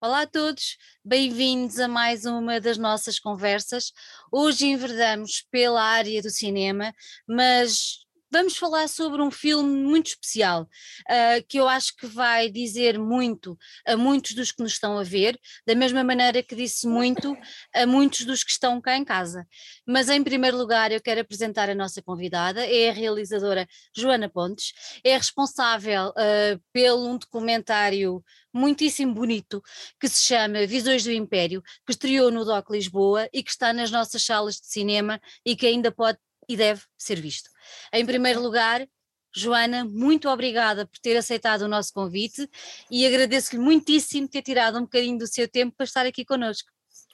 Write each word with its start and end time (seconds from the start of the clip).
Olá 0.00 0.22
a 0.22 0.26
todos, 0.26 0.76
bem-vindos 1.02 1.80
a 1.80 1.88
mais 1.88 2.26
uma 2.26 2.60
das 2.60 2.76
nossas 2.76 3.18
conversas. 3.18 3.92
Hoje 4.30 4.66
enverdamos 4.66 5.42
pela 5.50 5.82
área 5.82 6.20
do 6.20 6.28
cinema, 6.30 6.92
mas 7.26 8.05
vamos 8.36 8.58
falar 8.58 8.86
sobre 8.86 9.22
um 9.22 9.30
filme 9.30 9.82
muito 9.82 10.08
especial, 10.08 10.64
uh, 10.64 11.46
que 11.48 11.58
eu 11.58 11.66
acho 11.66 11.96
que 11.96 12.06
vai 12.06 12.50
dizer 12.50 12.98
muito 12.98 13.56
a 13.86 13.96
muitos 13.96 14.34
dos 14.34 14.52
que 14.52 14.62
nos 14.62 14.72
estão 14.72 14.98
a 14.98 15.02
ver, 15.02 15.40
da 15.66 15.74
mesma 15.74 16.04
maneira 16.04 16.42
que 16.42 16.54
disse 16.54 16.86
muito 16.86 17.34
a 17.74 17.86
muitos 17.86 18.26
dos 18.26 18.44
que 18.44 18.50
estão 18.50 18.78
cá 18.78 18.94
em 18.94 19.06
casa. 19.06 19.46
Mas 19.86 20.10
em 20.10 20.22
primeiro 20.22 20.58
lugar 20.58 20.92
eu 20.92 21.00
quero 21.00 21.22
apresentar 21.22 21.70
a 21.70 21.74
nossa 21.74 22.02
convidada, 22.02 22.66
é 22.66 22.90
a 22.90 22.92
realizadora 22.92 23.66
Joana 23.96 24.28
Pontes, 24.28 24.74
é 25.02 25.16
responsável 25.16 26.10
uh, 26.10 26.62
pelo 26.74 27.08
um 27.08 27.16
documentário 27.16 28.22
muitíssimo 28.52 29.14
bonito 29.14 29.62
que 29.98 30.10
se 30.10 30.22
chama 30.24 30.66
Visões 30.66 31.04
do 31.04 31.10
Império, 31.10 31.62
que 31.86 31.92
estreou 31.92 32.30
no 32.30 32.44
DOC 32.44 32.70
Lisboa 32.70 33.30
e 33.32 33.42
que 33.42 33.50
está 33.50 33.72
nas 33.72 33.90
nossas 33.90 34.22
salas 34.22 34.56
de 34.56 34.66
cinema 34.66 35.18
e 35.42 35.56
que 35.56 35.66
ainda 35.66 35.90
pode 35.90 36.18
e 36.48 36.56
deve 36.56 36.82
ser 36.96 37.20
visto. 37.20 37.50
Em 37.92 38.04
primeiro 38.04 38.40
lugar, 38.40 38.86
Joana, 39.34 39.84
muito 39.84 40.28
obrigada 40.28 40.86
por 40.86 40.98
ter 40.98 41.16
aceitado 41.16 41.62
o 41.62 41.68
nosso 41.68 41.92
convite 41.92 42.48
e 42.90 43.06
agradeço-lhe 43.06 43.60
muitíssimo 43.60 44.26
ter 44.26 44.42
tirado 44.42 44.78
um 44.78 44.82
bocadinho 44.82 45.18
do 45.18 45.26
seu 45.26 45.46
tempo 45.46 45.74
para 45.76 45.84
estar 45.84 46.06
aqui 46.06 46.24
connosco. 46.24 46.70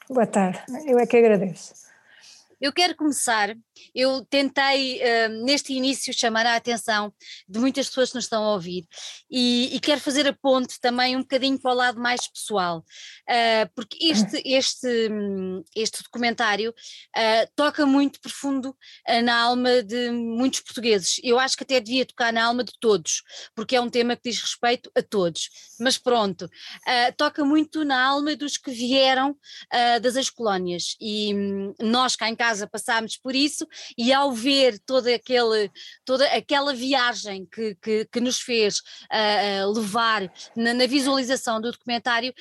Boa 0.09 0.27
tarde, 0.27 0.61
eu 0.87 0.99
é 0.99 1.07
que 1.07 1.17
agradeço. 1.17 1.92
Eu 2.63 2.73
quero 2.73 2.95
começar, 2.95 3.57
eu 3.93 4.25
tentei 4.25 5.01
uh, 5.01 5.45
neste 5.45 5.73
início 5.73 6.15
chamar 6.15 6.47
a 6.47 6.55
atenção 6.55 7.13
de 7.49 7.59
muitas 7.59 7.89
pessoas 7.89 8.11
que 8.11 8.15
nos 8.15 8.27
estão 8.27 8.45
a 8.45 8.53
ouvir 8.53 8.87
e, 9.29 9.75
e 9.75 9.81
quero 9.81 10.01
fazer 10.01 10.29
a 10.29 10.33
ponte 10.33 10.79
também 10.81 11.17
um 11.17 11.23
bocadinho 11.23 11.61
para 11.61 11.73
o 11.73 11.75
lado 11.75 12.01
mais 12.01 12.29
pessoal, 12.29 12.79
uh, 12.79 13.69
porque 13.75 14.07
este, 14.07 14.41
este, 14.47 14.87
este 15.75 16.05
documentário 16.05 16.71
uh, 16.71 17.51
toca 17.57 17.85
muito 17.85 18.21
profundo 18.21 18.77
na 19.25 19.41
alma 19.41 19.83
de 19.83 20.13
muitos 20.13 20.61
portugueses. 20.61 21.21
Eu 21.25 21.41
acho 21.41 21.57
que 21.57 21.65
até 21.65 21.81
devia 21.81 22.07
tocar 22.07 22.33
na 22.33 22.45
alma 22.45 22.63
de 22.63 22.75
todos, 22.79 23.25
porque 23.57 23.75
é 23.75 23.81
um 23.81 23.91
tema 23.91 24.15
que 24.15 24.31
diz 24.31 24.41
respeito 24.41 24.89
a 24.97 25.03
todos. 25.03 25.51
Mas 25.81 25.99
pronto, 25.99 26.49
toca 27.17 27.45
muito 27.45 27.85
na 27.85 28.01
alma 28.01 28.37
dos 28.37 28.57
que 28.57 28.71
vieram 28.71 29.37
das 30.01 30.17
ex-colónias 30.17 30.97
e 31.01 31.35
um, 31.35 31.75
nós 31.81 32.15
cá 32.15 32.29
em 32.29 32.37
casa 32.37 32.52
casa 32.53 32.67
passámos 32.67 33.17
por 33.17 33.35
isso 33.35 33.67
e 33.97 34.13
ao 34.13 34.33
ver 34.33 34.79
toda, 34.81 35.15
aquele, 35.15 35.71
toda 36.05 36.27
aquela 36.27 36.75
viagem 36.75 37.47
que, 37.47 37.75
que, 37.77 38.05
que 38.05 38.21
nos 38.21 38.41
fez 38.41 38.79
uh, 38.79 39.73
levar 39.73 40.31
na, 40.55 40.75
na, 40.75 40.87
visualização 40.87 41.61
do 41.61 41.73
documentário, 41.73 42.33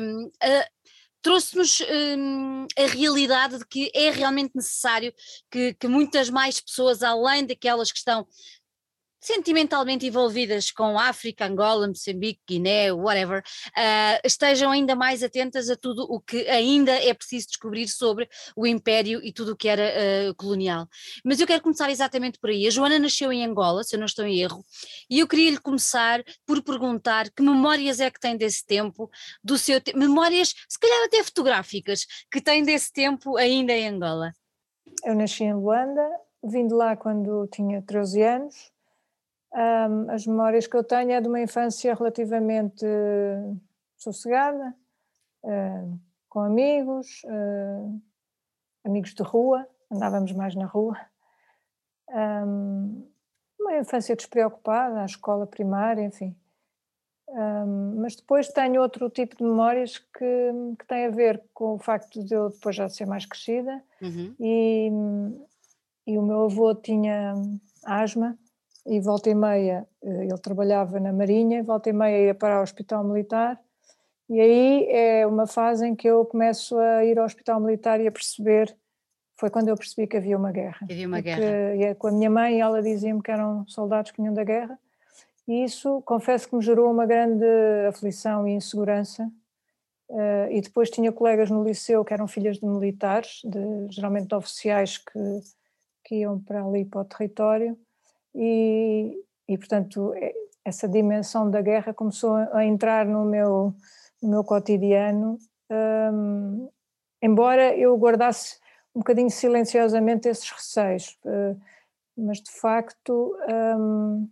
um, 0.00 0.26
uh, 0.26 0.74
trouxe-nos 1.22 1.80
um, 1.80 2.66
a 2.76 2.86
realidade 2.86 3.58
de 3.58 3.66
que 3.66 3.90
é 3.94 4.10
realmente 4.10 4.52
necessário 4.54 5.14
que, 5.50 5.74
que, 5.74 5.86
muitas 5.86 6.28
mais 6.28 6.60
pessoas, 6.60 7.02
além 7.02 7.46
daquelas 7.46 7.92
que 7.92 7.98
estão 7.98 8.26
sentimentalmente 9.24 10.06
envolvidas 10.06 10.70
com 10.70 10.98
África, 10.98 11.46
Angola, 11.46 11.88
Moçambique, 11.88 12.42
Guiné, 12.46 12.92
whatever, 12.92 13.40
uh, 13.40 14.20
estejam 14.22 14.70
ainda 14.70 14.94
mais 14.94 15.22
atentas 15.22 15.70
a 15.70 15.76
tudo 15.76 16.02
o 16.10 16.20
que 16.20 16.46
ainda 16.46 16.92
é 16.92 17.14
preciso 17.14 17.46
descobrir 17.46 17.88
sobre 17.88 18.28
o 18.54 18.66
Império 18.66 19.20
e 19.24 19.32
tudo 19.32 19.52
o 19.52 19.56
que 19.56 19.66
era 19.66 19.82
uh, 19.82 20.34
colonial. 20.34 20.86
Mas 21.24 21.40
eu 21.40 21.46
quero 21.46 21.62
começar 21.62 21.88
exatamente 21.88 22.38
por 22.38 22.50
aí. 22.50 22.66
A 22.66 22.70
Joana 22.70 22.98
nasceu 22.98 23.32
em 23.32 23.42
Angola, 23.42 23.82
se 23.82 23.96
eu 23.96 23.98
não 23.98 24.04
estou 24.04 24.26
em 24.26 24.40
erro, 24.40 24.62
e 25.08 25.20
eu 25.20 25.26
queria 25.26 25.52
lhe 25.52 25.58
começar 25.58 26.22
por 26.46 26.62
perguntar 26.62 27.30
que 27.30 27.42
memórias 27.42 28.00
é 28.00 28.10
que 28.10 28.20
tem 28.20 28.36
desse 28.36 28.66
tempo, 28.66 29.10
do 29.42 29.56
seu 29.56 29.80
te 29.80 29.96
memórias, 29.96 30.52
se 30.68 30.78
calhar 30.78 31.02
até 31.06 31.24
fotográficas, 31.24 32.04
que 32.30 32.42
tem 32.42 32.62
desse 32.62 32.92
tempo 32.92 33.38
ainda 33.38 33.72
em 33.72 33.88
Angola. 33.88 34.32
Eu 35.02 35.14
nasci 35.14 35.44
em 35.44 35.54
Luanda, 35.54 36.06
vim 36.42 36.66
de 36.66 36.74
lá 36.74 36.94
quando 36.94 37.48
tinha 37.50 37.80
13 37.80 38.22
anos 38.22 38.73
um, 39.54 40.10
as 40.10 40.26
memórias 40.26 40.66
que 40.66 40.76
eu 40.76 40.82
tenho 40.82 41.12
é 41.12 41.20
de 41.20 41.28
uma 41.28 41.40
infância 41.40 41.94
relativamente 41.94 42.84
uh, 42.84 43.60
sossegada, 43.96 44.74
uh, 45.44 46.00
com 46.28 46.40
amigos, 46.40 47.22
uh, 47.24 48.02
amigos 48.84 49.14
de 49.14 49.22
rua, 49.22 49.66
andávamos 49.90 50.32
mais 50.32 50.56
na 50.56 50.66
rua. 50.66 50.98
Um, 52.08 53.08
uma 53.60 53.78
infância 53.78 54.16
despreocupada, 54.16 55.00
a 55.00 55.06
escola 55.06 55.46
primária, 55.46 56.02
enfim. 56.02 56.36
Um, 57.28 58.00
mas 58.00 58.16
depois 58.16 58.48
tenho 58.48 58.82
outro 58.82 59.08
tipo 59.08 59.36
de 59.36 59.44
memórias 59.44 59.98
que, 59.98 60.52
que 60.78 60.86
tem 60.86 61.06
a 61.06 61.10
ver 61.10 61.42
com 61.54 61.74
o 61.74 61.78
facto 61.78 62.22
de 62.22 62.34
eu 62.34 62.50
depois 62.50 62.76
já 62.76 62.88
ser 62.88 63.06
mais 63.06 63.24
crescida 63.24 63.82
uhum. 64.02 64.34
e, 64.38 64.90
e 66.06 66.18
o 66.18 66.22
meu 66.22 66.44
avô 66.44 66.74
tinha 66.74 67.34
asma 67.84 68.38
e 68.86 69.00
volta 69.00 69.30
e 69.30 69.34
meia, 69.34 69.86
eh, 70.02 70.24
ele 70.24 70.38
trabalhava 70.38 71.00
na 71.00 71.12
Marinha, 71.12 71.62
volta 71.62 71.88
e 71.90 71.92
meia 71.92 72.26
ia 72.26 72.34
para 72.34 72.60
o 72.60 72.62
Hospital 72.62 73.04
Militar, 73.04 73.60
e 74.28 74.40
aí 74.40 74.86
é 74.90 75.26
uma 75.26 75.46
fase 75.46 75.86
em 75.86 75.94
que 75.94 76.08
eu 76.08 76.24
começo 76.24 76.78
a 76.78 77.04
ir 77.04 77.18
ao 77.18 77.24
Hospital 77.24 77.60
Militar 77.60 78.00
e 78.00 78.06
a 78.06 78.12
perceber, 78.12 78.76
foi 79.36 79.50
quando 79.50 79.68
eu 79.68 79.76
percebi 79.76 80.06
que 80.06 80.16
havia 80.16 80.36
uma 80.36 80.52
guerra. 80.52 80.78
Havia 80.82 81.06
uma 81.06 81.18
e 81.18 81.22
guerra. 81.22 81.40
Que, 81.40 81.76
e 81.76 81.84
é 81.84 81.94
com 81.94 82.08
a 82.08 82.12
minha 82.12 82.30
mãe, 82.30 82.60
ela 82.60 82.82
dizia-me 82.82 83.22
que 83.22 83.30
eram 83.30 83.66
soldados 83.66 84.10
que 84.10 84.20
vinham 84.20 84.34
da 84.34 84.44
guerra, 84.44 84.78
e 85.46 85.64
isso, 85.64 86.02
confesso 86.02 86.48
que 86.48 86.56
me 86.56 86.62
gerou 86.62 86.90
uma 86.90 87.06
grande 87.06 87.44
aflição 87.88 88.46
e 88.46 88.52
insegurança, 88.52 89.30
Uh, 90.06 90.50
e 90.50 90.60
depois 90.60 90.90
tinha 90.90 91.10
colegas 91.10 91.50
no 91.50 91.64
liceu 91.64 92.04
que 92.04 92.12
eram 92.12 92.28
filhas 92.28 92.58
de 92.58 92.66
militares, 92.66 93.40
de, 93.42 93.88
geralmente 93.90 94.28
de 94.28 94.34
oficiais 94.34 94.98
que, 94.98 95.40
que 96.04 96.16
iam 96.16 96.38
para 96.38 96.62
ali 96.62 96.84
para 96.84 97.00
o 97.00 97.04
território, 97.04 97.78
e, 98.34 99.16
e 99.48 99.58
portanto 99.58 100.12
é, 100.14 100.32
essa 100.64 100.88
dimensão 100.88 101.50
da 101.50 101.60
guerra 101.60 101.92
começou 101.92 102.34
a 102.34 102.64
entrar 102.64 103.06
no 103.06 103.24
meu, 103.24 103.74
no 104.22 104.30
meu 104.30 104.44
cotidiano, 104.44 105.38
um, 105.70 106.68
embora 107.22 107.76
eu 107.76 107.96
guardasse 107.96 108.58
um 108.94 109.00
bocadinho 109.00 109.30
silenciosamente 109.30 110.28
esses 110.28 110.50
receios, 110.50 111.18
uh, 111.24 111.60
mas 112.16 112.40
de 112.40 112.50
facto 112.50 113.36
um, 113.78 114.28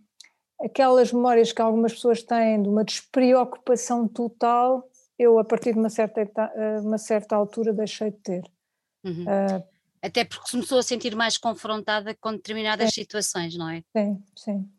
aquelas 0.63 1.11
memórias 1.11 1.51
que 1.51 1.61
algumas 1.61 1.93
pessoas 1.93 2.23
têm 2.23 2.61
de 2.61 2.69
uma 2.69 2.83
despreocupação 2.83 4.07
total, 4.07 4.89
eu 5.19 5.37
a 5.37 5.43
partir 5.43 5.73
de 5.73 5.79
uma 5.79 5.89
certa, 5.89 6.21
uma 6.81 6.97
certa 6.97 7.35
altura 7.35 7.73
deixei 7.73 8.09
de 8.09 8.17
ter. 8.17 8.43
Uhum. 9.03 9.23
Uh, 9.23 9.72
até 10.03 10.25
porque 10.25 10.51
começou 10.51 10.77
a 10.77 10.83
sentir 10.83 11.15
mais 11.15 11.37
confrontada 11.37 12.13
com 12.13 12.33
determinadas 12.33 12.93
sim. 12.93 13.01
situações, 13.01 13.55
não 13.55 13.69
é? 13.69 13.81
Sim, 13.95 14.23
sim, 14.35 14.71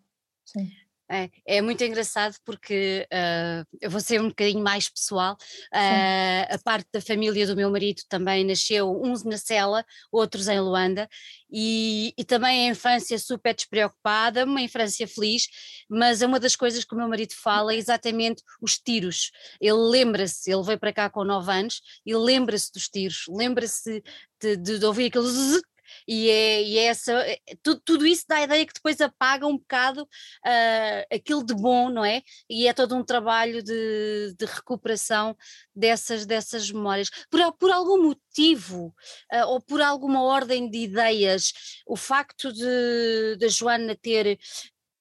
sim. 0.45 0.71
É, 1.11 1.29
é, 1.47 1.61
muito 1.61 1.85
engraçado 1.85 2.35
porque 2.47 3.07
uh, 3.13 3.77
eu 3.79 3.91
vou 3.91 4.01
ser 4.01 4.21
um 4.21 4.29
bocadinho 4.29 4.63
mais 4.63 4.89
pessoal. 4.89 5.35
Uh, 5.73 6.55
a 6.55 6.59
parte 6.65 6.89
da 6.93 7.01
família 7.01 7.47
do 7.47 7.55
meu 7.55 7.71
marido 7.71 8.03
também 8.09 8.43
nasceu, 8.45 8.91
uns 9.03 9.23
na 9.23 9.37
Sela, 9.37 9.85
outros 10.11 10.49
em 10.49 10.59
Luanda, 10.59 11.07
e, 11.51 12.15
e, 12.17 12.25
também 12.25 12.69
a 12.69 12.73
infância 12.73 13.19
super 13.19 13.55
despreocupada, 13.55 14.45
uma 14.45 14.63
infância 14.63 15.07
feliz, 15.07 15.47
mas 15.89 16.23
é 16.23 16.27
uma 16.27 16.41
das 16.41 16.57
coisas 16.57 16.85
que 16.85 16.95
o 16.95 16.99
meu 16.99 17.09
marido 17.09 17.35
fala 17.35 17.75
é 17.75 17.77
exatamente 17.77 18.43
os 18.61 18.79
tiros. 18.79 19.31
Ele 19.61 19.75
lembra-se, 19.75 20.51
ele 20.51 20.63
veio 20.63 20.79
para 20.81 20.93
cá 20.93 21.11
com 21.11 21.23
9 21.23 21.53
anos 21.53 21.83
e 22.05 22.17
lembra-se 22.17 22.73
dos 22.73 22.89
tiros, 22.89 23.25
lembra-se 23.29 24.03
de, 24.41 24.57
de, 24.57 24.79
de 24.79 24.85
ouvir 24.87 25.07
aqueles 25.07 25.63
e 26.07 26.31
é, 26.31 26.63
e 26.63 26.79
é 26.79 26.85
essa, 26.85 27.13
é, 27.13 27.39
tudo, 27.63 27.81
tudo, 27.85 28.07
isso 28.07 28.25
dá 28.29 28.37
a 28.37 28.43
ideia 28.43 28.67
que 28.67 28.75
depois 28.75 29.01
apaga 29.01 29.47
um 29.47 29.57
bocado 29.57 30.03
uh, 30.03 31.15
aquilo 31.15 31.45
de 31.45 31.55
bom, 31.55 31.89
não 31.91 32.05
é? 32.05 32.23
E 32.49 32.67
é 32.69 32.73
todo 32.73 32.95
um 32.95 33.05
trabalho 33.05 33.63
de, 33.63 34.35
de 34.39 34.45
recuperação 34.45 35.37
dessas, 35.75 36.27
dessas 36.27 36.71
memórias. 36.71 37.11
Por, 37.31 37.41
por 37.55 37.71
algum 37.71 38.03
motivo 38.03 38.95
uh, 39.33 39.47
ou 39.49 39.61
por 39.61 39.81
alguma 39.81 40.23
ordem 40.23 40.71
de 40.71 40.79
ideias, 40.79 41.53
o 41.87 41.97
facto 41.97 42.53
de, 42.53 43.37
de 43.39 43.49
Joana 43.49 43.97
ter 43.97 44.39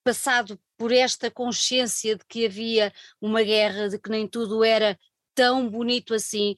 passado 0.03 0.59
por 0.77 0.91
esta 0.91 1.31
consciência 1.31 2.15
de 2.15 2.25
que 2.27 2.45
havia 2.45 2.91
uma 3.21 3.41
guerra, 3.41 3.89
de 3.89 3.97
que 3.97 4.09
nem 4.09 4.27
tudo 4.27 4.63
era 4.63 4.99
tão 5.33 5.69
bonito 5.69 6.13
assim. 6.13 6.55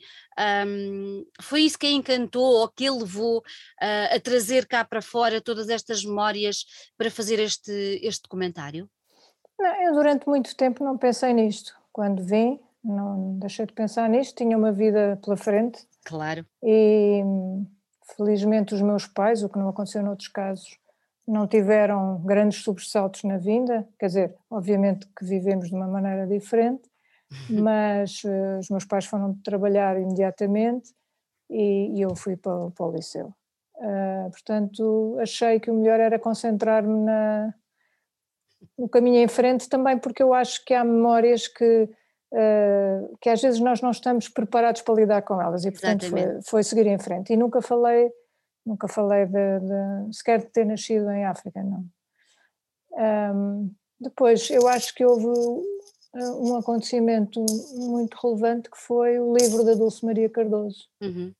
Um, 0.68 1.26
foi 1.42 1.62
isso 1.62 1.78
que 1.78 1.88
a 1.88 1.92
encantou 1.92 2.62
ou 2.62 2.68
que 2.68 2.86
ele 2.86 3.00
levou 3.00 3.40
uh, 3.40 4.16
a 4.16 4.20
trazer 4.20 4.66
cá 4.68 4.84
para 4.84 5.02
fora 5.02 5.42
todas 5.42 5.70
estas 5.70 6.04
memórias 6.04 6.66
para 6.98 7.12
fazer 7.12 7.40
este, 7.40 7.72
este 8.04 8.24
documentário? 8.24 8.90
Não, 9.58 9.84
eu 9.84 9.94
durante 9.94 10.28
muito 10.28 10.56
tempo 10.56 10.84
não 10.84 10.98
pensei 10.98 11.34
nisto. 11.34 11.74
Quando 11.92 12.24
vim, 12.24 12.60
não 12.84 13.40
deixei 13.40 13.66
de 13.66 13.74
pensar 13.74 14.10
nisto, 14.10 14.36
tinha 14.36 14.58
uma 14.58 14.72
vida 14.72 15.20
pela 15.24 15.38
frente. 15.38 15.86
Claro. 16.04 16.46
E 16.62 17.24
felizmente 18.16 18.76
os 18.76 18.82
meus 18.82 19.08
pais, 19.08 19.44
o 19.44 19.50
que 19.50 19.58
não 19.58 19.70
aconteceu 19.70 20.04
noutros 20.04 20.28
casos, 20.28 20.78
não 21.28 21.48
tiveram 21.48 22.22
grandes 22.24 22.62
sobressaltos 22.64 23.24
na 23.24 23.38
vinda, 23.38 23.88
quer 23.98 24.08
dizer, 24.08 24.36
obviamente 24.50 25.08
que 25.18 25.26
vivemos 25.26 25.70
de 25.70 25.76
uma 25.76 25.88
maneira 25.88 26.28
diferente, 26.28 26.84
mas 27.50 28.24
uh, 28.24 28.60
os 28.60 28.70
meus 28.70 28.86
pais 28.86 29.06
foram 29.06 29.34
trabalhar 29.44 30.00
imediatamente 30.00 30.94
e, 31.50 31.98
e 31.98 32.02
eu 32.02 32.16
fui 32.16 32.36
para, 32.36 32.72
para 32.72 32.86
o 32.86 32.92
liceu. 32.92 33.34
Uh, 33.76 34.30
portanto, 34.32 35.18
achei 35.20 35.60
que 35.60 35.70
o 35.70 35.74
melhor 35.74 36.00
era 36.00 36.18
concentrar-me 36.18 37.06
no 38.78 38.90
caminho 38.90 39.18
em 39.18 39.28
frente 39.28 39.70
também 39.70 39.98
porque 39.98 40.24
eu 40.24 40.34
acho 40.34 40.64
que 40.66 40.74
há 40.74 40.84
memórias 40.84 41.48
que, 41.48 41.90
uh, 42.34 43.18
que 43.22 43.30
às 43.30 43.42
vezes 43.42 43.60
nós 43.60 43.82
não 43.82 43.92
estamos 43.92 44.28
preparados 44.30 44.82
para 44.82 44.96
lidar 44.96 45.22
com 45.22 45.42
elas 45.42 45.66
e 45.66 45.72
portanto 45.72 46.10
foi, 46.10 46.42
foi, 46.44 46.64
seguir 46.64 46.88
em 46.88 46.98
frente. 46.98 47.34
E 47.34 47.38
nunca 47.38 47.62
falei 47.62 48.12
nunca 48.66 48.88
falei 48.88 49.26
de, 49.28 49.60
de, 49.60 50.16
sequer 50.16 50.40
de 50.40 50.48
ter 50.48 50.66
nascido 50.66 51.10
em 51.12 51.26
África 51.26 51.64
não. 51.64 51.86
Um, 52.98 53.72
depois 54.00 54.50
eu 54.50 54.68
acho 54.68 54.94
que 54.96 55.06
houve 55.06 55.28
um 56.16 56.56
acontecimento 56.56 57.46
muito 57.74 58.18
relevante 58.22 58.70
que 58.70 58.78
foi 58.78 59.20
o 59.20 59.36
livro 59.36 59.64
da 59.64 59.74
Dulce 59.74 60.06
Maria 60.06 60.30
Cardoso 60.30 60.88
uhum. 61.02 61.34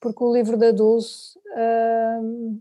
porque 0.00 0.24
o 0.24 0.32
livro 0.32 0.56
da 0.56 0.70
Dulce 0.70 1.38
um, 2.22 2.60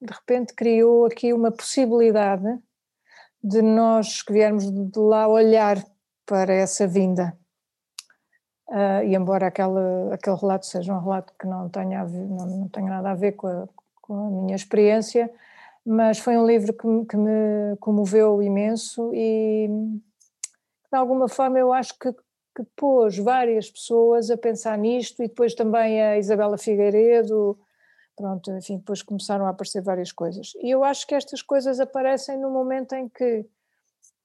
de 0.00 0.12
repente 0.12 0.54
criou 0.54 1.06
aqui 1.06 1.32
uma 1.32 1.50
possibilidade 1.50 2.58
de 3.42 3.62
nós 3.62 4.22
que 4.22 4.32
viermos 4.32 4.70
de 4.70 4.98
lá 4.98 5.28
olhar 5.28 5.82
para 6.26 6.52
essa 6.52 6.86
vinda. 6.86 7.36
Uh, 8.68 9.02
e 9.04 9.14
embora 9.14 9.46
aquele, 9.46 10.12
aquele 10.12 10.36
relato 10.36 10.66
seja 10.66 10.94
um 10.94 11.00
relato 11.00 11.32
que 11.40 11.46
não 11.46 11.68
tenha, 11.70 12.04
ver, 12.04 12.26
não, 12.26 12.46
não 12.46 12.68
tenha 12.68 12.90
nada 12.90 13.10
a 13.10 13.14
ver 13.14 13.32
com 13.32 13.46
a, 13.46 13.66
com 14.02 14.14
a, 14.14 14.30
minha 14.42 14.54
experiência, 14.54 15.32
mas 15.86 16.18
foi 16.18 16.36
um 16.36 16.46
livro 16.46 16.74
que, 16.74 16.86
que 17.06 17.16
me 17.16 17.76
comoveu 17.80 18.42
imenso 18.42 19.10
e 19.14 19.70
de 20.90 20.98
alguma 20.98 21.28
forma 21.28 21.58
eu 21.58 21.72
acho 21.72 21.98
que, 21.98 22.12
que 22.12 22.64
pôs 22.76 23.18
várias 23.18 23.70
pessoas 23.70 24.30
a 24.30 24.36
pensar 24.36 24.76
nisto 24.78 25.22
e 25.22 25.28
depois 25.28 25.54
também 25.54 26.02
a 26.02 26.18
Isabela 26.18 26.58
Figueiredo, 26.58 27.58
Pronto, 28.18 28.50
enfim, 28.50 28.78
depois 28.78 29.00
começaram 29.00 29.46
a 29.46 29.50
aparecer 29.50 29.80
várias 29.80 30.10
coisas. 30.10 30.52
E 30.60 30.68
eu 30.68 30.82
acho 30.82 31.06
que 31.06 31.14
estas 31.14 31.40
coisas 31.40 31.78
aparecem 31.78 32.36
no 32.36 32.50
momento 32.50 32.92
em 32.94 33.08
que 33.08 33.46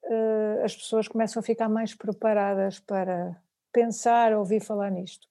uh, 0.05 0.63
as 0.63 0.75
pessoas 0.75 1.07
começam 1.07 1.39
a 1.39 1.43
ficar 1.43 1.69
mais 1.69 1.93
preparadas 1.93 2.79
para 2.79 3.39
pensar, 3.71 4.33
ouvir 4.33 4.61
falar 4.61 4.89
nisto. 4.89 5.27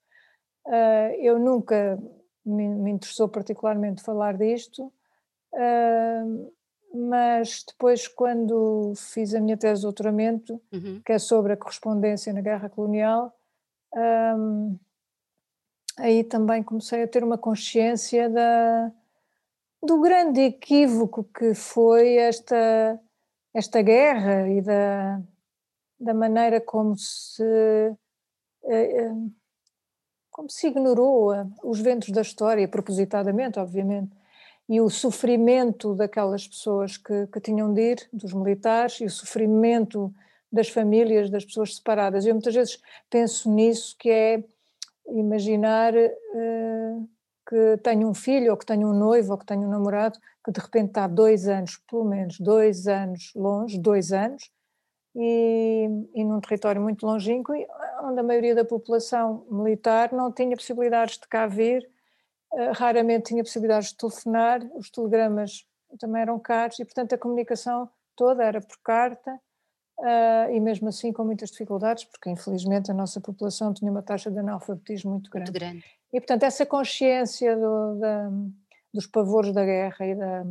Uh, 0.64 1.10
eu 1.18 1.40
nunca 1.40 1.98
me, 2.46 2.68
me, 2.68 2.92
interessou 2.92 3.28
particularmente 3.28 4.00
falar 4.00 4.36
disto, 4.36 4.92
uh, 5.54 6.52
mas 6.94 7.64
depois, 7.66 8.06
quando 8.06 8.92
fiz 8.96 9.34
a 9.34 9.40
minha 9.40 9.56
tese 9.56 9.80
de 9.80 9.86
doutoramento, 9.86 10.60
uhum. 10.72 11.00
que 11.04 11.12
é 11.12 11.18
sobre 11.18 11.52
a 11.52 11.56
correspondência 11.56 12.32
na 12.32 12.40
guerra 12.40 12.68
colonial, 12.68 13.34
um, 13.94 14.78
aí 15.98 16.24
também 16.24 16.62
comecei 16.62 17.02
a 17.02 17.08
ter 17.08 17.24
uma 17.24 17.38
consciência 17.38 18.28
da, 18.28 18.92
do 19.82 20.00
grande 20.00 20.40
equívoco 20.40 21.24
que 21.24 21.54
foi 21.54 22.16
esta, 22.16 23.00
esta 23.54 23.82
guerra 23.82 24.48
e 24.48 24.60
da, 24.60 25.20
da 25.98 26.14
maneira 26.14 26.60
como 26.60 26.96
se, 26.96 27.42
eh, 28.64 29.04
eh, 29.04 29.14
como 30.30 30.50
se 30.50 30.68
ignorou 30.68 31.32
os 31.62 31.80
ventos 31.80 32.10
da 32.10 32.22
história, 32.22 32.68
propositadamente, 32.68 33.58
obviamente, 33.58 34.16
e 34.72 34.80
o 34.80 34.88
sofrimento 34.88 35.94
daquelas 35.94 36.48
pessoas 36.48 36.96
que, 36.96 37.26
que 37.26 37.38
tinham 37.42 37.74
de 37.74 37.92
ir, 37.92 38.08
dos 38.10 38.32
militares, 38.32 39.02
e 39.02 39.04
o 39.04 39.10
sofrimento 39.10 40.10
das 40.50 40.70
famílias, 40.70 41.28
das 41.28 41.44
pessoas 41.44 41.76
separadas. 41.76 42.24
Eu 42.24 42.32
muitas 42.32 42.54
vezes 42.54 42.80
penso 43.10 43.50
nisso, 43.52 43.94
que 43.98 44.08
é 44.08 44.42
imaginar 45.08 45.92
uh, 45.94 47.08
que 47.46 47.76
tenho 47.82 48.08
um 48.08 48.14
filho, 48.14 48.50
ou 48.50 48.56
que 48.56 48.64
tenho 48.64 48.88
um 48.88 48.94
noivo, 48.94 49.32
ou 49.32 49.38
que 49.38 49.44
tenho 49.44 49.60
um 49.60 49.68
namorado, 49.68 50.18
que 50.42 50.50
de 50.50 50.58
repente 50.58 50.88
está 50.88 51.06
dois 51.06 51.46
anos, 51.46 51.76
pelo 51.90 52.06
menos 52.06 52.40
dois 52.40 52.86
anos 52.86 53.30
longe, 53.36 53.78
dois 53.78 54.10
anos, 54.10 54.50
e, 55.14 55.86
e 56.14 56.24
num 56.24 56.40
território 56.40 56.80
muito 56.80 57.04
longínquo, 57.04 57.52
onde 58.04 58.20
a 58.20 58.22
maioria 58.22 58.54
da 58.54 58.64
população 58.64 59.44
militar 59.50 60.14
não 60.14 60.32
tinha 60.32 60.56
possibilidades 60.56 61.18
de 61.18 61.28
cá 61.28 61.46
vir, 61.46 61.86
raramente 62.74 63.28
tinha 63.28 63.42
possibilidades 63.42 63.90
de 63.90 63.96
telefonar, 63.96 64.60
os 64.74 64.90
telegramas 64.90 65.66
também 65.98 66.22
eram 66.22 66.38
caros, 66.38 66.78
e 66.78 66.84
portanto 66.84 67.14
a 67.14 67.18
comunicação 67.18 67.88
toda 68.16 68.44
era 68.44 68.60
por 68.60 68.78
carta, 68.82 69.38
Uh, 69.98 70.50
e 70.50 70.58
mesmo 70.58 70.88
assim 70.88 71.12
com 71.12 71.24
muitas 71.24 71.50
dificuldades, 71.50 72.04
porque 72.04 72.28
infelizmente 72.28 72.90
a 72.90 72.94
nossa 72.94 73.20
população 73.20 73.72
tinha 73.72 73.88
uma 73.88 74.02
taxa 74.02 74.32
de 74.32 74.38
analfabetismo 74.38 75.12
muito 75.12 75.30
grande. 75.30 75.50
Muito 75.50 75.60
grande. 75.60 75.84
E 76.12 76.18
portanto 76.18 76.42
essa 76.42 76.66
consciência 76.66 77.54
do, 77.56 78.00
da, 78.00 78.30
dos 78.92 79.06
pavores 79.06 79.52
da 79.52 79.64
guerra 79.64 80.04
e 80.04 80.14
da, 80.16 80.44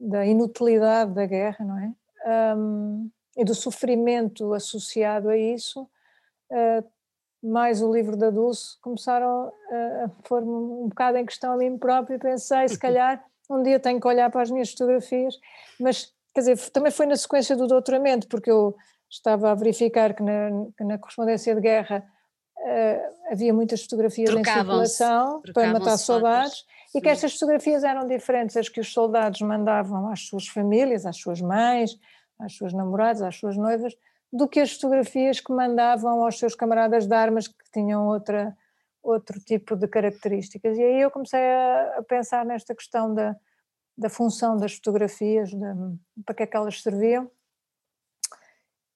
da 0.00 0.26
inutilidade 0.26 1.14
da 1.14 1.26
guerra, 1.26 1.64
não 1.64 1.78
é? 1.78 2.56
Um, 2.56 3.10
e 3.36 3.44
do 3.44 3.54
sofrimento 3.54 4.52
associado 4.52 5.28
a 5.28 5.36
isso, 5.36 5.82
uh, 6.50 6.90
mais 7.42 7.80
o 7.80 7.92
livro 7.92 8.16
da 8.16 8.30
Dulce, 8.30 8.78
começaram 8.80 9.52
a 10.04 10.08
pôr-me 10.28 10.50
um 10.50 10.88
bocado 10.88 11.16
em 11.16 11.24
questão 11.24 11.52
a 11.52 11.56
mim 11.56 11.78
próprio 11.78 12.16
e 12.16 12.18
pensei, 12.18 12.68
se 12.68 12.78
calhar 12.78 13.24
um 13.48 13.62
dia 13.62 13.80
tenho 13.80 14.00
que 14.00 14.06
olhar 14.06 14.30
para 14.30 14.42
as 14.42 14.50
minhas 14.50 14.70
fotografias, 14.70 15.38
mas 15.78 16.12
quer 16.34 16.40
dizer, 16.40 16.70
também 16.70 16.92
foi 16.92 17.06
na 17.06 17.16
sequência 17.16 17.56
do 17.56 17.66
doutoramento, 17.66 18.28
porque 18.28 18.50
eu 18.50 18.76
estava 19.08 19.50
a 19.50 19.54
verificar 19.54 20.14
que 20.14 20.22
na, 20.22 20.50
que 20.76 20.84
na 20.84 20.98
correspondência 20.98 21.54
de 21.54 21.60
guerra 21.60 22.04
uh, 22.58 23.32
havia 23.32 23.52
muitas 23.52 23.82
fotografias 23.82 24.30
em 24.30 24.44
circulação 24.44 25.42
para 25.52 25.72
matar 25.72 25.98
soldados 25.98 26.64
e 26.94 27.00
que 27.00 27.08
estas 27.08 27.32
fotografias 27.34 27.82
eram 27.82 28.06
diferentes 28.06 28.54
das 28.54 28.68
que 28.68 28.80
os 28.80 28.92
soldados 28.92 29.40
mandavam 29.40 30.08
às 30.10 30.26
suas 30.26 30.46
famílias, 30.46 31.06
às 31.06 31.16
suas 31.16 31.40
mães, 31.40 31.98
às 32.38 32.54
suas 32.56 32.72
namoradas, 32.72 33.22
às 33.22 33.36
suas 33.36 33.56
noivas, 33.56 33.94
do 34.32 34.48
que 34.48 34.60
as 34.60 34.72
fotografias 34.72 35.40
que 35.40 35.52
mandavam 35.52 36.22
aos 36.22 36.38
seus 36.38 36.54
camaradas 36.54 37.06
de 37.06 37.14
armas 37.14 37.48
que 37.48 37.70
tinham 37.72 38.06
outra, 38.06 38.56
outro 39.02 39.40
tipo 39.40 39.76
de 39.76 39.88
características. 39.88 40.78
E 40.78 40.82
aí 40.82 41.00
eu 41.00 41.10
comecei 41.10 41.40
a, 41.40 41.98
a 41.98 42.02
pensar 42.02 42.44
nesta 42.44 42.74
questão 42.74 43.12
da, 43.12 43.36
da 43.98 44.08
função 44.08 44.56
das 44.56 44.74
fotografias, 44.74 45.50
de, 45.50 45.66
para 46.24 46.34
que 46.34 46.42
é 46.44 46.46
que 46.46 46.56
elas 46.56 46.80
serviam. 46.80 47.30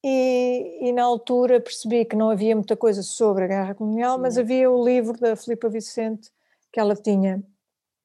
E, 0.06 0.88
e, 0.88 0.92
na 0.92 1.02
altura 1.02 1.60
percebi 1.60 2.04
que 2.04 2.14
não 2.14 2.28
havia 2.28 2.54
muita 2.54 2.76
coisa 2.76 3.02
sobre 3.02 3.44
a 3.44 3.46
guerra 3.46 3.74
colonial, 3.74 4.16
Sim. 4.16 4.22
mas 4.22 4.36
havia 4.36 4.70
o 4.70 4.84
livro 4.84 5.18
da 5.18 5.34
Filipa 5.34 5.66
Vicente 5.68 6.30
que 6.70 6.78
ela 6.78 6.94
tinha 6.94 7.42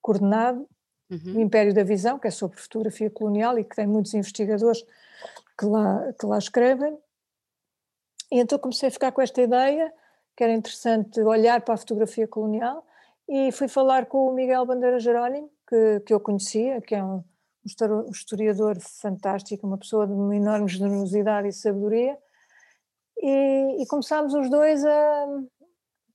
coordenado, 0.02 0.66
uhum. 1.12 1.36
O 1.36 1.40
Império 1.42 1.74
da 1.74 1.84
Visão, 1.84 2.18
que 2.18 2.28
é 2.28 2.32
sobre 2.32 2.58
fotografia 2.58 3.10
colonial 3.10 3.60
e 3.60 3.66
que 3.66 3.76
tem 3.76 3.86
muitos 3.86 4.14
investigadores 4.14 4.82
que 5.58 5.66
lá, 5.66 6.14
que 6.18 6.26
lá 6.26 6.38
escrevem. 6.38 6.98
E 8.32 8.40
então 8.40 8.60
comecei 8.60 8.90
a 8.90 8.92
ficar 8.92 9.12
com 9.12 9.22
esta 9.22 9.42
ideia 9.42 9.94
que 10.36 10.44
era 10.44 10.54
interessante 10.54 11.20
olhar 11.22 11.62
para 11.62 11.74
a 11.74 11.78
fotografia 11.78 12.28
colonial 12.28 12.86
e 13.28 13.52
fui 13.52 13.68
falar 13.68 14.06
com 14.06 14.30
o 14.30 14.34
Miguel 14.34 14.66
Bandeira 14.66 15.00
Jerónimo, 15.00 15.52
que, 15.68 16.00
que 16.06 16.14
eu 16.14 16.20
conhecia, 16.20 16.82
que 16.82 16.96
é 16.96 17.04
um, 17.04 17.18
um 17.18 18.10
historiador 18.10 18.80
fantástico, 18.80 19.68
uma 19.68 19.78
pessoa 19.78 20.08
de 20.08 20.14
uma 20.14 20.36
enorme 20.36 20.68
generosidade 20.68 21.50
e 21.50 21.54
sabedoria, 21.54 22.18
e, 23.18 23.84
e 23.84 23.86
começámos 23.86 24.34
os 24.34 24.50
dois 24.50 24.84
a, 24.86 25.24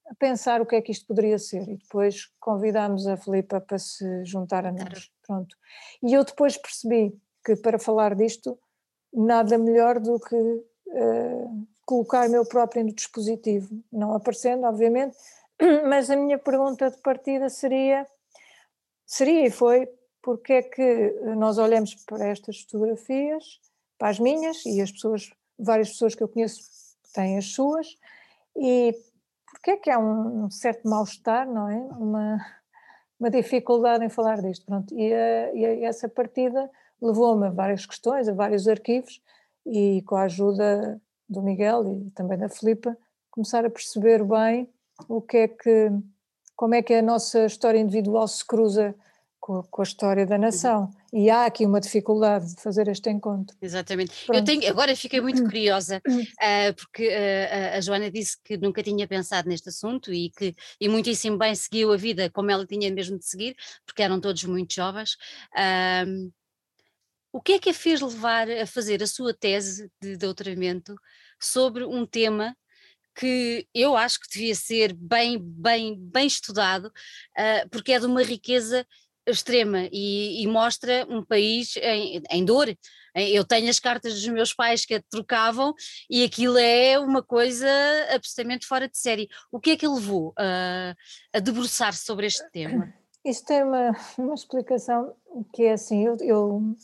a, 0.09 0.15
pensar 0.19 0.61
o 0.61 0.67
que 0.67 0.75
é 0.75 0.83
que 0.83 0.91
isto 0.91 1.07
poderia 1.07 1.39
ser, 1.39 1.69
e 1.69 1.77
depois 1.77 2.33
convidámos 2.41 3.07
a 3.07 3.17
Filipa 3.17 3.61
para 3.61 3.79
se 3.79 4.25
juntar 4.25 4.67
a 4.67 4.73
nós, 4.73 5.11
pronto. 5.27 5.55
E 6.03 6.15
eu 6.15 6.25
depois 6.25 6.57
percebi 6.57 7.15
que 7.45 7.55
para 7.57 7.79
falar 7.79 8.15
disto, 8.15 8.59
nada 9.13 9.59
melhor 9.59 10.01
do 10.01 10.19
que 10.19 10.35
uh, 10.35 11.67
colocar 11.85 12.29
meu 12.29 12.45
próprio 12.45 12.85
no 12.85 12.93
dispositivo, 12.93 13.69
não 13.93 14.15
aparecendo, 14.15 14.65
obviamente, 14.65 15.17
mas 15.89 16.11
a 16.11 16.17
minha 16.17 16.39
pergunta 16.39 16.91
de 16.91 16.99
partida 16.99 17.49
seria 17.49 18.07
Seria 19.07 19.47
e 19.47 19.51
foi 19.51 19.89
porque 20.23 20.55
é 20.55 20.63
que 20.63 21.11
nós 21.37 21.59
olhamos 21.59 21.95
para 22.07 22.27
estas 22.27 22.63
fotografias, 22.63 23.61
para 23.99 24.09
as 24.09 24.19
minhas 24.19 24.65
e 24.65 24.81
as 24.81 24.91
pessoas, 24.91 25.31
várias 25.59 25.91
pessoas 25.91 26.15
que 26.15 26.23
eu 26.23 26.29
conheço 26.29 26.63
têm 27.13 27.37
as 27.37 27.53
suas, 27.53 27.97
e 28.57 28.93
porque 29.45 29.73
é 29.73 29.77
que 29.77 29.91
há 29.91 29.99
um, 29.99 30.51
certo 30.51 30.89
mal-estar, 30.89 31.47
não 31.47 31.69
é? 31.69 31.77
Uma, 31.77 32.47
uma 33.21 33.31
dificuldade 33.31 34.05
em 34.05 34.09
falar 34.09 34.41
disto. 34.41 34.65
Pronto. 34.65 34.93
E, 34.95 35.13
a, 35.13 35.55
e 35.55 35.85
essa 35.85 36.09
partida 36.09 36.71
levou-me 37.01 37.47
a 37.47 37.51
várias 37.51 37.85
questões, 37.85 38.27
a 38.29 38.33
vários 38.33 38.67
arquivos, 38.67 39.23
e 39.67 40.03
com 40.03 40.17
a 40.17 40.23
ajuda 40.23 41.01
do 41.29 41.43
Miguel 41.43 41.87
e 41.89 42.11
também 42.11 42.39
da 42.39 42.49
Filipa, 42.49 42.97
começar 43.31 43.65
a 43.65 43.71
perceber 43.71 44.25
bem 44.25 44.69
o 45.09 45.21
que 45.21 45.37
é 45.39 45.49
que 45.49 45.91
como 46.57 46.75
é 46.75 46.83
que 46.83 46.95
a 46.95 47.03
nossa 47.03 47.47
história 47.47 47.79
individual 47.79 48.29
se 48.29 48.45
cruza 48.47 48.95
com, 49.45 49.63
com 49.65 49.83
a 49.83 49.85
história 49.85 50.25
da 50.25 50.39
nação. 50.39 50.91
E 51.13 51.29
há 51.29 51.45
aqui 51.45 51.67
uma 51.67 51.79
dificuldade 51.79 52.55
de 52.55 52.63
fazer 52.63 52.89
este 52.89 53.11
encontro. 53.11 53.55
Exatamente. 53.61 54.25
Pronto. 54.25 54.39
Eu 54.39 54.45
tenho, 54.45 54.71
agora 54.71 54.97
fiquei 54.97 55.21
muito 55.21 55.43
hum. 55.43 55.45
curiosa, 55.45 56.01
uh, 56.09 56.75
porque 56.75 57.07
uh, 57.07 57.77
a 57.77 57.81
Joana 57.83 58.11
disse 58.11 58.39
que 58.43 58.57
nunca 58.57 58.83
tinha 58.83 59.07
pensado 59.07 59.47
neste 59.47 59.69
assunto 59.69 60.15
e 60.15 60.31
que 60.31 60.55
e 60.81 60.89
muitíssimo 60.89 61.37
bem 61.37 61.55
seguiu 61.55 61.93
a 61.93 61.97
vida 61.97 62.31
como 62.31 62.51
ela 62.51 62.67
tinha 62.67 62.91
mesmo 62.91 63.19
de 63.19 63.27
seguir, 63.27 63.55
porque 63.85 64.03
eram 64.03 64.19
todos 64.19 64.43
muito 64.45 64.73
jovens. 64.73 65.15
Uh, 65.53 66.33
o 67.35 67.41
que 67.41 67.55
é 67.55 67.59
que 67.59 67.71
a 67.71 67.75
fez 67.75 68.01
levar 68.01 68.49
a 68.49 68.65
fazer 68.65 69.03
a 69.03 69.09
sua 69.09 69.35
tese 69.35 69.91
de 70.01 70.17
doutoramento 70.17 70.95
sobre 71.43 71.85
um 71.85 72.07
tema 72.07 72.57
que 73.13 73.67
eu 73.75 73.97
acho 73.97 74.21
que 74.21 74.29
devia 74.31 74.55
ser 74.55 74.93
bem, 74.93 75.37
bem, 75.41 75.99
bem 75.99 76.29
estudado, 76.29 76.87
uh, 76.87 77.69
porque 77.71 77.93
é 77.93 77.99
de 77.99 78.07
uma 78.07 78.23
riqueza 78.23 78.87
extrema 79.27 79.89
e, 79.91 80.45
e 80.45 80.47
mostra 80.47 81.05
um 81.11 81.25
país 81.25 81.77
em, 81.79 82.23
em, 82.31 82.45
dor. 82.45 82.69
Eu 83.17 83.45
tenho 83.45 83.69
as 83.69 83.81
cartas 83.81 84.15
dos 84.15 84.29
meus 84.29 84.55
pais 84.55 84.87
que 84.87 84.95
a 84.95 85.03
trocavam 85.03 85.75
e 86.09 86.23
aquilo 86.23 86.57
é 86.57 86.97
uma 87.01 87.23
coisa 87.23 87.69
absolutamente 88.13 88.65
fora 88.65 88.89
de 88.89 88.97
série. 88.97 89.29
O 89.51 89.59
que 89.59 89.73
é 89.73 89.77
que 89.77 89.89
levou 89.89 90.33
a, 90.39 90.95
a 91.33 91.41
debruçar-se 91.41 92.05
sobre 92.05 92.27
este 92.27 92.49
tema? 92.53 92.95
Isto 93.25 93.47
tem 93.47 93.65
uma, 93.65 93.91
uma 94.19 94.35
explicação 94.35 95.17
que 95.53 95.65
é 95.65 95.73
assim, 95.73 96.05
eu, 96.07 96.17
eu 96.21 96.77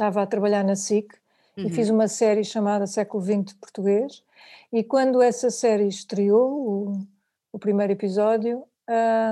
estava 0.00 0.22
a 0.22 0.26
trabalhar 0.26 0.64
na 0.64 0.74
SIC 0.74 1.12
uhum. 1.58 1.66
e 1.66 1.70
fiz 1.70 1.90
uma 1.90 2.08
série 2.08 2.42
chamada 2.42 2.86
Século 2.86 3.22
XX 3.22 3.52
Português 3.60 4.24
e 4.72 4.82
quando 4.82 5.20
essa 5.20 5.50
série 5.50 5.86
estreou, 5.86 6.50
o, 6.50 7.06
o 7.52 7.58
primeiro 7.58 7.92
episódio, 7.92 8.64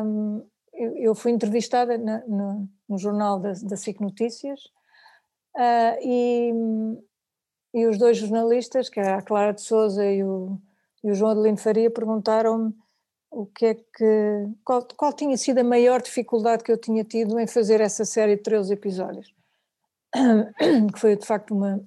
um, 0.04 0.44
eu, 0.75 0.96
eu, 0.96 1.14
fui 1.14 1.32
entrevistada 1.32 1.96
na, 1.96 2.18
no, 2.26 2.68
no, 2.87 2.98
jornal 2.98 3.40
da, 3.40 3.52
da 3.52 3.76
SIC 3.76 4.00
Notícias 4.00 4.60
uh, 5.56 5.98
e, 6.02 6.52
e 7.72 7.87
os 7.87 7.96
dois 7.98 8.18
jornalistas, 8.18 8.90
que 8.90 9.00
era 9.00 9.16
a 9.16 9.22
Clara 9.22 9.52
de 9.52 9.62
Souza 9.62 10.04
e 10.04 10.22
o, 10.22 10.60
e 11.02 11.10
o 11.10 11.14
João 11.14 11.32
Adelino 11.32 11.56
Faria, 11.56 11.90
perguntaram-me 11.90 12.75
o 13.30 13.46
que 13.46 13.66
é 13.66 13.75
que 13.75 14.48
qual, 14.64 14.87
qual 14.96 15.12
tinha 15.12 15.37
sido 15.37 15.58
a 15.58 15.64
maior 15.64 16.02
dificuldade 16.02 16.62
que 16.62 16.72
eu 16.72 16.78
tinha 16.78 17.04
tido 17.04 17.38
em 17.38 17.46
fazer 17.46 17.80
essa 17.80 18.04
série 18.04 18.37
de 18.37 18.42
13 18.42 18.72
episódios, 18.72 19.32
que 20.93 20.99
foi 20.99 21.17
de 21.17 21.27
facto 21.27 21.55
uma 21.55 21.81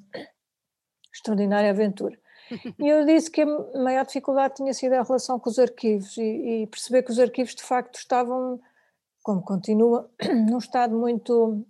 extraordinária 1.14 1.70
aventura. 1.70 2.18
E 2.78 2.88
eu 2.88 3.06
disse 3.06 3.32
que 3.32 3.42
a 3.42 3.46
maior 3.82 4.06
dificuldade 4.06 4.56
tinha 4.56 4.74
sido 4.74 4.94
a 4.94 5.04
relação 5.04 5.40
com 5.40 5.50
os 5.50 5.58
arquivos 5.58 6.18
e, 6.18 6.64
e 6.64 6.68
perceber 6.68 7.04
que 7.04 7.12
os 7.12 7.20
arquivos 7.20 7.56
de 7.56 7.64
facto 7.64 7.96
estavam, 7.96 8.60
como 9.24 9.42
continua, 9.42 10.10
num 10.50 10.58
estado 10.58 10.98
muito 10.98 11.66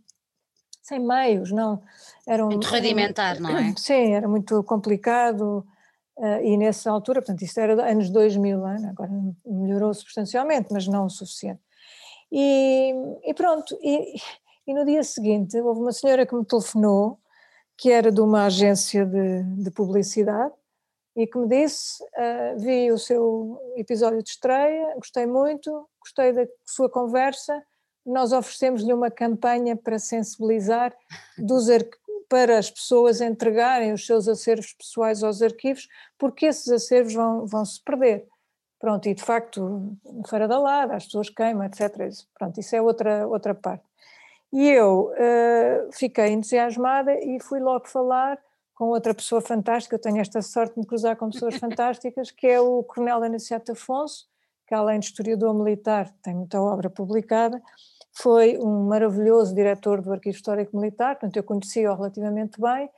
sem 0.81 1.00
meios, 1.00 1.51
não. 1.51 1.81
Eram, 2.27 2.48
muito 2.48 2.67
rudimentar, 2.67 3.39
não 3.39 3.55
é? 3.55 3.74
Sim, 3.77 4.13
era 4.13 4.27
muito 4.27 4.63
complicado 4.63 5.65
uh, 6.17 6.43
e 6.43 6.58
nessa 6.58 6.89
altura, 6.89 7.22
portanto, 7.22 7.43
isto 7.43 7.60
era 7.60 7.89
anos 7.89 8.10
2000, 8.10 8.67
hein? 8.67 8.89
agora 8.89 9.12
melhorou 9.46 9.93
substancialmente, 9.93 10.70
mas 10.72 10.88
não 10.88 11.05
o 11.05 11.10
suficiente. 11.10 11.62
E, 12.31 12.93
e 13.24 13.34
pronto, 13.34 13.77
e, 13.81 14.15
e, 14.71 14.73
no 14.73 14.85
dia 14.85 15.03
seguinte 15.03 15.59
houve 15.59 15.81
uma 15.81 15.91
senhora 15.91 16.25
que 16.25 16.33
me 16.33 16.45
telefonou, 16.45 17.19
que 17.77 17.91
era 17.91 18.11
de 18.11 18.21
uma 18.21 18.45
agência 18.45 19.05
de, 19.05 19.43
de 19.61 19.69
publicidade, 19.71 20.53
e 21.15 21.27
que 21.27 21.37
me 21.37 21.47
disse: 21.47 22.01
uh, 22.03 22.57
vi 22.57 22.91
o 22.91 22.97
seu 22.97 23.59
episódio 23.75 24.23
de 24.23 24.29
estreia, 24.29 24.95
gostei 24.95 25.25
muito, 25.25 25.87
gostei 25.99 26.31
da 26.31 26.47
sua 26.65 26.89
conversa. 26.89 27.61
Nós 28.05 28.31
oferecemos-lhe 28.31 28.93
uma 28.93 29.11
campanha 29.11 29.75
para 29.75 29.99
sensibilizar 29.99 30.95
dos 31.37 31.67
para 32.29 32.57
as 32.57 32.71
pessoas 32.71 33.19
entregarem 33.19 33.91
os 33.91 34.05
seus 34.05 34.25
acervos 34.25 34.71
pessoais 34.73 35.21
aos 35.21 35.41
arquivos, 35.41 35.89
porque 36.17 36.45
esses 36.45 36.69
acervos 36.69 37.13
vão, 37.13 37.45
vão 37.45 37.65
se 37.65 37.83
perder. 37.83 38.25
Pronto, 38.79 39.07
e 39.09 39.13
de 39.13 39.21
facto, 39.21 39.97
fora 40.27 40.47
da 40.47 40.57
lada, 40.57 40.95
as 40.95 41.05
pessoas 41.05 41.29
queimam, 41.29 41.65
etc. 41.65 41.93
Pronto, 42.33 42.57
isso 42.57 42.73
é 42.73 42.81
outra, 42.81 43.27
outra 43.27 43.53
parte. 43.53 43.90
E 44.51 44.70
eu 44.70 45.12
uh, 45.12 45.91
fiquei 45.93 46.27
entusiasmada 46.27 47.13
e 47.13 47.39
fui 47.39 47.60
logo 47.60 47.88
falar 47.88 48.38
com 48.75 48.86
outra 48.86 49.13
pessoa 49.13 49.41
fantástica, 49.41 49.96
eu 49.96 50.01
tenho 50.01 50.20
esta 50.20 50.41
sorte 50.41 50.74
de 50.74 50.79
me 50.79 50.86
cruzar 50.88 51.15
com 51.15 51.29
pessoas 51.29 51.55
fantásticas, 51.62 52.31
que 52.31 52.48
é 52.48 52.60
o 52.60 52.84
Coronel 52.84 53.24
Anaciato 53.24 53.74
Afonso, 53.74 54.27
que 54.67 54.74
além 54.74 55.00
de 55.00 55.05
historiador 55.05 55.53
militar, 55.53 56.12
tem 56.24 56.34
muita 56.34 56.60
obra 56.60 56.89
publicada, 56.89 57.62
foi 58.12 58.58
um 58.58 58.88
maravilhoso 58.88 59.53
diretor 59.53 60.01
do 60.01 60.12
Arquivo 60.12 60.36
Histórico 60.36 60.77
Militar, 60.77 61.15
portanto 61.15 61.38
eu 61.38 61.43
conhecia-o 61.43 61.96
relativamente 61.96 62.60
bem, 62.60 62.89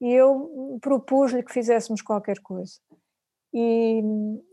e 0.00 0.12
eu 0.12 0.78
propus-lhe 0.80 1.42
que 1.42 1.52
fizéssemos 1.52 2.00
qualquer 2.02 2.38
coisa. 2.40 2.74
E, 3.52 4.02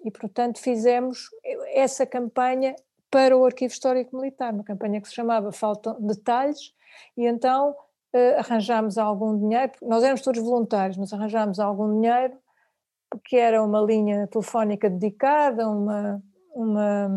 e, 0.04 0.12
portanto 0.12 0.60
fizemos 0.60 1.30
essa 1.74 2.06
campanha 2.06 2.76
para 3.16 3.38
o 3.38 3.46
Arquivo 3.46 3.72
Histórico 3.72 4.18
Militar, 4.18 4.54
uma 4.54 4.66
campanha 4.66 5.00
que 5.00 5.08
se 5.08 5.16
chamava 5.16 5.50
Faltam 5.50 5.96
Detalhes, 6.02 6.74
e 7.16 7.26
então 7.26 7.72
uh, 7.72 8.40
arranjámos 8.40 8.98
algum 8.98 9.40
dinheiro, 9.40 9.72
nós 9.84 10.04
éramos 10.04 10.20
todos 10.20 10.42
voluntários, 10.42 10.98
mas 10.98 11.14
arranjámos 11.14 11.58
algum 11.58 12.02
dinheiro, 12.02 12.38
porque 13.10 13.38
era 13.38 13.64
uma 13.64 13.80
linha 13.80 14.28
telefónica 14.28 14.90
dedicada, 14.90 15.66
uma, 15.66 16.22
uma 16.54 17.10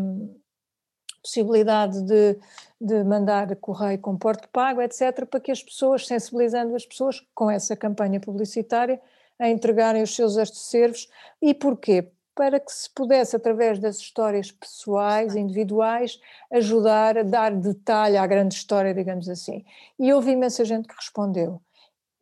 possibilidade 1.21 2.01
de, 2.03 2.39
de 2.79 3.03
mandar 3.03 3.53
correio 3.57 3.99
com 3.99 4.17
porte 4.17 4.47
pago, 4.53 4.81
etc., 4.81 5.25
para 5.25 5.41
que 5.41 5.51
as 5.51 5.61
pessoas, 5.61 6.07
sensibilizando 6.07 6.77
as 6.77 6.85
pessoas 6.85 7.21
com 7.35 7.51
essa 7.51 7.75
campanha 7.75 8.21
publicitária, 8.21 9.01
a 9.37 9.49
entregarem 9.49 10.01
os 10.01 10.15
seus 10.15 10.37
acervos. 10.37 11.09
E 11.41 11.53
porquê? 11.53 12.09
Para 12.39 12.57
que 12.57 12.71
se 12.71 12.89
pudesse, 12.91 13.35
através 13.35 13.79
das 13.79 13.97
histórias 13.97 14.49
pessoais, 14.49 15.35
individuais, 15.35 16.21
ajudar 16.49 17.17
a 17.17 17.23
dar 17.23 17.53
detalhe 17.53 18.15
à 18.15 18.25
grande 18.25 18.55
história, 18.55 18.93
digamos 18.93 19.27
assim. 19.27 19.65
E 19.99 20.13
houve 20.13 20.31
imensa 20.31 20.63
gente 20.63 20.87
que 20.87 20.95
respondeu. 20.95 21.61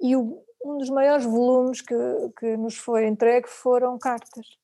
E 0.02 0.16
o, 0.16 0.44
um 0.66 0.80
dos 0.80 0.90
maiores 0.90 1.24
volumes 1.24 1.82
que, 1.82 1.94
que 2.40 2.58
nos 2.58 2.76
foi 2.76 3.06
entregue 3.06 3.48
foram 3.48 3.96
cartas, 4.00 4.58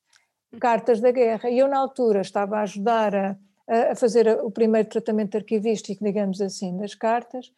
cartas 0.58 0.98
da 1.00 1.12
guerra. 1.12 1.48
E 1.48 1.60
eu, 1.60 1.68
na 1.68 1.78
altura, 1.78 2.22
estava 2.22 2.56
a 2.56 2.62
ajudar 2.62 3.14
a, 3.14 3.36
a 3.92 3.94
fazer 3.94 4.26
o 4.42 4.50
primeiro 4.50 4.88
tratamento 4.88 5.36
arquivístico, 5.36 6.02
digamos 6.02 6.40
assim, 6.40 6.76
das 6.78 6.96
cartas, 6.96 7.52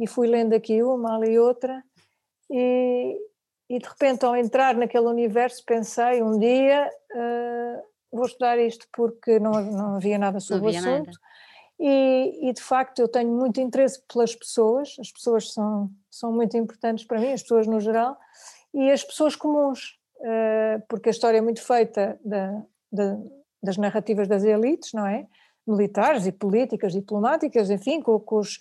e 0.00 0.06
fui 0.06 0.26
lendo 0.26 0.54
aqui 0.54 0.82
uma, 0.82 1.16
ali 1.16 1.38
outra, 1.38 1.84
e, 2.50 3.14
e 3.72 3.78
de 3.78 3.88
repente, 3.88 4.22
ao 4.22 4.36
entrar 4.36 4.76
naquele 4.76 5.06
universo, 5.06 5.64
pensei 5.64 6.22
um 6.22 6.38
dia 6.38 6.90
uh, 7.14 7.82
vou 8.14 8.26
estudar 8.26 8.58
isto 8.58 8.86
porque 8.92 9.40
não, 9.40 9.50
não 9.62 9.96
havia 9.96 10.18
nada 10.18 10.40
sobre 10.40 10.76
havia 10.76 10.80
o 10.80 10.94
assunto. 10.94 11.06
Nada. 11.06 11.18
E, 11.80 12.50
e, 12.50 12.52
de 12.52 12.60
facto 12.60 12.98
eu 12.98 13.08
tenho 13.08 13.30
muito 13.30 13.62
interesse 13.62 14.02
pelas 14.12 14.36
pessoas, 14.36 14.94
as 15.00 15.10
pessoas 15.10 15.54
são, 15.54 15.90
são 16.10 16.30
muito 16.30 16.54
importantes 16.54 17.06
para 17.06 17.18
mim, 17.18 17.32
as 17.32 17.40
pessoas 17.40 17.66
no 17.66 17.80
geral, 17.80 18.14
e 18.74 18.90
as 18.90 19.02
pessoas 19.02 19.34
comuns, 19.34 19.98
uh, 20.18 20.82
porque 20.86 21.08
a 21.08 21.10
história 21.10 21.38
é 21.38 21.40
muito 21.40 21.62
feita 21.62 22.20
da, 22.22 22.62
da, 22.92 23.16
das 23.62 23.78
narrativas 23.78 24.28
das 24.28 24.44
elites, 24.44 24.92
não 24.92 25.06
é? 25.06 25.26
Militares 25.66 26.26
e 26.26 26.32
políticas, 26.32 26.92
diplomáticas, 26.92 27.70
enfim, 27.70 28.02
com, 28.02 28.20
com 28.20 28.36
os. 28.36 28.58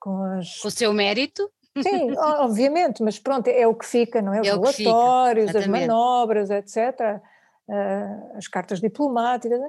Com, 0.00 0.22
as... 0.38 0.58
com 0.58 0.68
o 0.68 0.70
seu 0.70 0.94
mérito. 0.94 1.52
Sim, 1.82 2.16
obviamente, 2.16 3.02
mas 3.02 3.18
pronto, 3.18 3.48
é 3.48 3.66
o 3.66 3.74
que 3.74 3.86
fica, 3.86 4.22
não 4.22 4.34
é? 4.34 4.40
Os 4.40 4.48
é 4.48 4.52
relatórios, 4.52 5.54
as 5.54 5.66
manobras, 5.66 6.50
etc., 6.50 7.20
uh, 7.68 8.36
as 8.36 8.48
cartas 8.48 8.80
diplomáticas, 8.80 9.60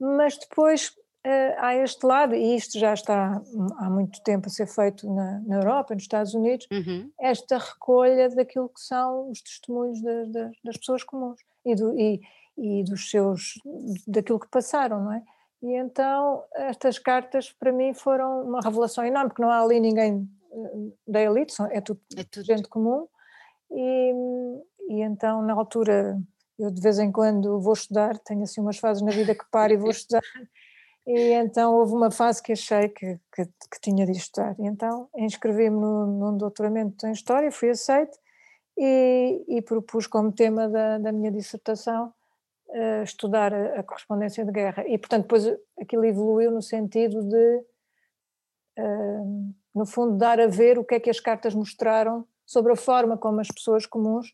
mas 0.00 0.36
depois 0.38 0.88
uh, 1.26 1.54
há 1.58 1.74
este 1.76 2.04
lado, 2.04 2.34
e 2.34 2.56
isto 2.56 2.78
já 2.78 2.92
está 2.92 3.40
há 3.78 3.90
muito 3.90 4.22
tempo 4.22 4.46
a 4.46 4.50
ser 4.50 4.66
feito 4.66 5.12
na, 5.12 5.40
na 5.46 5.56
Europa, 5.56 5.94
nos 5.94 6.04
Estados 6.04 6.34
Unidos, 6.34 6.66
uhum. 6.70 7.10
esta 7.20 7.58
recolha 7.58 8.28
daquilo 8.30 8.68
que 8.68 8.80
são 8.80 9.30
os 9.30 9.40
testemunhos 9.40 10.00
de, 10.00 10.26
de, 10.26 10.50
das 10.64 10.76
pessoas 10.76 11.02
comuns 11.02 11.40
e, 11.64 11.74
do, 11.74 11.98
e, 11.98 12.20
e 12.58 12.84
dos 12.84 13.10
seus, 13.10 13.54
daquilo 14.06 14.40
que 14.40 14.48
passaram, 14.48 15.00
não 15.02 15.12
é? 15.12 15.22
E 15.62 15.76
então 15.76 16.44
estas 16.54 16.98
cartas 16.98 17.50
para 17.50 17.72
mim 17.72 17.94
foram 17.94 18.42
uma 18.42 18.60
revelação 18.60 19.02
enorme, 19.02 19.30
porque 19.30 19.40
não 19.40 19.50
há 19.50 19.62
ali 19.62 19.80
ninguém 19.80 20.28
da 21.06 21.20
elite, 21.20 21.54
é 21.70 21.80
tudo, 21.80 22.00
é 22.16 22.24
tudo. 22.24 22.44
gente 22.44 22.68
comum, 22.68 23.06
e, 23.70 24.12
e 24.88 25.02
então 25.02 25.42
na 25.42 25.54
altura 25.54 26.18
eu 26.58 26.70
de 26.70 26.80
vez 26.80 26.98
em 26.98 27.10
quando 27.10 27.60
vou 27.60 27.72
estudar, 27.72 28.18
tenho 28.18 28.42
assim 28.42 28.60
umas 28.60 28.78
fases 28.78 29.02
na 29.02 29.10
vida 29.10 29.34
que 29.34 29.44
paro 29.50 29.72
e 29.72 29.76
vou 29.76 29.90
estudar, 29.92 30.22
e 31.06 31.32
então 31.32 31.74
houve 31.74 31.92
uma 31.92 32.10
fase 32.10 32.42
que 32.42 32.52
achei 32.52 32.88
que, 32.88 33.18
que, 33.34 33.44
que 33.44 33.80
tinha 33.80 34.06
de 34.06 34.12
estudar, 34.12 34.54
e 34.58 34.66
então 34.66 35.08
inscrevi-me 35.16 35.76
num 35.76 36.36
doutoramento 36.36 37.06
em 37.06 37.12
História, 37.12 37.50
fui 37.50 37.70
aceite, 37.70 38.16
e, 38.76 39.44
e 39.48 39.62
propus 39.62 40.06
como 40.06 40.32
tema 40.32 40.68
da, 40.68 40.98
da 40.98 41.12
minha 41.12 41.30
dissertação 41.30 42.12
uh, 42.68 43.02
estudar 43.04 43.54
a, 43.54 43.80
a, 43.80 43.82
correspondência 43.82 44.44
de 44.44 44.52
guerra, 44.52 44.84
e 44.86 44.98
portanto 44.98 45.22
depois 45.22 45.44
aquilo 45.78 46.04
evoluiu 46.04 46.50
no 46.50 46.62
sentido 46.62 47.22
de 47.22 47.64
uh, 48.78 49.54
no 49.74 49.84
fundo, 49.84 50.16
dar 50.16 50.40
a 50.40 50.46
ver 50.46 50.78
o 50.78 50.84
que 50.84 50.94
é 50.94 51.00
que 51.00 51.10
as 51.10 51.20
cartas 51.20 51.54
mostraram 51.54 52.26
sobre 52.46 52.72
a 52.72 52.76
forma 52.76 53.18
como 53.18 53.40
as 53.40 53.48
pessoas 53.48 53.86
comuns, 53.86 54.32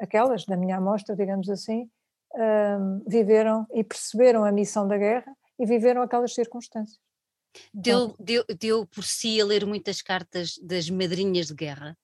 aquelas 0.00 0.44
da 0.44 0.56
minha 0.56 0.76
amostra, 0.76 1.16
digamos 1.16 1.48
assim, 1.48 1.88
uh, 2.34 3.02
viveram 3.06 3.66
e 3.72 3.82
perceberam 3.82 4.44
a 4.44 4.52
missão 4.52 4.86
da 4.86 4.98
guerra 4.98 5.34
e 5.58 5.64
viveram 5.64 6.02
aquelas 6.02 6.34
circunstâncias. 6.34 6.98
Deu, 7.72 8.14
deu, 8.18 8.44
deu 8.58 8.86
por 8.86 9.04
si 9.04 9.40
a 9.40 9.44
ler 9.44 9.64
muitas 9.64 10.02
cartas 10.02 10.58
das 10.60 10.90
madrinhas 10.90 11.46
de 11.46 11.54
guerra? 11.54 11.96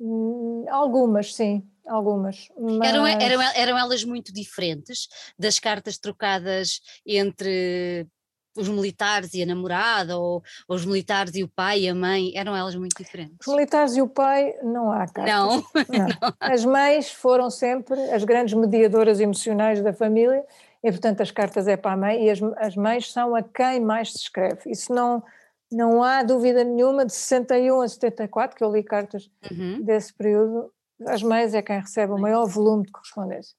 Hum, 0.00 0.64
algumas, 0.68 1.34
sim, 1.34 1.64
algumas. 1.86 2.48
Mas... 2.58 2.88
Eram, 2.88 3.06
eram, 3.06 3.42
eram 3.54 3.78
elas 3.78 4.02
muito 4.02 4.32
diferentes 4.32 5.08
das 5.38 5.60
cartas 5.60 5.98
trocadas 5.98 6.80
entre 7.06 8.08
os 8.56 8.68
militares 8.68 9.34
e 9.34 9.42
a 9.42 9.46
namorada, 9.46 10.18
ou, 10.18 10.42
ou, 10.68 10.76
os 10.76 10.84
militares 10.84 11.34
e 11.34 11.42
o 11.42 11.48
pai 11.48 11.80
e 11.80 11.88
a 11.88 11.94
mãe, 11.94 12.32
eram 12.34 12.54
elas 12.54 12.74
muito 12.74 12.96
diferentes? 12.96 13.46
Os 13.46 13.52
militares 13.52 13.96
e 13.96 14.02
o 14.02 14.08
pai, 14.08 14.54
não 14.62 14.90
há 14.92 15.06
cartas. 15.06 15.24
Não. 15.26 15.56
não. 15.56 15.62
não. 16.20 16.34
As 16.40 16.64
mães 16.64 17.10
foram 17.10 17.50
sempre 17.50 18.00
as 18.10 18.24
grandes 18.24 18.54
mediadoras 18.54 19.20
emocionais 19.20 19.82
da 19.82 19.92
família, 19.92 20.44
e 20.82 20.90
portanto 20.90 21.22
as 21.22 21.30
cartas 21.30 21.66
é 21.68 21.76
para 21.76 21.92
a 21.92 21.96
mãe, 21.96 22.26
e 22.26 22.30
as, 22.30 22.40
as 22.58 22.76
mães 22.76 23.10
são 23.12 23.34
a 23.34 23.42
quem 23.42 23.80
mais 23.80 24.12
se 24.12 24.18
escreve. 24.18 24.70
Isso 24.70 24.92
não, 24.92 25.22
não 25.70 26.02
há 26.02 26.22
dúvida 26.22 26.62
nenhuma, 26.62 27.06
de 27.06 27.12
61 27.12 27.80
a 27.80 27.88
74, 27.88 28.56
que 28.56 28.64
eu 28.64 28.72
li 28.72 28.82
cartas 28.82 29.30
uhum. 29.50 29.82
desse 29.82 30.12
período, 30.12 30.70
as 31.06 31.22
mães 31.22 31.54
é 31.54 31.62
quem 31.62 31.80
recebe 31.80 32.12
o 32.12 32.18
maior 32.18 32.46
volume 32.46 32.84
de 32.84 32.92
correspondência. 32.92 33.56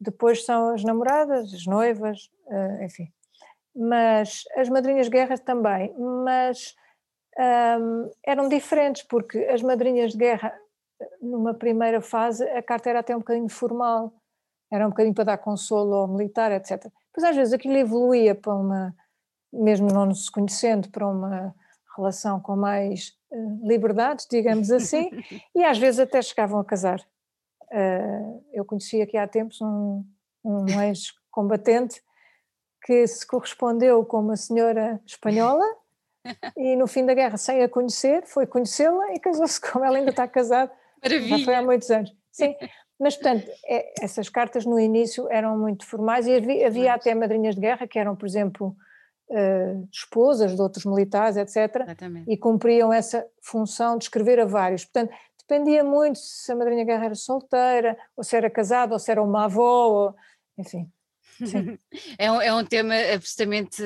Depois 0.00 0.44
são 0.44 0.74
as 0.74 0.82
namoradas, 0.82 1.54
as 1.54 1.64
noivas, 1.66 2.30
eh, 2.48 2.84
enfim. 2.84 3.08
Mas 3.74 4.44
as 4.56 4.68
madrinhas 4.68 5.06
de 5.06 5.12
guerra 5.12 5.36
também, 5.36 5.94
mas 5.98 6.74
um, 7.38 8.10
eram 8.24 8.48
diferentes, 8.48 9.02
porque 9.02 9.38
as 9.46 9.62
madrinhas 9.62 10.12
de 10.12 10.18
guerra, 10.18 10.56
numa 11.20 11.54
primeira 11.54 12.00
fase, 12.00 12.44
a 12.50 12.62
carta 12.62 12.90
era 12.90 13.00
até 13.00 13.16
um 13.16 13.18
bocadinho 13.18 13.48
formal, 13.48 14.12
era 14.72 14.86
um 14.86 14.90
bocadinho 14.90 15.14
para 15.14 15.24
dar 15.24 15.38
consolo 15.38 15.94
ao 15.94 16.08
militar, 16.08 16.52
etc. 16.52 16.86
Pois 17.12 17.24
às 17.24 17.34
vezes 17.34 17.52
aquilo 17.52 17.76
evoluía 17.76 18.34
para 18.34 18.54
uma 18.54 18.94
mesmo 19.54 19.88
não 19.88 20.06
nos 20.06 20.28
conhecendo, 20.28 20.90
para 20.90 21.06
uma 21.06 21.54
relação 21.96 22.40
com 22.40 22.56
mais 22.56 23.16
uh, 23.30 23.68
liberdades, 23.68 24.26
digamos 24.28 24.70
assim, 24.70 25.10
e 25.54 25.64
às 25.64 25.78
vezes 25.78 26.00
até 26.00 26.20
chegavam 26.20 26.58
a 26.58 26.64
casar. 26.64 27.00
Uh, 27.70 28.44
eu 28.52 28.64
conheci 28.64 29.00
aqui 29.00 29.16
há 29.16 29.26
tempos 29.26 29.60
um, 29.60 30.04
um 30.44 30.82
ex-combatente 30.82 32.02
que 32.84 33.06
se 33.06 33.26
correspondeu 33.26 34.04
com 34.04 34.20
uma 34.20 34.36
senhora 34.36 35.00
espanhola 35.06 35.64
e 36.56 36.76
no 36.76 36.86
fim 36.86 37.04
da 37.04 37.14
guerra, 37.14 37.36
sem 37.36 37.62
a 37.62 37.68
conhecer, 37.68 38.24
foi 38.26 38.46
conhecê-la 38.46 39.14
e 39.14 39.18
casou-se 39.18 39.60
com 39.60 39.84
ela, 39.84 39.96
ainda 39.96 40.10
está 40.10 40.28
casado. 40.28 40.70
Maravilha. 41.02 41.38
Já 41.38 41.44
foi 41.44 41.54
há 41.54 41.62
muitos 41.62 41.90
anos. 41.90 42.14
Sim, 42.30 42.54
mas 42.98 43.16
portanto, 43.16 43.50
é, 43.66 44.04
essas 44.04 44.28
cartas 44.28 44.64
no 44.64 44.78
início 44.78 45.26
eram 45.30 45.58
muito 45.58 45.86
formais 45.86 46.26
e 46.26 46.34
havia, 46.34 46.66
havia 46.66 46.94
até 46.94 47.14
madrinhas 47.14 47.54
de 47.54 47.60
guerra 47.60 47.86
que 47.86 47.98
eram, 47.98 48.14
por 48.14 48.26
exemplo, 48.26 48.76
uh, 49.30 49.88
esposas 49.92 50.54
de 50.54 50.60
outros 50.60 50.84
militares, 50.84 51.36
etc. 51.36 51.82
Exatamente. 51.82 52.30
E 52.30 52.36
cumpriam 52.36 52.92
essa 52.92 53.26
função 53.42 53.96
de 53.96 54.04
escrever 54.04 54.40
a 54.40 54.44
vários. 54.44 54.84
Portanto, 54.84 55.12
dependia 55.38 55.84
muito 55.84 56.18
se 56.18 56.50
a 56.52 56.56
madrinha 56.56 56.84
guerra 56.84 57.06
era 57.06 57.14
solteira, 57.14 57.96
ou 58.16 58.24
se 58.24 58.36
era 58.36 58.50
casada, 58.50 58.94
ou 58.94 58.98
se 58.98 59.10
era 59.10 59.22
uma 59.22 59.44
avó, 59.44 59.88
ou, 59.88 60.14
enfim. 60.58 60.90
é, 62.18 62.30
um, 62.30 62.40
é 62.40 62.54
um 62.54 62.64
tema 62.64 62.94
absolutamente 63.12 63.82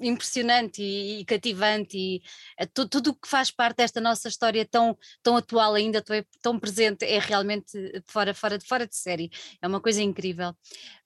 impressionante 0.00 0.82
e, 0.82 1.20
e 1.20 1.24
cativante 1.24 1.96
e 1.96 2.22
é, 2.56 2.66
tudo 2.66 3.10
o 3.10 3.14
que 3.14 3.28
faz 3.28 3.50
parte 3.50 3.76
desta 3.78 4.00
nossa 4.00 4.28
história 4.28 4.66
tão, 4.66 4.96
tão 5.22 5.36
atual 5.36 5.74
ainda, 5.74 6.02
tão, 6.02 6.16
tão 6.42 6.58
presente, 6.58 7.04
é 7.04 7.18
realmente 7.18 8.02
fora, 8.06 8.34
fora, 8.34 8.58
fora 8.60 8.86
de 8.86 8.96
série, 8.96 9.30
é 9.62 9.66
uma 9.66 9.80
coisa 9.80 10.02
incrível. 10.02 10.54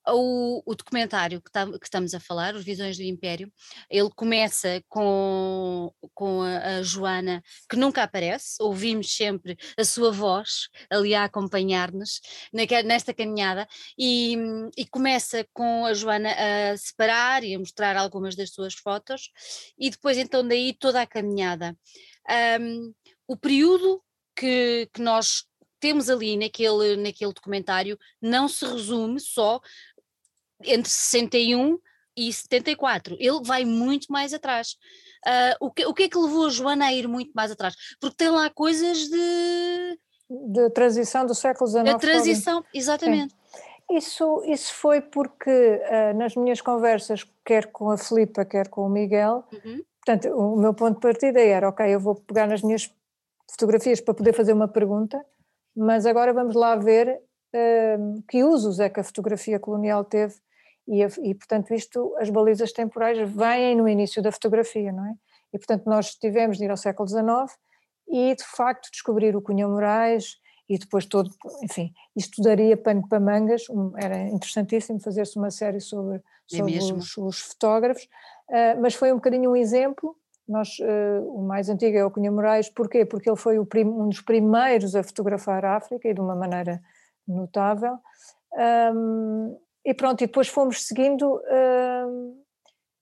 O, 0.08 0.62
o 0.66 0.74
documentário 0.74 1.40
que, 1.40 1.50
tá, 1.50 1.64
que, 1.66 1.84
estamos 1.84 2.12
a 2.12 2.20
falar, 2.20 2.54
Os 2.54 2.64
Visões 2.64 2.96
do 2.96 3.04
Império, 3.04 3.52
ele 3.88 4.10
começa 4.16 4.82
com, 4.88 5.92
com 6.12 6.42
a, 6.42 6.78
a, 6.78 6.82
Joana, 6.82 7.42
que 7.68 7.76
nunca 7.76 8.02
aparece, 8.02 8.56
ouvimos 8.60 9.14
sempre 9.14 9.56
a 9.78 9.84
sua 9.84 10.10
voz 10.10 10.68
ali 10.90 11.14
a 11.14 11.24
acompanhar-nos 11.24 12.20
nesta 12.52 13.14
caminhada, 13.14 13.68
e, 13.98 14.36
e, 14.76 14.84
começa 14.86 15.46
com 15.52 15.86
a 15.86 15.94
Joana 15.94 16.30
a 16.72 16.76
separar 16.76 17.44
e 17.44 17.54
a 17.54 17.58
mostrar 17.58 17.96
algumas 17.96 18.34
das 18.34 18.50
suas 18.50 18.74
fotos, 18.74 19.30
e 19.78 19.90
depois 19.90 20.18
então 20.18 20.46
daí 20.46 20.72
toda 20.72 21.00
a 21.00 21.06
caminhada. 21.06 21.76
Um, 22.60 22.92
o 23.26 23.36
período 23.36 24.02
que, 24.34 24.88
que 24.92 25.00
nós 25.00 25.44
temos 25.82 26.08
ali 26.08 26.36
naquele, 26.36 26.96
naquele 26.96 27.32
documentário 27.32 27.98
não 28.20 28.46
se 28.46 28.64
resume 28.64 29.18
só 29.18 29.60
entre 30.64 30.90
61 30.90 31.78
e 32.16 32.32
74. 32.32 33.16
Ele 33.18 33.40
vai 33.44 33.64
muito 33.64 34.12
mais 34.12 34.34
atrás. 34.34 34.76
Uh, 35.26 35.66
o, 35.66 35.70
que, 35.70 35.86
o 35.86 35.94
que 35.94 36.04
é 36.04 36.08
que 36.08 36.18
levou 36.18 36.46
a 36.46 36.50
Joana 36.50 36.86
a 36.86 36.92
ir 36.92 37.06
muito 37.06 37.32
mais 37.34 37.50
atrás? 37.50 37.74
Porque 38.00 38.16
tem 38.16 38.30
lá 38.30 38.50
coisas 38.50 39.08
de. 39.08 39.98
De 40.28 40.70
transição 40.70 41.26
do 41.26 41.34
século 41.34 41.68
XIX. 41.68 41.88
A 41.90 41.98
transição, 41.98 42.64
exatamente. 42.72 43.34
Isso, 43.90 44.42
isso 44.46 44.74
foi 44.74 45.00
porque 45.00 45.50
uh, 45.50 46.16
nas 46.16 46.34
minhas 46.34 46.60
conversas, 46.60 47.26
quer 47.44 47.70
com 47.70 47.90
a 47.90 47.98
Filipa, 47.98 48.44
quer 48.44 48.68
com 48.68 48.86
o 48.86 48.88
Miguel, 48.88 49.44
uhum. 49.52 49.82
portanto, 50.04 50.34
o 50.34 50.56
meu 50.56 50.72
ponto 50.72 50.94
de 50.94 51.00
partida 51.00 51.40
era: 51.40 51.68
ok, 51.68 51.86
eu 51.86 52.00
vou 52.00 52.14
pegar 52.14 52.46
nas 52.46 52.62
minhas 52.62 52.90
fotografias 53.50 54.00
para 54.00 54.14
poder 54.14 54.32
fazer 54.32 54.54
uma 54.54 54.68
pergunta, 54.68 55.22
mas 55.76 56.06
agora 56.06 56.32
vamos 56.32 56.54
lá 56.54 56.74
ver 56.76 57.20
uh, 57.54 58.22
que 58.28 58.42
usos 58.42 58.80
é 58.80 58.88
que 58.88 59.00
a 59.00 59.04
fotografia 59.04 59.58
colonial 59.58 60.04
teve 60.04 60.34
e, 60.86 61.02
e, 61.02 61.34
portanto, 61.34 61.72
isto, 61.72 62.14
as 62.18 62.28
balizas 62.30 62.72
temporais 62.72 63.18
vêm 63.30 63.76
no 63.76 63.88
início 63.88 64.22
da 64.22 64.32
fotografia, 64.32 64.92
não 64.92 65.06
é? 65.06 65.14
E, 65.52 65.58
portanto, 65.58 65.84
nós 65.86 66.14
tivemos 66.14 66.58
de 66.58 66.64
ir 66.64 66.70
ao 66.70 66.76
século 66.76 67.08
XIX 67.08 67.56
e, 68.08 68.34
de 68.34 68.44
facto, 68.44 68.90
descobrir 68.90 69.36
o 69.36 69.42
Cunha 69.42 69.68
Moraes 69.68 70.40
e 70.68 70.78
depois 70.78 71.04
todo, 71.06 71.30
enfim, 71.62 71.92
isto 72.16 72.42
daria 72.42 72.76
pano 72.76 73.06
para 73.06 73.20
mangas, 73.20 73.68
um, 73.68 73.92
era 73.96 74.28
interessantíssimo 74.28 75.00
fazer-se 75.00 75.36
uma 75.36 75.50
série 75.50 75.80
sobre, 75.80 76.16
é 76.16 76.56
sobre 76.56 76.74
é 76.74 76.78
os, 76.78 77.16
os, 77.16 77.40
fotógrafos, 77.40 78.04
uh, 78.48 78.80
mas 78.80 78.94
foi 78.94 79.12
um 79.12 79.16
bocadinho 79.16 79.50
um 79.50 79.56
exemplo, 79.56 80.16
nós, 80.48 80.78
uh, 80.78 81.28
o 81.28 81.42
mais 81.42 81.68
antigo 81.68 81.96
é 81.96 82.04
o 82.04 82.10
Cunha 82.10 82.30
Moraes, 82.30 82.68
porquê? 82.70 83.04
Porque 83.04 83.28
ele 83.28 83.36
foi 83.36 83.62
prim, 83.66 83.84
um 83.84 84.08
dos 84.08 84.20
primeiros 84.20 84.94
a 84.94 85.02
fotografar 85.02 85.64
a 85.64 85.76
África 85.76 86.08
e 86.08 86.14
de 86.14 86.20
uma 86.20 86.34
maneira 86.34 86.82
notável, 87.28 87.98
um, 88.94 89.58
e 89.84 89.92
pronto, 89.94 90.22
e 90.22 90.26
depois 90.26 90.48
fomos 90.48 90.86
seguindo 90.86 91.36
uh, 91.36 92.42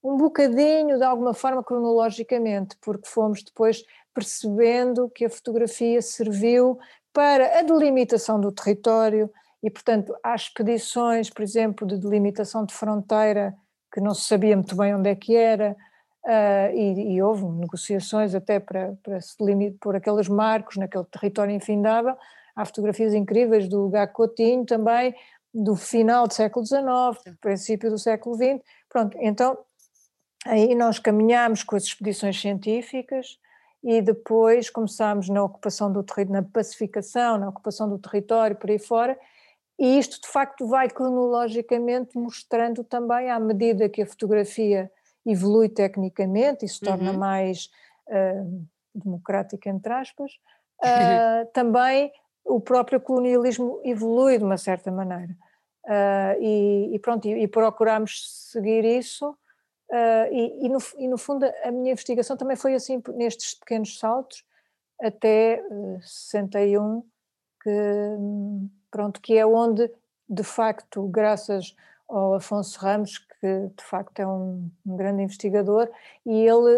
um 0.03 0.17
bocadinho, 0.17 0.97
de 0.97 1.05
alguma 1.05 1.35
forma, 1.35 1.63
cronologicamente, 1.63 2.77
porque 2.81 3.09
fomos 3.09 3.43
depois 3.43 3.85
percebendo 4.15 5.09
que 5.11 5.25
a 5.25 5.31
fotografia 5.31 6.01
serviu 6.01 6.79
para 7.13 7.59
a 7.59 7.63
delimitação 7.63 8.41
do 8.41 8.51
território 8.51 9.31
e, 9.63 9.71
portanto, 9.71 10.15
há 10.23 10.35
expedições, 10.35 11.29
por 11.29 11.43
exemplo, 11.43 11.87
de 11.87 11.99
delimitação 11.99 12.65
de 12.65 12.73
fronteira 12.73 13.55
que 13.93 14.01
não 14.01 14.15
se 14.15 14.23
sabia 14.23 14.57
muito 14.57 14.77
bem 14.77 14.95
onde 14.95 15.11
é 15.11 15.15
que 15.15 15.35
era, 15.35 15.77
uh, 16.25 16.75
e, 16.75 17.15
e, 17.15 17.23
houve 17.23 17.45
negociações 17.45 18.35
até 18.35 18.61
para, 18.61 18.97
para 19.03 19.21
se 19.21 19.37
delimitar 19.39 19.79
por 19.81 19.97
aqueles 19.97 20.29
marcos 20.29 20.77
naquele 20.77 21.05
território 21.05 21.55
infindável. 21.55 22.17
Há 22.55 22.65
fotografias 22.65 23.15
incríveis 23.15 23.69
do 23.69 23.89
Gacotinho 23.89 24.65
também, 24.65 25.15
do 25.53 25.75
final 25.75 26.27
do 26.27 26.35
século 26.35 26.65
XIX, 26.65 27.37
princípio 27.41 27.91
do 27.91 27.99
século 27.99 28.37
XX. 28.37 28.63
Pronto, 28.89 29.17
então 29.21 29.59
aí 30.47 30.75
nós 30.75 30.99
caminhámos 30.99 31.63
com 31.63 31.77
as 31.77 31.85
expedições 31.85 32.41
científicas 32.41 33.39
e 33.83 34.01
depois 34.03 34.71
começámos 34.71 35.29
na 35.29 35.43
ocupação 35.43 35.93
do 35.93 36.03
território, 36.03 36.43
na 36.43 36.43
pacificação, 36.43 37.39
na 37.39 37.49
ocupação 37.49 37.89
do 37.89 37.99
território 37.99 38.57
por 38.57 38.71
aí 38.71 38.79
fora, 38.79 39.19
e 39.79 39.99
isto 39.99 40.21
de 40.21 40.29
facto 40.29 40.67
vai 40.67 40.91
cronologicamente 40.91 42.19
mostrando 42.19 42.85
também, 42.85 43.31
à 43.31 43.41
medida 43.41 43.89
que 43.89 44.03
a 44.03 44.07
fotografia 44.07 44.93
evolui 45.25 45.71
tecnicamente 45.71 46.67
e 46.67 46.69
se 46.69 46.81
torna 46.81 47.13
uhum. 47.13 47.19
mais 47.19 47.71
uh, 48.09 48.67
democrática, 48.95 49.71
entre 49.71 49.91
aspas, 49.91 50.33
uh, 50.83 51.47
também 51.55 52.13
o 52.51 52.61
próprio 52.61 53.01
colonialismo 53.01 53.81
evolui 53.85 54.39
de 54.39 54.45
uma 54.45 54.59
certa 54.59 54.91
maneira. 54.91 55.37
Uh, 55.85 56.41
e, 56.41 56.95
e, 56.95 56.99
pronto, 56.99 57.27
e, 57.27 57.43
e 57.43 57.49
procurámos 57.49 58.51
seguir 58.51 58.85
isso, 58.85 59.31
uh, 59.31 60.33
e, 60.33 60.67
e, 60.67 60.69
no, 60.69 60.79
e 60.99 61.09
no 61.09 61.17
fundo 61.17 61.47
a 61.65 61.71
minha 61.71 61.93
investigação 61.93 62.37
também 62.37 62.57
foi 62.57 62.75
assim, 62.75 63.03
nestes 63.15 63.55
pequenos 63.55 63.99
saltos, 63.99 64.45
até 65.01 65.65
uh, 65.71 66.01
61, 66.03 67.03
que, 67.63 67.71
pronto, 68.91 69.21
que 69.21 69.39
é 69.39 69.47
onde, 69.47 69.91
de 70.29 70.43
facto, 70.45 71.07
graças 71.09 71.75
ao 72.09 72.35
Afonso 72.35 72.79
Ramos, 72.79 73.19
que 73.19 73.71
de 73.77 73.85
facto 73.85 74.19
é 74.21 74.27
um, 74.27 74.71
um 74.85 74.97
grande 74.97 75.23
investigador, 75.23 75.89
e 76.27 76.47
ele 76.47 76.77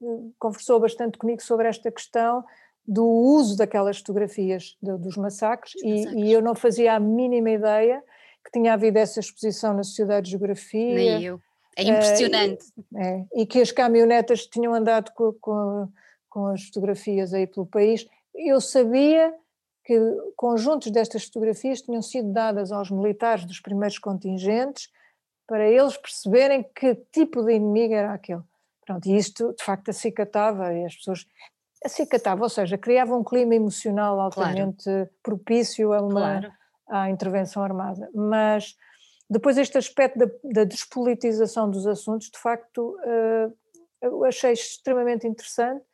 uh, 0.00 0.34
conversou 0.38 0.80
bastante 0.80 1.18
comigo 1.18 1.42
sobre 1.42 1.68
esta 1.68 1.90
questão 1.90 2.44
do 2.86 3.06
uso 3.06 3.56
daquelas 3.56 3.98
fotografias 3.98 4.76
de, 4.82 4.96
dos 4.98 5.16
massacres, 5.16 5.72
e, 5.82 6.26
e, 6.26 6.32
eu 6.32 6.42
não 6.42 6.54
fazia 6.54 6.94
a 6.94 7.00
mínima 7.00 7.50
ideia 7.50 8.02
que 8.44 8.50
tinha 8.52 8.74
havido 8.74 8.98
essa 8.98 9.20
exposição 9.20 9.72
na 9.72 9.82
Sociedade 9.82 10.26
de 10.26 10.32
Geografia. 10.32 10.94
Nem 10.94 11.24
eu. 11.24 11.40
É 11.76 11.82
impressionante. 11.82 12.64
Uh, 12.92 12.98
é, 12.98 13.26
e 13.34 13.46
que 13.46 13.60
as 13.60 13.72
caminhonetas 13.72 14.46
tinham 14.46 14.74
andado 14.74 15.10
com, 15.12 15.32
com, 15.40 15.88
com 16.28 16.46
as 16.46 16.64
fotografias 16.66 17.32
aí 17.32 17.46
pelo 17.46 17.66
país. 17.66 18.06
Eu 18.34 18.60
sabia 18.60 19.34
que 19.84 19.98
conjuntos 20.36 20.90
destas 20.90 21.24
fotografias 21.24 21.82
tinham 21.82 22.02
sido 22.02 22.32
dadas 22.32 22.70
aos 22.70 22.90
militares 22.90 23.44
dos 23.44 23.60
primeiros 23.60 23.98
contingentes 23.98 24.88
para 25.46 25.68
eles 25.68 25.96
perceberem 25.96 26.64
que 26.74 26.94
tipo 27.12 27.42
de 27.42 27.54
inimigo 27.54 27.94
era 27.94 28.14
aquele. 28.14 28.42
Pronto, 28.86 29.06
e 29.06 29.16
isto 29.16 29.54
de 29.56 29.64
facto 29.64 29.90
acicatava 29.90 30.72
e 30.72 30.84
as 30.84 30.96
pessoas 30.96 31.26
acicatava, 31.84 32.42
ou 32.42 32.48
seja, 32.48 32.78
criava 32.78 33.14
um 33.14 33.22
clima 33.22 33.54
emocional 33.54 34.18
altamente 34.18 34.84
claro. 34.84 35.10
propício 35.22 35.92
a 35.92 36.00
uma 36.00 36.40
claro. 36.40 36.52
à 36.88 37.10
intervenção 37.10 37.62
armada. 37.62 38.08
Mas 38.14 38.74
depois 39.28 39.58
este 39.58 39.76
aspecto 39.76 40.18
da, 40.18 40.26
da 40.44 40.64
despolitização 40.64 41.70
dos 41.70 41.86
assuntos, 41.86 42.30
de 42.30 42.38
facto, 42.38 42.96
uh, 43.00 43.56
eu 44.00 44.24
achei 44.24 44.52
extremamente 44.52 45.26
interessante 45.26 45.84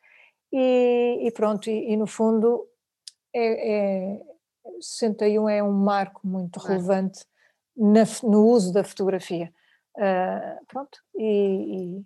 e, 0.51 1.19
e 1.27 1.31
pronto, 1.31 1.69
e, 1.69 1.91
e, 1.91 1.97
no 1.97 2.07
fundo 2.07 2.67
é, 3.33 4.17
é, 4.17 4.21
61 4.79 5.49
é 5.49 5.63
um 5.63 5.71
marco 5.71 6.25
muito 6.25 6.59
relevante 6.59 7.25
na, 7.75 8.03
no 8.23 8.45
uso 8.47 8.73
da 8.73 8.83
fotografia. 8.83 9.53
Uh, 9.97 10.65
pronto, 10.67 10.99
e, 11.15 11.97
e 11.99 12.05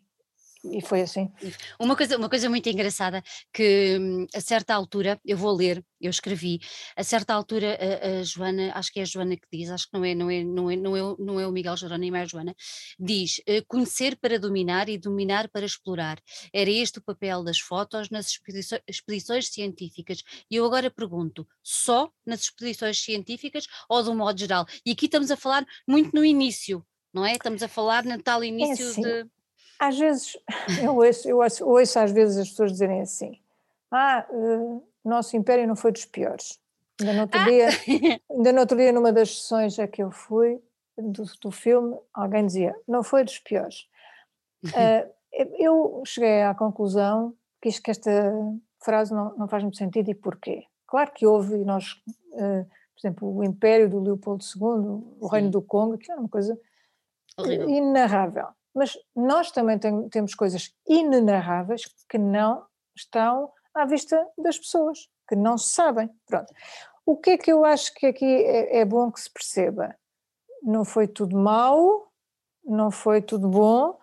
foi 0.86 1.02
assim. 1.02 1.32
Uma 1.80 1.96
coisa, 1.96 2.18
uma 2.18 2.30
coisa 2.30 2.50
muito 2.50 2.68
engraçada 2.70 3.24
que 3.54 3.98
hum, 4.00 4.28
a 4.34 4.42
certa 4.42 4.74
altura, 4.74 5.20
eu 5.26 5.38
vou 5.38 5.56
ler, 5.56 5.84
eu 6.00 6.10
escrevi, 6.10 6.60
a 6.96 7.04
certa 7.04 7.34
altura 7.34 7.78
a, 7.80 8.20
a, 8.20 8.24
Joana, 8.24 8.72
acho 8.74 8.92
que 8.92 9.00
é 9.00 9.04
a 9.04 9.06
Joana 9.06 9.36
que 9.36 9.48
diz, 9.52 9.70
acho 9.70 9.90
que 9.90 9.98
não 9.98 10.06
é, 10.06 10.14
não 10.16 10.30
é, 10.30 10.44
não 10.44 10.70
é, 10.72 10.76
não 10.76 10.98
é, 10.98 11.16
não 11.20 11.40
é 11.40 11.48
o 11.48 11.52
Miguel 11.52 11.78
Jerónimo, 11.78 12.18
é 12.18 12.22
a 12.22 12.26
Joana, 12.26 12.56
diz 13.00 13.42
eh, 13.48 13.62
conhecer 13.68 14.18
para 14.18 14.40
dominar 14.40 14.90
e 14.90 14.98
dominar 14.98 15.50
para 15.50 15.66
explorar. 15.66 16.20
Era 16.54 16.70
este 16.70 17.00
o 17.00 17.02
papel 17.02 17.44
das 17.44 17.60
fotos 17.60 18.10
nas 18.10 18.28
expedições, 18.28 18.82
expedições 18.88 19.48
científicas. 19.50 20.24
E 20.50 20.56
eu 20.56 20.66
agora 20.66 20.90
pergunto, 20.92 21.48
só 21.64 22.10
nas 22.26 22.42
expedições 22.42 23.00
científicas 23.00 23.68
ou 23.90 24.04
de 24.04 24.10
um 24.10 24.16
modo 24.16 24.40
geral? 24.40 24.66
E 24.86 24.92
aqui 24.92 25.06
estamos 25.06 25.32
a 25.32 25.38
falar 25.38 25.66
muito 25.88 26.14
no 26.14 26.24
início, 26.24 26.86
não 27.14 27.26
é? 27.26 27.34
Estamos 27.34 27.64
a 27.64 27.68
falar 27.68 28.04
no 28.04 28.22
tal 28.22 28.44
é 28.44 28.48
início 28.48 28.86
é 28.86 28.90
assim. 28.90 29.02
de 29.02 29.35
às 29.80 29.98
vezes, 29.98 30.38
eu 30.82 30.96
ouço, 30.96 31.28
eu 31.28 31.38
ouço, 31.40 31.68
ouço, 31.68 32.00
às 32.00 32.12
vezes 32.12 32.38
as 32.38 32.50
pessoas 32.50 32.72
dizerem 32.72 33.02
assim: 33.02 33.40
Ah, 33.92 34.26
uh, 34.30 34.84
nosso 35.04 35.36
império 35.36 35.68
não 35.68 35.76
foi 35.76 35.92
dos 35.92 36.06
piores. 36.06 36.60
Ainda 37.00 37.14
no 37.14 37.22
outro, 37.22 37.40
ah. 37.40 37.46
dia, 37.46 37.68
ainda 38.32 38.54
no 38.54 38.60
outro 38.62 38.78
dia, 38.78 38.92
numa 38.92 39.12
das 39.12 39.38
sessões 39.38 39.78
a 39.80 39.88
que 39.88 40.02
eu 40.02 40.12
fui 40.12 40.62
do, 40.98 41.24
do 41.42 41.52
filme, 41.52 41.98
alguém 42.14 42.46
dizia: 42.46 42.76
Não 42.88 43.04
foi 43.04 43.24
dos 43.24 43.40
piores. 43.40 43.88
Uh, 44.66 45.10
eu 45.60 46.02
cheguei 46.06 46.44
à 46.44 46.56
conclusão 46.56 47.36
que, 47.62 47.70
isto, 47.70 47.82
que 47.82 47.92
esta 47.92 48.12
frase 48.84 49.14
não, 49.14 49.36
não, 49.38 49.48
faz 49.48 49.64
muito 49.64 49.78
sentido 49.78 50.10
e 50.10 50.16
porquê? 50.16 50.66
Claro 50.88 51.12
que 51.12 51.26
houve, 51.26 51.58
e 51.58 51.66
nós, 51.66 51.92
uh, 52.34 52.66
por 52.66 53.00
exemplo, 53.00 53.36
o 53.36 53.44
Império 53.44 53.90
do 53.90 54.00
Leopoldo 54.00 54.44
II, 54.44 55.18
o 55.20 55.28
Reino 55.28 55.50
do 55.50 55.62
Congo, 55.62 55.98
que 55.98 56.12
era 56.12 56.20
uma 56.20 56.30
coisa 56.30 56.58
Horrível. 57.38 57.70
inarrável. 57.70 58.48
Mas 58.76 58.98
nós 59.16 59.52
também 59.52 59.80
tem, 59.80 60.10
temos 60.10 60.36
coisas 60.36 60.74
inenarráveis 60.88 61.84
que 62.10 62.18
não 62.18 62.66
estão 62.96 63.52
à 63.74 63.86
vista 63.86 64.28
das 64.38 64.60
pessoas, 64.60 65.10
que 65.28 65.36
não 65.36 65.58
se 65.58 65.70
sabem. 65.70 66.10
Pronto. 66.26 66.54
O 67.06 67.16
que 67.16 67.32
é 67.32 67.38
que 67.38 67.52
eu 67.52 67.64
acho 67.64 67.94
que 67.94 68.08
aqui 68.08 68.26
é, 68.26 68.80
é 68.80 68.86
bom 68.86 69.12
que 69.12 69.22
se 69.22 69.32
perceba? 69.32 69.96
Não 70.62 70.84
foi 70.84 71.08
tudo 71.08 71.38
mau, 71.38 72.12
não 72.64 72.92
foi 72.92 73.22
tudo 73.22 73.48
bom. 73.48 73.98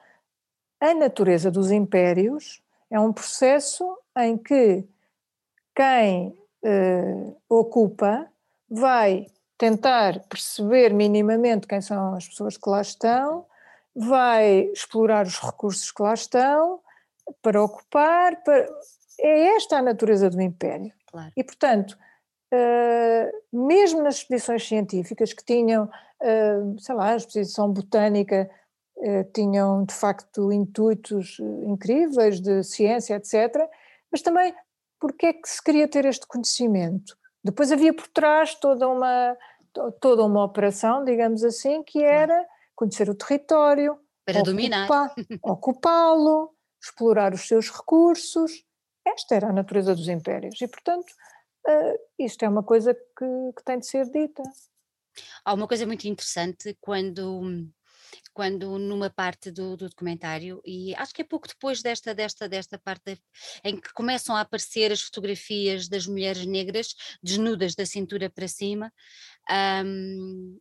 A 0.81 0.95
natureza 0.95 1.51
dos 1.51 1.71
impérios 1.71 2.63
é 2.91 2.99
um 2.99 3.13
processo 3.13 3.99
em 4.17 4.39
que 4.39 4.87
quem 5.75 6.39
eh, 6.65 7.35
ocupa 7.49 8.29
vai 8.69 9.27
tentar 9.59 10.21
perceber 10.29 10.93
minimamente 10.93 11.67
quem 11.67 11.81
são 11.81 12.15
as 12.15 12.29
pessoas 12.29 12.57
que 12.57 12.69
lá 12.69 12.81
estão, 12.81 13.47
vai 13.95 14.71
explorar 14.73 15.27
os 15.27 15.39
recursos 15.39 15.91
que 15.91 16.03
lá 16.03 16.15
estão 16.15 16.81
para 17.41 17.63
ocupar. 17.63 18.43
Para... 18.43 18.69
É 19.21 19.57
esta 19.57 19.79
a 19.79 19.83
natureza 19.83 20.31
do 20.31 20.41
império. 20.41 20.93
Claro. 21.07 21.33
E, 21.37 21.45
portanto, 21.45 21.97
uh, 22.53 23.59
mesmo 23.67 24.03
nas 24.03 24.17
expedições 24.17 24.67
científicas 24.67 25.33
que 25.33 25.45
tinham, 25.45 25.85
uh, 25.85 26.81
sei 26.81 26.95
lá, 26.95 27.11
a 27.11 27.17
expedição 27.17 27.71
botânica, 27.71 28.51
uh, 28.97 29.25
tinham 29.33 29.85
de 29.85 29.95
facto 29.95 30.51
intuitos 30.53 31.39
incríveis 31.67 32.41
de 32.41 32.63
ciência, 32.63 33.15
etc., 33.15 33.69
mas 34.11 34.23
também 34.23 34.55
porque 35.01 35.27
é 35.27 35.33
que 35.33 35.49
se 35.49 35.63
queria 35.63 35.89
ter 35.89 36.05
este 36.05 36.27
conhecimento? 36.27 37.17
Depois 37.43 37.73
havia 37.73 37.93
por 37.93 38.07
trás 38.07 38.55
toda 38.55 38.89
uma, 38.89 39.37
toda 40.01 40.25
uma 40.25 40.45
operação, 40.45 41.05
digamos 41.05 41.43
assim, 41.43 41.83
que 41.83 42.05
era 42.05 42.47
conhecer 42.83 43.09
o 43.09 43.15
território, 43.15 43.97
para 44.27 44.43
dominar, 44.43 44.89
ocupá-lo, 45.43 46.53
explorar 46.83 47.33
os 47.33 47.43
seus 47.43 47.71
recursos. 47.71 48.65
Esta 49.07 49.37
era 49.37 49.49
a 49.51 49.53
natureza 49.53 49.95
dos 49.95 50.09
impérios 50.09 50.61
e, 50.61 50.67
portanto, 50.67 51.11
uh, 51.69 51.99
isto 52.19 52.45
é 52.45 52.49
uma 52.49 52.65
coisa 52.65 52.93
que, 52.93 53.53
que 53.57 53.65
tem 53.65 53.79
de 53.79 53.87
ser 53.87 54.11
dita. 54.11 54.43
Há 55.45 55.55
uma 55.55 55.69
coisa 55.69 55.87
muito 55.87 56.09
interessante 56.09 56.77
quando 56.81 57.71
quando 58.35 58.79
numa 58.79 59.11
parte 59.11 59.51
do, 59.51 59.77
do, 59.77 59.89
documentário, 59.89 60.61
e 60.65 60.95
acho 60.95 61.15
que 61.15 61.21
é 61.21 61.25
pouco 61.25 61.47
depois 61.47 61.83
desta, 61.83 62.15
desta, 62.15 62.49
desta 62.49 62.79
parte 62.79 63.21
em 63.63 63.79
que 63.79 63.93
começam 63.93 64.35
a 64.35 64.41
aparecer 64.41 64.91
as 64.91 65.03
fotografias 65.03 65.87
das 65.87 66.07
mulheres 66.07 66.47
negras 66.47 66.95
desnudas 67.23 67.75
da 67.75 67.85
cintura 67.85 68.31
para 68.31 68.49
cima, 68.49 68.93
um, 69.85 70.59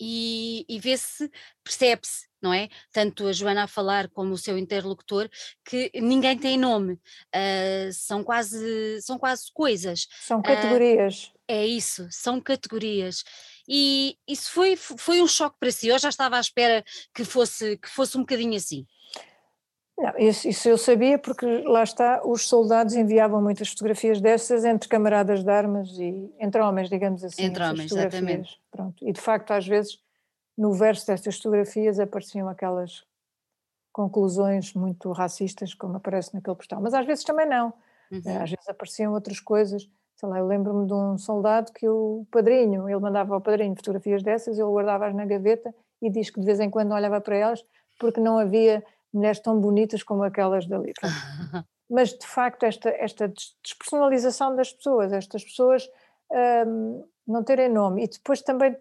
e, 0.00 0.64
e 0.68 0.78
vê-se, 0.78 1.30
percebe-se, 1.62 2.26
não 2.40 2.52
é? 2.52 2.68
Tanto 2.92 3.26
a 3.26 3.32
Joana 3.32 3.64
a 3.64 3.68
falar 3.68 4.08
como 4.10 4.34
o 4.34 4.38
seu 4.38 4.58
interlocutor, 4.58 5.28
que 5.64 5.90
ninguém 5.94 6.38
tem 6.38 6.58
nome, 6.58 6.94
uh, 6.94 7.92
são, 7.92 8.22
quase, 8.22 9.00
são 9.02 9.18
quase 9.18 9.44
coisas. 9.52 10.06
São 10.20 10.42
categorias. 10.42 11.24
Uh, 11.24 11.34
é 11.48 11.66
isso, 11.66 12.06
são 12.10 12.40
categorias. 12.40 13.24
E 13.68 14.18
isso 14.28 14.50
foi, 14.50 14.76
foi 14.76 15.22
um 15.22 15.28
choque 15.28 15.56
para 15.58 15.70
si, 15.70 15.88
eu 15.88 15.98
já 15.98 16.08
estava 16.08 16.36
à 16.36 16.40
espera 16.40 16.84
que 17.14 17.24
fosse, 17.24 17.78
que 17.78 17.88
fosse 17.88 18.16
um 18.16 18.20
bocadinho 18.20 18.56
assim. 18.56 18.86
Não, 19.96 20.12
isso, 20.18 20.48
isso, 20.48 20.68
eu 20.68 20.76
sabia 20.76 21.18
porque 21.18 21.46
lá 21.62 21.82
está, 21.82 22.20
os 22.24 22.48
soldados 22.48 22.94
enviavam 22.94 23.40
muitas 23.40 23.68
fotografias 23.68 24.20
dessas 24.20 24.64
entre 24.64 24.88
camaradas 24.88 25.44
de 25.44 25.50
armas 25.50 25.88
e 25.98 26.34
entre 26.40 26.60
homens, 26.60 26.88
digamos 26.88 27.22
assim. 27.22 27.44
Entre 27.44 27.62
homens, 27.62 27.92
exatamente. 27.92 28.60
Pronto. 28.72 29.06
E 29.06 29.12
de 29.12 29.20
facto, 29.20 29.52
às 29.52 29.66
vezes, 29.66 29.98
no 30.58 30.72
verso 30.72 31.06
destas 31.06 31.36
fotografias 31.36 32.00
apareciam 32.00 32.48
aquelas 32.48 33.04
conclusões 33.92 34.74
muito 34.74 35.12
racistas, 35.12 35.72
como 35.74 35.96
aparece 35.96 36.34
naquele 36.34 36.56
postal. 36.56 36.80
Mas 36.80 36.92
às 36.92 37.06
vezes 37.06 37.22
também 37.22 37.46
não. 37.46 37.72
Uhum. 38.10 38.42
Às 38.42 38.50
vezes 38.50 38.68
apareciam 38.68 39.12
outras 39.12 39.38
coisas. 39.38 39.88
Sei 40.16 40.28
lá, 40.28 40.38
eu 40.38 40.46
lembro-me 40.46 40.86
de 40.86 40.92
um 40.92 41.16
soldado 41.16 41.72
que 41.72 41.88
o 41.88 42.26
padrinho, 42.32 42.88
ele 42.88 42.98
mandava 42.98 43.34
ao 43.34 43.40
padrinho 43.40 43.76
fotografias 43.76 44.22
dessas, 44.24 44.58
ele 44.58 44.68
guardava-as 44.68 45.14
na 45.14 45.24
gaveta 45.24 45.72
e 46.02 46.10
diz 46.10 46.30
que 46.30 46.40
de 46.40 46.46
vez 46.46 46.58
em 46.58 46.68
quando 46.68 46.92
olhava 46.92 47.20
para 47.20 47.36
elas 47.36 47.64
porque 47.98 48.20
não 48.20 48.38
havia 48.38 48.84
mulheres 49.14 49.40
tão 49.40 49.60
bonitas 49.60 50.02
como 50.02 50.22
aquelas 50.22 50.66
dali. 50.66 50.92
Mas, 51.88 52.10
de 52.10 52.26
facto, 52.26 52.64
esta, 52.64 52.88
esta 52.90 53.32
despersonalização 53.62 54.56
das 54.56 54.72
pessoas, 54.72 55.12
estas 55.12 55.44
pessoas 55.44 55.88
um, 56.66 57.06
não 57.26 57.44
terem 57.44 57.68
nome 57.68 58.04
e 58.04 58.08
depois 58.08 58.42
também 58.42 58.76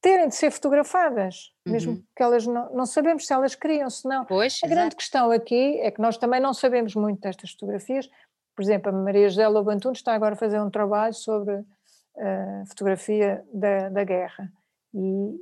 terem 0.00 0.28
de 0.28 0.34
ser 0.34 0.50
fotografadas, 0.50 1.50
uhum. 1.66 1.72
mesmo 1.72 2.04
que 2.14 2.22
elas 2.22 2.46
não, 2.46 2.70
não 2.74 2.84
sabemos 2.84 3.26
se 3.26 3.32
elas 3.32 3.54
queriam, 3.54 3.88
se 3.88 4.06
não. 4.06 4.26
Pois, 4.26 4.60
a 4.62 4.66
grande 4.66 4.96
questão 4.96 5.30
aqui 5.30 5.80
é 5.80 5.90
que 5.90 6.00
nós 6.00 6.18
também 6.18 6.40
não 6.40 6.52
sabemos 6.52 6.94
muito 6.94 7.20
destas 7.20 7.52
fotografias. 7.52 8.10
Por 8.54 8.62
exemplo, 8.62 8.90
a 8.90 8.92
Maria 8.92 9.28
José 9.28 9.48
Lobantuno 9.48 9.94
está 9.94 10.14
agora 10.14 10.34
a 10.34 10.36
fazer 10.36 10.60
um 10.60 10.70
trabalho 10.70 11.14
sobre 11.14 11.54
a 11.54 11.60
uh, 11.60 12.66
fotografia 12.68 13.42
da, 13.52 13.88
da 13.88 14.04
guerra 14.04 14.52
e 14.92 15.40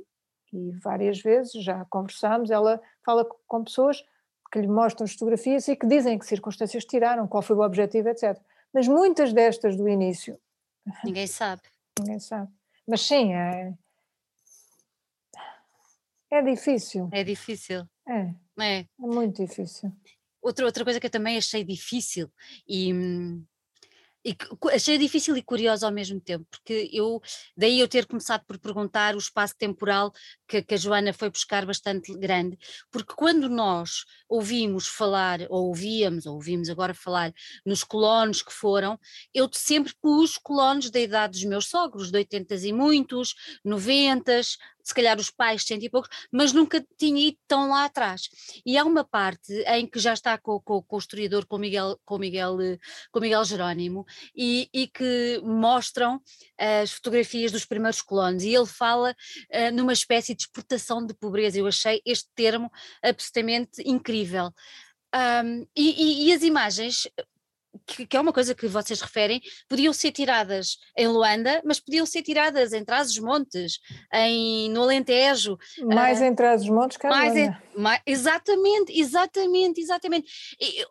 e 0.53 0.71
várias 0.79 1.19
vezes 1.19 1.63
já 1.63 1.83
conversámos, 1.85 2.51
ela 2.51 2.81
fala 3.03 3.25
com 3.47 3.63
pessoas 3.63 4.03
que 4.51 4.61
lhe 4.61 4.67
mostram 4.67 5.07
fotografias 5.07 5.67
e 5.67 5.75
que 5.75 5.87
dizem 5.87 6.17
que 6.19 6.27
circunstâncias 6.27 6.85
tiraram, 6.85 7.27
qual 7.27 7.41
foi 7.41 7.55
o 7.55 7.61
objetivo, 7.61 8.09
etc. 8.09 8.39
Mas 8.71 8.87
muitas 8.87 9.33
destas 9.33 9.75
do 9.75 9.89
início. 9.89 10.39
Ninguém 11.03 11.25
sabe. 11.25 11.63
Ninguém 11.99 12.19
sabe. 12.19 12.51
Mas 12.87 13.01
sim, 13.01 13.33
é. 13.33 13.73
É 16.29 16.41
difícil. 16.41 17.09
É 17.11 17.23
difícil. 17.23 17.87
É. 18.07 18.33
É, 18.59 18.79
é 18.81 18.87
muito 18.99 19.43
difícil. 19.43 19.91
outra, 20.41 20.65
outra 20.65 20.83
coisa 20.83 20.99
que 20.99 21.07
eu 21.07 21.11
também 21.11 21.37
achei 21.37 21.63
difícil 21.63 22.31
e, 22.67 22.93
hum, 22.93 23.43
e 24.25 24.35
achei 24.73 24.97
difícil 24.97 25.35
e 25.35 25.41
curiosa 25.41 25.85
ao 25.85 25.91
mesmo 25.91 26.19
tempo, 26.19 26.45
porque 26.49 26.89
eu, 26.93 27.21
daí 27.57 27.79
eu 27.79 27.87
ter 27.87 28.05
começado 28.05 28.45
por 28.45 28.57
perguntar 28.57 29.15
o 29.15 29.17
espaço 29.17 29.55
temporal 29.57 30.13
que, 30.47 30.61
que, 30.61 30.73
a 30.75 30.77
Joana 30.77 31.11
foi 31.11 31.29
buscar 31.29 31.65
bastante 31.65 32.13
grande, 32.17 32.57
porque 32.89 33.13
quando 33.15 33.49
nós 33.49 34.05
ouvimos 34.29 34.87
falar, 34.87 35.41
ou 35.49 35.67
ouvíamos, 35.67 36.25
ou 36.25 36.35
ouvimos 36.35 36.69
agora 36.69 36.93
falar 36.93 37.33
nos 37.65 37.83
colonos 37.83 38.41
que 38.41 38.53
foram, 38.53 38.97
eu 39.33 39.49
sempre 39.51 39.93
pus 40.01 40.37
colonos 40.37 40.89
da 40.89 40.99
idade 40.99 41.33
dos 41.33 41.43
meus 41.43 41.67
sogros, 41.67 42.09
de 42.09 42.17
80 42.17 42.55
e 42.55 42.73
muitos, 42.73 43.35
90, 43.63 44.41
se 44.83 44.93
calhar 44.93 45.17
os 45.19 45.31
pais 45.31 45.63
cento 45.63 45.83
e 45.83 45.89
poucos, 45.89 46.09
mas 46.31 46.51
nunca 46.51 46.85
tinha 46.97 47.27
ido 47.27 47.37
tão 47.47 47.69
lá 47.69 47.85
atrás. 47.85 48.29
E 48.65 48.77
há 48.77 48.83
uma 48.83 49.03
parte 49.03 49.53
em 49.67 49.87
que 49.87 49.99
já 49.99 50.13
está 50.13 50.37
com, 50.37 50.59
com, 50.59 50.81
com 50.81 50.95
o 50.95 50.99
historiador, 50.99 51.45
com 51.45 51.57
Miguel, 51.57 51.99
com 52.05 52.17
Miguel, 52.17 52.57
com 53.11 53.19
Miguel 53.19 53.45
Jerónimo, 53.45 54.05
e, 54.35 54.69
e, 54.73 54.87
que 54.87 55.41
mostram 55.43 56.21
as 56.57 56.91
fotografias 56.91 57.51
dos 57.51 57.65
primeiros 57.65 58.01
colonos, 58.01 58.43
e 58.43 58.53
ele 58.53 58.65
fala 58.65 59.11
uh, 59.51 59.71
numa 59.73 59.93
espécie 59.93 60.35
de 60.35 60.43
exportação 60.43 61.05
de 61.05 61.13
pobreza. 61.13 61.57
Eu 61.57 61.67
achei 61.67 62.01
este 62.05 62.29
termo 62.35 62.69
absolutamente 63.01 63.81
incrível. 63.85 64.51
Um, 65.15 65.67
e, 65.75 65.91
e, 65.91 66.27
e, 66.27 66.33
as 66.33 66.41
imagens 66.41 67.07
que, 67.85 68.05
que, 68.05 68.17
é 68.17 68.19
uma 68.19 68.33
coisa 68.33 68.55
que 68.55 68.67
vocês 68.67 69.01
referem, 69.01 69.41
podiam 69.67 69.93
ser 69.93 70.11
tiradas 70.11 70.77
em 70.97 71.07
Luanda, 71.07 71.61
mas 71.65 71.79
podiam 71.79 72.05
ser 72.05 72.21
tiradas 72.21 72.73
em 72.73 72.83
Trás-os-Montes, 72.83 73.79
em, 74.13 74.69
no 74.69 74.83
Alentejo. 74.83 75.57
Mais 75.83 76.19
uh, 76.19 76.25
em 76.25 76.35
Trás-os-Montes 76.35 76.97
que 76.97 77.07
mais, 77.07 77.35
em, 77.35 77.55
mais 77.77 78.01
Exatamente, 78.05 78.99
exatamente, 78.99 79.81
exatamente. 79.81 80.31
E, 80.59 80.85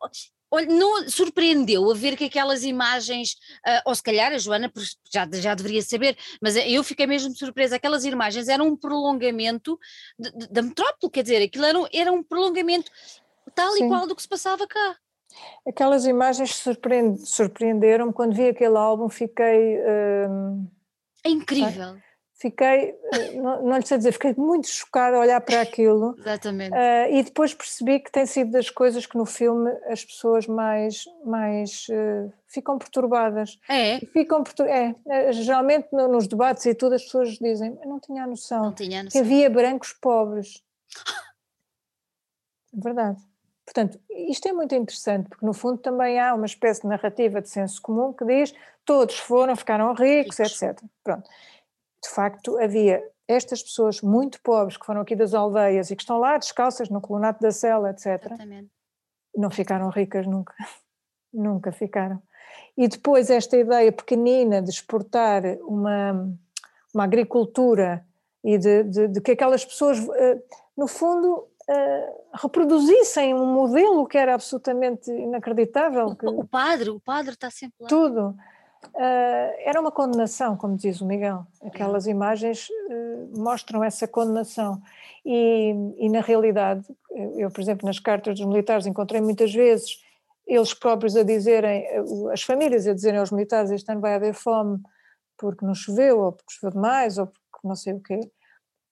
Olha, 0.55 0.67
não 0.67 1.09
surpreendeu 1.09 1.91
a 1.91 1.95
ver 1.95 2.15
que 2.15 2.25
aquelas 2.25 2.63
imagens, 2.63 3.33
uh, 3.67 3.81
ou 3.87 3.95
se 3.95 4.03
calhar 4.03 4.35
a 4.35 4.37
Joana 4.37 4.71
já, 5.11 5.27
já 5.33 5.55
deveria 5.55 5.81
saber, 5.81 6.15
mas 6.43 6.57
eu 6.57 6.85
fiquei 6.85 7.07
mesmo 7.07 7.35
surpresa, 7.35 7.77
aquelas 7.77 8.05
imagens 8.05 8.49
eram 8.49 8.67
um 8.67 8.77
prolongamento 8.77 9.79
da 10.51 10.61
metrópole, 10.61 11.11
quer 11.11 11.23
dizer, 11.23 11.43
aquilo 11.43 11.65
era 11.65 11.81
um, 11.81 11.87
era 11.91 12.13
um 12.13 12.23
prolongamento 12.23 12.91
tal 13.55 13.73
Sim. 13.73 13.87
e 13.87 13.89
qual 13.89 14.07
do 14.07 14.15
que 14.15 14.21
se 14.21 14.29
passava 14.29 14.67
cá. 14.67 14.97
Aquelas 15.67 16.05
imagens 16.07 16.55
surpreend, 16.57 17.19
surpreenderam-me, 17.27 18.13
quando 18.13 18.35
vi 18.35 18.49
aquele 18.49 18.77
álbum 18.77 19.09
fiquei... 19.09 19.79
Uh, 19.79 20.67
é 21.25 21.31
incrível. 21.31 21.97
Fiquei, 22.43 22.99
eh, 23.13 23.35
não, 23.35 23.63
não 23.63 23.77
lhe 23.77 23.87
sei 23.87 23.99
dizer, 23.99 24.11
fiquei 24.11 24.35
muito 24.37 24.67
chocada 24.67 25.17
a 25.17 25.21
olhar 25.21 25.41
para 25.41 25.61
aquilo. 25.61 26.17
Exatamente. 26.19 26.75
Uh, 26.75 27.15
e 27.15 27.23
depois 27.23 27.55
percebi 27.55 28.01
que 28.01 28.11
tem 28.11 28.27
sido 28.27 28.51
das 28.51 28.69
coisas 28.69 29.07
que 29.07 29.17
no 29.17 29.25
filme 29.25 29.71
as 29.87 30.05
pessoas 30.05 30.49
mais, 30.49 31.05
mais 31.25 31.87
uh, 31.89 32.33
ficam 32.49 32.77
perturbadas. 32.79 33.61
É? 33.69 34.01
Ficam 34.13 34.43
pertur 34.43 34.67
é, 34.67 34.93
geralmente 35.33 35.87
nos 35.93 36.27
debates 36.27 36.67
e 36.67 36.75
tudo 36.75 36.97
as 36.97 37.05
pessoas 37.05 37.29
dizem, 37.39 37.79
eu 37.81 37.89
não 37.89 38.01
tinha 38.01 38.25
a 38.25 38.27
noção, 38.27 38.65
não 38.65 38.75
tinha 38.75 38.99
a 38.99 39.03
noção. 39.05 39.23
que 39.23 39.25
havia 39.25 39.49
brancos 39.49 39.93
pobres. 39.93 40.65
Verdade. 42.75 43.21
Portanto, 43.73 43.99
isto 44.11 44.47
é 44.47 44.53
muito 44.53 44.75
interessante, 44.75 45.31
porque 45.31 45.47
no 45.47 45.55
fundo 45.55 45.79
também 45.79 46.21
há 46.21 46.35
uma 46.35 46.45
espécie 46.45 46.83
de 46.83 46.89
narrativa 46.89 47.41
de 47.41 47.49
senso 47.49 47.81
comum 47.81 48.13
que 48.13 48.23
diz 48.23 48.55
todos 48.85 49.19
foram, 49.19 49.57
ficaram 49.57 49.95
ricos, 49.95 50.39
etc. 50.39 50.79
Pronto. 51.03 51.27
De 52.03 52.11
facto, 52.11 52.59
havia 52.59 53.03
estas 53.27 53.63
pessoas 53.63 54.03
muito 54.03 54.43
pobres 54.43 54.77
que 54.77 54.85
foram 54.85 55.01
aqui 55.01 55.17
das 55.17 55.33
aldeias 55.33 55.91
e 55.91 55.97
que 55.97 56.03
estão 56.03 56.19
lá 56.19 56.37
descalças 56.37 56.91
no 56.91 57.01
colonato 57.01 57.41
da 57.41 57.51
cela, 57.51 57.91
etc. 57.91 58.27
Exatamente. 58.27 58.69
Não 59.35 59.49
ficaram 59.49 59.89
ricas 59.89 60.27
nunca. 60.27 60.55
nunca 61.33 61.73
ficaram. 61.73 62.23
E 62.77 62.87
depois 62.87 63.31
esta 63.31 63.57
ideia 63.57 63.91
pequenina 63.91 64.61
de 64.61 64.69
exportar 64.69 65.43
uma, 65.63 66.31
uma 66.95 67.05
agricultura 67.05 68.07
e 68.45 68.59
de, 68.59 68.83
de, 68.83 69.09
de 69.09 69.21
que 69.23 69.33
aquelas 69.33 69.65
pessoas, 69.65 69.99
eh, 70.17 70.43
no 70.77 70.87
fundo, 70.87 71.49
uh, 71.73 72.23
reproduzissem 72.35 73.35
um 73.35 73.47
modelo 73.47 74.07
que 74.07 74.19
era 74.19 74.35
absolutamente 74.35 75.11
inacreditável. 75.11 76.15
Que, 76.15 76.27
o 76.27 76.45
padre, 76.45 76.91
o 76.91 77.01
padre 77.01 77.33
está 77.33 77.51
sempre 77.51 77.77
lá. 77.81 77.89
Tudo. 77.89 78.37
Uh, 78.95 79.53
era 79.65 79.81
uma 79.81 79.93
condenação, 79.93 80.57
como 80.57 80.77
diz 80.77 81.01
o 81.01 81.07
Miguel. 81.07 81.47
Aquelas 81.63 82.07
imagens 82.07 82.69
uh, 82.69 83.39
mostram 83.39 83.83
essa 83.83 84.07
condenação. 84.07 84.83
E, 85.25 85.75
e, 85.99 86.09
na 86.09 86.21
realidade, 86.21 86.85
eu, 87.37 87.51
por 87.51 87.61
exemplo, 87.61 87.87
nas 87.87 87.99
cartas 87.99 88.39
dos 88.39 88.47
militares 88.47 88.87
encontrei 88.87 89.21
muitas 89.21 89.53
vezes 89.55 90.01
eles 90.47 90.75
próprios 90.75 91.17
a 91.17 91.23
dizerem, 91.23 91.87
as 92.33 92.43
famílias 92.43 92.87
a 92.87 92.93
dizerem 92.93 93.21
aos 93.21 93.31
militares: 93.31 93.71
este 93.71 93.91
ano 93.91 94.01
vai 94.01 94.15
haver 94.15 94.35
fome 94.35 94.81
porque 95.39 95.65
não 95.65 95.75
choveu, 95.75 96.21
ou 96.21 96.33
porque 96.33 96.53
choveu 96.53 96.73
demais, 96.73 97.19
ou 97.19 97.27
porque 97.27 97.69
não 97.69 97.77
sei 97.77 97.95
o 97.95 98.01
quê. 98.01 98.21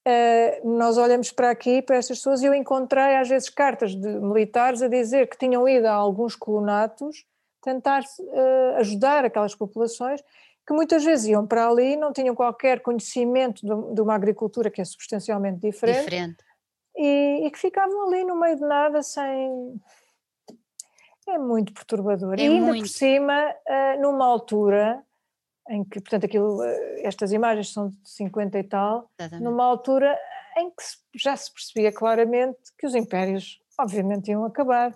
Uh, 0.06 0.76
nós 0.78 0.96
olhamos 0.96 1.30
para 1.30 1.50
aqui, 1.50 1.82
para 1.82 1.96
estas 1.96 2.18
pessoas, 2.18 2.42
e 2.42 2.46
eu 2.46 2.54
encontrei 2.54 3.16
às 3.16 3.28
vezes 3.28 3.50
cartas 3.50 3.94
de 3.94 4.08
militares 4.08 4.80
a 4.80 4.88
dizer 4.88 5.28
que 5.28 5.36
tinham 5.36 5.68
ido 5.68 5.86
a 5.86 5.92
alguns 5.92 6.34
colonatos 6.34 7.26
tentar 7.62 8.02
uh, 8.02 8.76
ajudar 8.78 9.26
aquelas 9.26 9.54
populações 9.54 10.22
que 10.66 10.72
muitas 10.72 11.04
vezes 11.04 11.26
iam 11.26 11.46
para 11.46 11.68
ali 11.68 11.96
não 11.96 12.12
tinham 12.12 12.34
qualquer 12.34 12.80
conhecimento 12.80 13.60
de, 13.60 13.94
de 13.94 14.00
uma 14.00 14.14
agricultura 14.14 14.70
que 14.70 14.80
é 14.80 14.84
substancialmente 14.84 15.58
diferente, 15.58 16.04
diferente. 16.04 16.44
E, 16.96 17.46
e, 17.46 17.50
que 17.50 17.58
ficavam 17.58 18.08
ali 18.08 18.24
no 18.24 18.38
meio 18.38 18.56
de 18.56 18.62
nada 18.62 19.02
sem... 19.02 19.80
É 21.28 21.38
muito 21.38 21.72
perturbador. 21.72 22.34
É 22.38 22.42
e 22.42 22.46
ainda 22.46 22.66
muito. 22.66 22.80
por 22.80 22.88
cima, 22.88 23.54
uh, 23.68 24.00
numa 24.00 24.24
altura 24.24 25.02
em 25.68 25.84
que, 25.84 26.00
portanto, 26.00 26.24
aquilo, 26.24 26.62
eh, 26.62 27.02
estas 27.04 27.32
imagens 27.32 27.72
são 27.72 27.88
de 27.88 27.96
50 28.04 28.58
e 28.58 28.64
tal, 28.64 29.10
Exatamente. 29.18 29.44
numa 29.44 29.64
altura 29.64 30.18
em 30.56 30.70
que 30.70 30.82
já 31.14 31.36
se 31.36 31.52
percebia 31.52 31.92
claramente 31.92 32.58
que 32.78 32.86
os 32.86 32.94
impérios, 32.94 33.60
obviamente, 33.78 34.30
iam 34.30 34.44
acabar. 34.44 34.92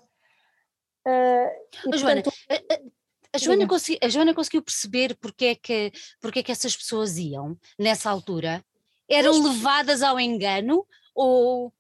Uh, 1.07 1.93
e, 1.93 1.99
Joana, 1.99 2.23
portanto, 2.23 2.93
a, 3.33 3.39
Joana 3.39 3.67
consegui, 3.67 3.99
a, 4.03 4.09
Joana 4.09 4.35
conseguiu 4.35 4.63
perceber 4.63 5.17
porque 5.17 5.47
é, 5.47 5.55
que, 5.55 5.93
porque 6.21 6.39
é 6.39 6.43
que 6.43 6.53
essas 6.53 6.77
pessoas 6.77 7.19
iam 7.19 7.59
nessa 7.79 8.11
altura? 8.11 8.65
Eram 9.09 9.39
Mas, 9.39 9.57
levadas 9.57 10.03
ao 10.03 10.19
engano 10.19 10.87
ou, 11.15 11.73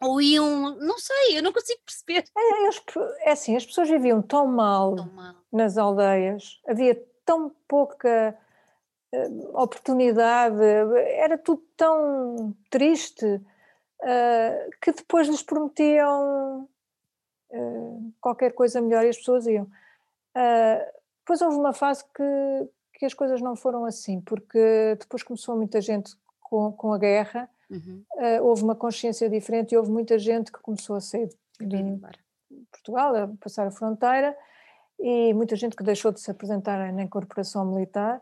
ou 0.00 0.20
iam, 0.20 0.76
não 0.76 0.98
sei, 0.98 1.38
eu 1.38 1.42
não 1.42 1.52
consigo 1.52 1.80
perceber. 1.84 2.24
É, 2.36 3.28
é 3.28 3.32
assim, 3.32 3.56
as 3.56 3.64
pessoas 3.64 3.88
viviam 3.88 4.20
tão 4.20 4.46
mal, 4.46 4.96
tão 4.96 5.06
mal. 5.12 5.34
nas 5.52 5.78
aldeias, 5.78 6.60
havia 6.66 7.00
tão 7.28 7.54
pouca 7.68 8.34
uh, 9.14 9.62
oportunidade, 9.62 10.64
era 10.64 11.36
tudo 11.36 11.62
tão 11.76 12.56
triste 12.70 13.26
uh, 13.26 14.70
que 14.80 14.92
depois 14.92 15.28
lhes 15.28 15.42
prometiam 15.42 16.66
uh, 17.50 18.12
qualquer 18.18 18.54
coisa 18.54 18.80
melhor 18.80 19.04
e 19.04 19.10
as 19.10 19.18
pessoas 19.18 19.46
iam. 19.46 19.68
depois 21.18 21.42
houve 21.42 21.56
uma 21.58 21.74
fase 21.74 22.02
que, 22.14 22.68
que 22.94 23.04
as 23.04 23.12
coisas 23.12 23.42
não 23.42 23.54
foram 23.54 23.84
assim, 23.84 24.22
porque 24.22 24.96
depois 24.98 25.22
começou 25.22 25.54
muita 25.54 25.82
gente 25.82 26.16
com, 26.40 26.72
com 26.72 26.94
a 26.94 26.98
guerra, 26.98 27.46
uhum. 27.70 28.02
houve 28.40 28.62
uma 28.62 28.74
consciência 28.74 29.28
diferente 29.28 29.72
e 29.72 29.76
houve 29.76 29.90
muita 29.90 30.18
gente 30.18 30.50
que 30.50 30.60
começou 30.60 30.96
a 30.96 31.00
sair 31.00 31.28
de 31.60 32.00
Portugal, 32.72 33.14
a 33.14 33.28
passar 33.38 33.66
a 33.66 33.70
fronteira 33.70 34.34
e 34.98 35.32
muita 35.34 35.56
gente 35.56 35.76
que 35.76 35.82
deixou 35.82 36.12
de 36.12 36.20
se 36.20 36.30
apresentar 36.30 36.92
na 36.92 37.02
incorporação 37.02 37.64
militar. 37.64 38.20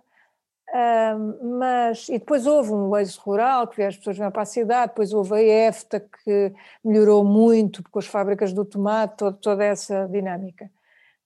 Mas, 1.59 2.09
e 2.09 2.19
depois 2.19 2.47
houve 2.47 2.73
um 2.73 2.97
eixo 2.97 3.21
rural, 3.21 3.67
que 3.69 3.83
as 3.83 3.97
pessoas 3.97 4.19
vêm 4.19 4.31
para 4.31 4.43
a 4.43 4.47
cidade, 4.47 4.89
depois 4.89 5.13
houve 5.13 5.35
a 5.35 5.69
EFTA, 5.69 6.01
que 6.01 6.53
melhorou 6.85 7.25
muito 7.25 7.83
com 7.91 7.99
as 7.99 8.07
fábricas 8.07 8.53
do 8.53 8.65
tomate, 8.65 9.17
todo, 9.17 9.39
toda 9.39 9.65
essa 9.65 10.07
dinâmica. 10.09 10.71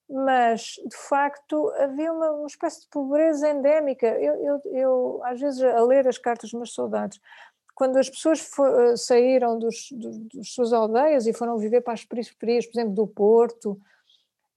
Mas, 0.09 0.75
de 0.85 0.97
facto, 0.97 1.71
havia 1.79 2.13
uma, 2.13 2.31
uma 2.33 2.47
espécie 2.47 2.83
de 2.83 2.89
pobreza 2.89 3.49
endémica. 3.49 4.07
Eu, 4.07 4.35
eu, 4.35 4.61
eu, 4.73 5.21
às 5.25 5.41
vezes, 5.41 5.63
a 5.63 5.83
ler 5.85 6.07
as 6.07 6.19
cartas 6.19 6.51
dos 6.51 6.59
meus 6.59 6.73
soldados, 6.73 7.21
quando 7.75 7.97
as 7.97 8.11
pessoas 8.11 8.41
for, 8.41 8.97
saíram 8.99 9.59
dos, 9.59 9.89
dos, 9.93 10.19
das 10.35 10.49
suas 10.53 10.73
aldeias 10.73 11.27
e 11.27 11.33
foram 11.33 11.57
viver 11.59 11.81
para 11.81 11.95
as 11.95 12.05
periferias, 12.05 12.67
por 12.67 12.79
exemplo, 12.79 12.95
do 12.95 13.07
Porto, 13.07 13.81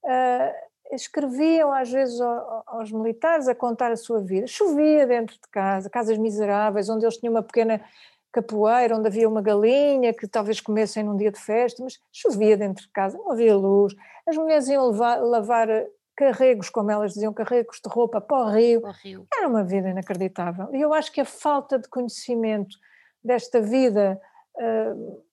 uh, 0.04 0.73
escreviam 0.92 1.72
às 1.72 1.90
vezes 1.90 2.20
aos 2.66 2.92
militares 2.92 3.48
a 3.48 3.54
contar 3.54 3.90
a 3.92 3.96
sua 3.96 4.20
vida. 4.20 4.46
Chovia 4.46 5.06
dentro 5.06 5.34
de 5.34 5.48
casa, 5.50 5.90
casas 5.90 6.18
miseráveis, 6.18 6.88
onde 6.88 7.04
eles 7.04 7.16
tinham 7.16 7.32
uma 7.32 7.42
pequena 7.42 7.80
capoeira, 8.32 8.96
onde 8.96 9.06
havia 9.06 9.28
uma 9.28 9.40
galinha 9.40 10.12
que 10.12 10.26
talvez 10.26 10.60
comessem 10.60 11.04
num 11.04 11.16
dia 11.16 11.30
de 11.30 11.38
festa, 11.38 11.82
mas 11.82 12.00
chovia 12.12 12.56
dentro 12.56 12.84
de 12.84 12.90
casa, 12.90 13.16
não 13.16 13.30
havia 13.30 13.56
luz. 13.56 13.94
As 14.26 14.36
mulheres 14.36 14.66
iam 14.68 14.90
levar, 14.90 15.22
lavar 15.22 15.68
carregos, 16.16 16.68
como 16.68 16.90
elas 16.90 17.14
diziam, 17.14 17.32
carregos 17.32 17.80
de 17.80 17.88
roupa 17.88 18.20
para 18.20 18.44
o 18.44 18.50
rio. 18.50 18.80
Para 18.80 18.90
o 18.90 18.94
rio. 18.94 19.26
Era 19.32 19.48
uma 19.48 19.62
vida 19.62 19.88
inacreditável. 19.88 20.68
E 20.74 20.80
eu 20.80 20.92
acho 20.92 21.12
que 21.12 21.20
a 21.20 21.24
falta 21.24 21.78
de 21.78 21.88
conhecimento 21.88 22.76
desta 23.22 23.60
vida 23.60 24.20
uh, 24.56 25.24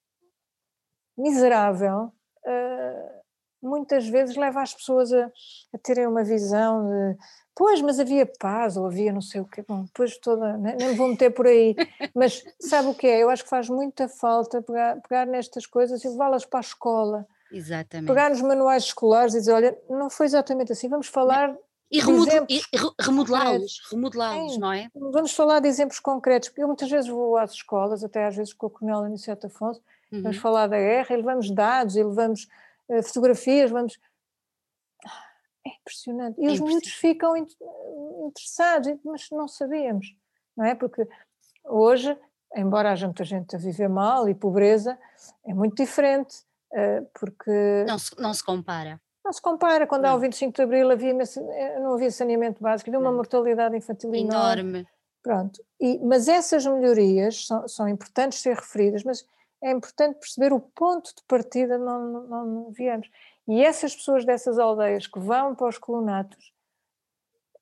miserável 1.18 2.12
uh, 2.46 3.21
muitas 3.62 4.08
vezes 4.08 4.36
leva 4.36 4.62
as 4.62 4.74
pessoas 4.74 5.12
a, 5.14 5.32
a 5.74 5.78
terem 5.78 6.08
uma 6.08 6.24
visão 6.24 6.88
de 6.88 7.18
pois, 7.56 7.82
mas 7.82 8.00
havia 8.00 8.26
paz 8.26 8.78
ou 8.78 8.86
havia 8.86 9.12
não 9.12 9.22
sei 9.22 9.42
o 9.42 9.46
quê, 9.46 9.64
bom, 9.68 9.84
depois 9.84 10.18
toda, 10.18 10.58
nem, 10.58 10.76
nem 10.76 10.88
me 10.90 10.96
vou 10.96 11.08
meter 11.08 11.32
por 11.32 11.46
aí, 11.46 11.76
mas 12.16 12.44
sabe 12.60 12.88
o 12.88 12.96
que 12.96 13.08
é? 13.08 13.22
Eu 13.22 13.30
acho 13.30 13.44
que 13.44 13.50
faz 13.50 13.70
muita 13.70 14.08
falta 14.08 14.62
pegar, 14.62 15.00
pegar 15.02 15.26
nestas 15.28 15.66
coisas 15.66 16.04
e 16.04 16.10
levá-las 16.10 16.46
para 16.46 16.60
a 16.60 16.62
escola. 16.62 17.28
Exatamente. 17.52 18.08
Pegar 18.08 18.30
nos 18.30 18.42
manuais 18.42 18.84
escolares 18.84 19.34
e 19.34 19.40
dizer, 19.40 19.54
olha, 19.54 19.78
não 19.90 20.10
foi 20.10 20.26
exatamente 20.26 20.72
assim, 20.72 20.88
vamos 20.88 21.08
falar 21.08 21.56
e, 21.92 22.00
remodel, 22.00 22.46
e 22.50 22.62
remodelá-los, 23.02 23.82
remodelá-los, 23.92 24.58
não 24.58 24.72
é? 24.72 24.90
Vamos 24.96 25.34
falar 25.34 25.60
de 25.60 25.68
exemplos 25.68 26.00
concretos, 26.00 26.48
porque 26.48 26.64
eu 26.64 26.68
muitas 26.68 26.90
vezes 26.90 27.10
vou 27.10 27.36
às 27.38 27.52
escolas, 27.52 28.02
até 28.02 28.26
às 28.26 28.36
vezes 28.36 28.54
com 28.54 28.68
o 28.68 28.70
Coronel 28.70 29.04
Aniceto 29.04 29.48
Afonso, 29.48 29.82
uhum. 30.10 30.22
vamos 30.22 30.38
falar 30.38 30.68
da 30.68 30.78
guerra 30.78 31.14
e 31.14 31.18
levamos 31.18 31.52
dados 31.52 31.98
e 31.98 32.04
levamos 32.04 32.48
fotografias, 33.04 33.72
vamos... 33.72 34.00
É 35.66 35.70
impressionante. 35.80 36.42
E 36.42 36.46
é 36.46 36.52
os 36.52 36.60
miúdos 36.60 36.92
ficam 36.94 37.36
interessados, 37.38 38.98
mas 39.06 39.30
não 39.32 39.48
sabíamos, 39.48 40.16
não 40.58 40.66
é? 40.66 40.74
Porque 40.74 41.08
hoje, 41.64 42.18
embora 42.56 42.92
haja 42.92 43.06
muita 43.06 43.24
gente 43.24 43.56
a 43.56 43.60
viver 43.60 43.88
mal 43.88 44.28
e 44.28 44.34
pobreza, 44.34 44.98
é 45.46 45.54
muito 45.54 45.76
diferente, 45.76 46.44
uh, 46.74 47.08
porque... 47.14 47.86
Não 47.88 48.00
se, 48.00 48.20
não 48.20 48.34
se 48.34 48.44
compara 48.44 49.00
não 49.24 49.32
se 49.32 49.42
compara, 49.42 49.88
quando 49.88 50.04
não. 50.04 50.12
há 50.12 50.16
o 50.16 50.20
25 50.20 50.54
de 50.54 50.62
Abril 50.62 50.92
havia, 50.92 51.12
eh, 51.12 51.80
não 51.80 51.94
havia 51.94 52.12
saneamento 52.12 52.62
básico, 52.62 52.90
havia 52.90 53.00
uma 53.00 53.12
mortalidade 53.12 53.78
infantil 53.78 54.14
enorme. 54.14 54.62
enorme. 54.62 54.88
Pronto, 55.24 55.64
e, 55.80 56.00
mas 56.00 56.28
essas 56.28 56.66
melhorias 56.66 57.46
são, 57.46 57.68
são 57.68 57.88
importantes 57.88 58.40
ser 58.40 58.56
referidas, 58.56 59.04
mas 59.04 59.24
é 59.64 59.72
importante 59.72 60.20
perceber 60.20 60.54
o 60.54 60.60
ponto 60.60 61.14
de 61.16 61.24
partida 61.28 61.78
não, 61.78 62.28
não, 62.28 62.46
não 62.46 62.72
viemos. 62.72 63.10
E 63.48 63.64
essas 63.64 63.96
pessoas 63.96 64.26
dessas 64.26 64.58
aldeias 64.58 65.08
que 65.08 65.20
vão 65.20 65.56
para 65.56 65.68
os 65.68 65.78
colonatos, 65.78 66.52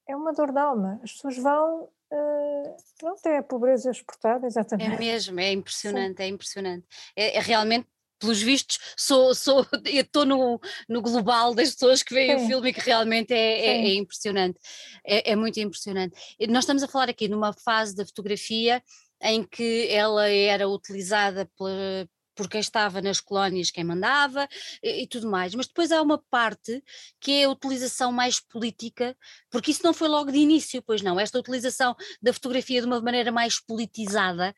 é 0.08 0.16
uma 0.16 0.34
dor 0.34 0.52
de 0.52 0.60
alma. 0.60 1.00
As 1.04 1.12
pessoas 1.14 1.38
vão. 1.38 1.90
Uh, 2.12 2.76
pronto, 2.98 3.24
é 3.28 3.38
a 3.38 3.44
pobreza 3.44 3.92
exportada, 3.92 4.48
exatamente. 4.48 4.96
É 4.96 4.98
mesmo, 4.98 5.40
é 5.40 5.52
impressionante, 5.52 6.18
Sim. 6.18 6.24
é 6.24 6.28
impressionante. 6.28 6.88
É, 7.16 7.38
é, 7.38 7.40
realmente 7.40 7.88
pelos 8.20 8.42
vistos, 8.42 8.80
sou, 8.98 9.34
sou, 9.34 9.66
estou 9.86 10.26
no, 10.26 10.60
no 10.90 11.02
global 11.02 11.54
das 11.54 11.72
pessoas 11.74 12.04
que 12.04 12.14
veem 12.14 12.38
Sim. 12.38 12.44
o 12.44 12.48
filme 12.48 12.70
e 12.70 12.74
que 12.74 12.82
realmente 12.82 13.32
é, 13.32 13.60
é, 13.60 13.86
é 13.86 13.96
impressionante, 13.96 14.60
é, 15.06 15.32
é, 15.32 15.36
muito 15.36 15.60
impressionante. 15.60 16.16
Nós 16.50 16.64
estamos 16.64 16.84
a 16.84 16.88
falar 16.88 17.10
aqui 17.10 17.28
numa 17.30 17.54
fase 17.54 17.96
da 17.96 18.06
fotografia 18.06 18.84
em 19.22 19.44
que 19.44 19.88
ela 19.90 20.30
era 20.30 20.68
utilizada 20.68 21.50
pela, 21.58 22.08
por 22.36 22.48
quem 22.48 22.62
estava 22.62 23.02
nas 23.02 23.20
colónias, 23.20 23.70
quem 23.70 23.84
mandava 23.84 24.48
e, 24.82 25.04
e, 25.04 25.08
tudo 25.08 25.30
mais. 25.30 25.54
Mas 25.54 25.68
depois 25.68 25.92
há 25.92 26.02
uma 26.02 26.18
parte 26.30 26.82
que 27.20 27.42
é 27.42 27.44
a 27.44 27.50
utilização 27.50 28.12
mais 28.12 28.40
política, 28.40 29.16
porque 29.50 29.72
isso 29.72 29.84
não 29.84 29.94
foi 29.94 30.08
logo 30.08 30.32
de 30.32 30.38
início, 30.38 30.82
pois 30.82 31.02
não. 31.02 31.20
Esta 31.20 31.38
utilização 31.38 31.96
da 32.22 32.32
fotografia 32.32 32.80
de 32.80 32.88
uma 32.88 33.02
maneira 33.02 33.32
mais 33.32 33.60
politizada 33.60 34.54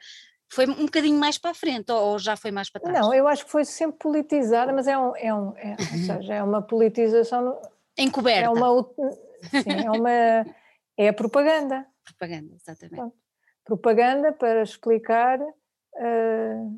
foi 0.53 0.67
um 0.67 0.85
bocadinho 0.85 1.17
mais 1.17 1.37
para 1.37 1.51
a 1.51 1.55
frente 1.55 1.91
ou, 1.91 2.19
já 2.19 2.35
foi 2.35 2.51
mais 2.51 2.69
para 2.69 2.81
trás? 2.81 2.99
Não, 2.99 3.13
eu 3.13 3.27
acho 3.27 3.45
que 3.45 3.51
foi 3.51 3.65
sempre 3.65 3.97
politizada, 3.97 4.73
mas 4.73 4.85
é, 4.85 4.97
um, 4.97 5.15
é, 5.15 5.33
um, 5.33 5.57
é 5.57 5.75
ou 5.79 5.97
seja, 6.05 6.33
é 6.35 6.43
uma 6.43 6.61
politização 6.61 7.59
encoberta. 7.97 8.45
É 8.45 8.49
uma, 8.49 8.83
sim, 9.63 9.85
é 9.85 9.91
uma 9.91 10.45
é 10.97 11.07
a 11.07 11.13
propaganda. 11.13 11.87
Propaganda, 12.03 12.53
exatamente. 12.55 13.13
Propaganda 13.71 14.33
para 14.33 14.63
explicar 14.63 15.39
uh, 15.39 16.77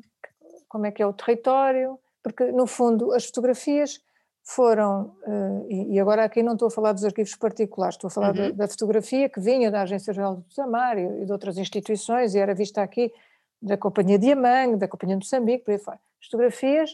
como 0.68 0.86
é 0.86 0.92
que 0.92 1.02
é 1.02 1.06
o 1.06 1.12
território, 1.12 1.98
porque 2.22 2.52
no 2.52 2.68
fundo 2.68 3.12
as 3.12 3.26
fotografias 3.26 4.00
foram, 4.44 5.16
uh, 5.26 5.66
e, 5.68 5.94
e, 5.94 5.98
agora 5.98 6.22
aqui 6.22 6.40
não 6.40 6.52
estou 6.52 6.68
a 6.68 6.70
falar 6.70 6.92
dos 6.92 7.04
arquivos 7.04 7.34
particulares, 7.34 7.96
estou 7.96 8.06
a 8.06 8.10
falar 8.12 8.28
uhum. 8.28 8.50
da, 8.50 8.64
da, 8.64 8.68
fotografia 8.68 9.28
que 9.28 9.40
vinha 9.40 9.72
da 9.72 9.82
Agência 9.82 10.12
Geral 10.12 10.36
do 10.36 10.52
Samar 10.52 10.96
e, 10.96 11.22
e 11.22 11.24
de 11.26 11.32
outras 11.32 11.58
instituições 11.58 12.36
e 12.36 12.38
era 12.38 12.54
vista 12.54 12.80
aqui 12.80 13.12
da 13.60 13.76
Companhia 13.76 14.16
de 14.16 14.30
Amang, 14.30 14.76
da 14.76 14.86
Companhia 14.86 15.16
de 15.16 15.24
Moçambique, 15.24 15.64
por 15.64 15.72
aí 15.72 15.78
fora. 15.78 15.98
As 16.20 16.26
fotografias 16.26 16.90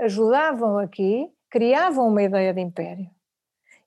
ajudavam 0.00 0.76
aqui, 0.76 1.32
criavam 1.48 2.06
uma 2.06 2.22
ideia 2.22 2.52
de 2.52 2.60
império. 2.60 3.08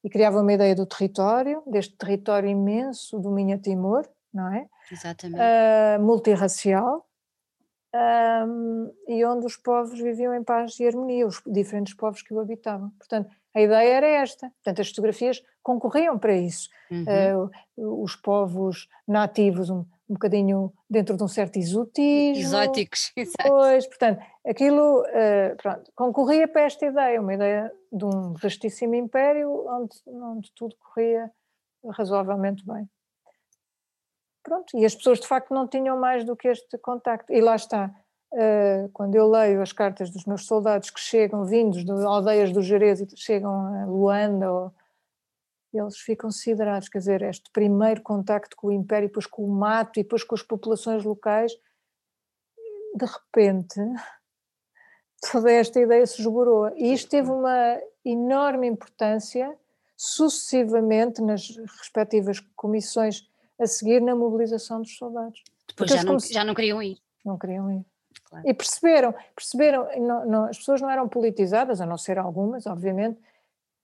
E 0.03 0.09
criavam 0.09 0.41
uma 0.41 0.53
ideia 0.53 0.73
do 0.73 0.87
território, 0.87 1.61
deste 1.67 1.95
território 1.95 2.49
imenso 2.49 3.19
do 3.19 3.29
Minha 3.29 3.59
Timor, 3.59 4.07
não 4.35 4.53
é? 4.53 4.67
Exatamente. 4.91 5.41
Uh, 5.41 6.03
multirracial, 6.03 7.05
um, 7.95 8.91
e 9.07 9.23
onde 9.23 9.45
os 9.45 9.55
povos 9.55 9.99
viviam 9.99 10.33
em 10.33 10.43
paz 10.43 10.77
e 10.79 10.87
harmonia, 10.87 11.25
os 11.25 11.41
diferentes 11.45 11.93
povos 11.93 12.21
que 12.21 12.33
o 12.33 12.39
habitavam. 12.39 12.91
Portanto, 12.99 13.29
a 13.53 13.61
ideia 13.61 13.93
era 13.93 14.07
esta. 14.07 14.49
Portanto, 14.49 14.81
as 14.81 14.89
fotografias 14.89 15.41
concorriam 15.63 16.19
para 16.19 16.35
isso. 16.35 16.69
Uhum. 16.91 17.49
Uh, 17.77 18.03
os 18.03 18.15
povos 18.17 18.89
nativos, 19.07 19.69
um, 19.69 19.85
um 20.09 20.13
bocadinho 20.13 20.73
dentro 20.89 21.15
de 21.15 21.23
um 21.23 21.27
certo 21.27 21.57
exotismo. 21.57 22.43
Exóticos, 22.43 23.13
exato. 23.15 23.47
Pois, 23.47 23.87
portanto, 23.87 24.21
aquilo 24.45 25.01
uh, 25.01 25.55
pronto, 25.55 25.91
concorria 25.95 26.47
para 26.49 26.63
esta 26.63 26.85
ideia, 26.85 27.21
uma 27.21 27.33
ideia 27.33 27.71
de 27.91 28.03
um 28.03 28.33
vastíssimo 28.33 28.93
império 28.93 29.49
onde, 29.67 29.95
onde 30.05 30.51
tudo 30.53 30.75
corria 30.77 31.31
razoavelmente 31.91 32.65
bem. 32.65 32.89
Pronto, 34.45 34.77
e 34.77 34.85
as 34.85 34.93
pessoas 34.93 35.19
de 35.19 35.27
facto 35.27 35.51
não 35.51 35.67
tinham 35.67 35.99
mais 35.99 36.23
do 36.23 36.35
que 36.35 36.47
este 36.47 36.77
contacto. 36.77 37.33
E 37.33 37.41
lá 37.41 37.55
está, 37.55 37.91
uh, 38.31 38.89
quando 38.93 39.15
eu 39.15 39.27
leio 39.27 39.59
as 39.59 39.73
cartas 39.73 40.11
dos 40.11 40.23
meus 40.25 40.45
soldados 40.45 40.91
que 40.91 40.99
chegam 40.99 41.45
vindos 41.45 41.83
de 41.83 41.91
aldeias 41.91 42.51
do 42.51 42.61
Jerez 42.61 43.01
e 43.01 43.07
chegam 43.17 43.51
a 43.51 43.85
Luanda 43.87 44.51
ou 44.51 44.71
eles 45.73 45.97
ficam 45.97 46.29
considerados, 46.29 46.87
quer 46.87 46.99
dizer, 46.99 47.23
este 47.23 47.49
primeiro 47.51 48.03
contacto 48.03 48.55
com 48.55 48.67
o 48.67 48.71
Império, 48.71 49.09
depois 49.09 49.25
com 49.25 49.43
o 49.43 49.49
mato 49.51 49.99
e 49.99 50.03
depois 50.03 50.23
com 50.23 50.35
as 50.35 50.43
populações 50.43 51.03
locais, 51.03 51.51
de 52.95 53.05
repente 53.05 53.81
toda 55.31 55.51
esta 55.51 55.79
ideia 55.79 56.05
se 56.05 56.21
esborou. 56.21 56.69
E 56.77 56.93
isto 56.93 57.09
teve 57.09 57.31
uma 57.31 57.81
enorme 58.05 58.67
importância 58.67 59.57
sucessivamente 59.97 61.19
nas 61.19 61.49
respectivas 61.79 62.39
comissões 62.55 63.27
a 63.59 63.67
seguir 63.67 64.01
na 64.01 64.15
mobilização 64.15 64.81
dos 64.81 64.97
soldados. 64.97 65.43
Depois 65.67 65.89
já 65.89 66.03
não, 66.03 66.19
já 66.19 66.43
não 66.43 66.53
queriam 66.53 66.81
ir. 66.81 66.97
Não 67.23 67.37
queriam 67.37 67.71
ir. 67.71 67.85
Claro. 68.23 68.47
E 68.47 68.53
perceberam, 68.53 69.13
perceberam, 69.35 69.87
não, 69.99 70.25
não, 70.25 70.45
as 70.45 70.57
pessoas 70.57 70.81
não 70.81 70.89
eram 70.89 71.07
politizadas, 71.07 71.79
a 71.79 71.85
não 71.85 71.97
ser 71.97 72.17
algumas, 72.17 72.65
obviamente, 72.65 73.19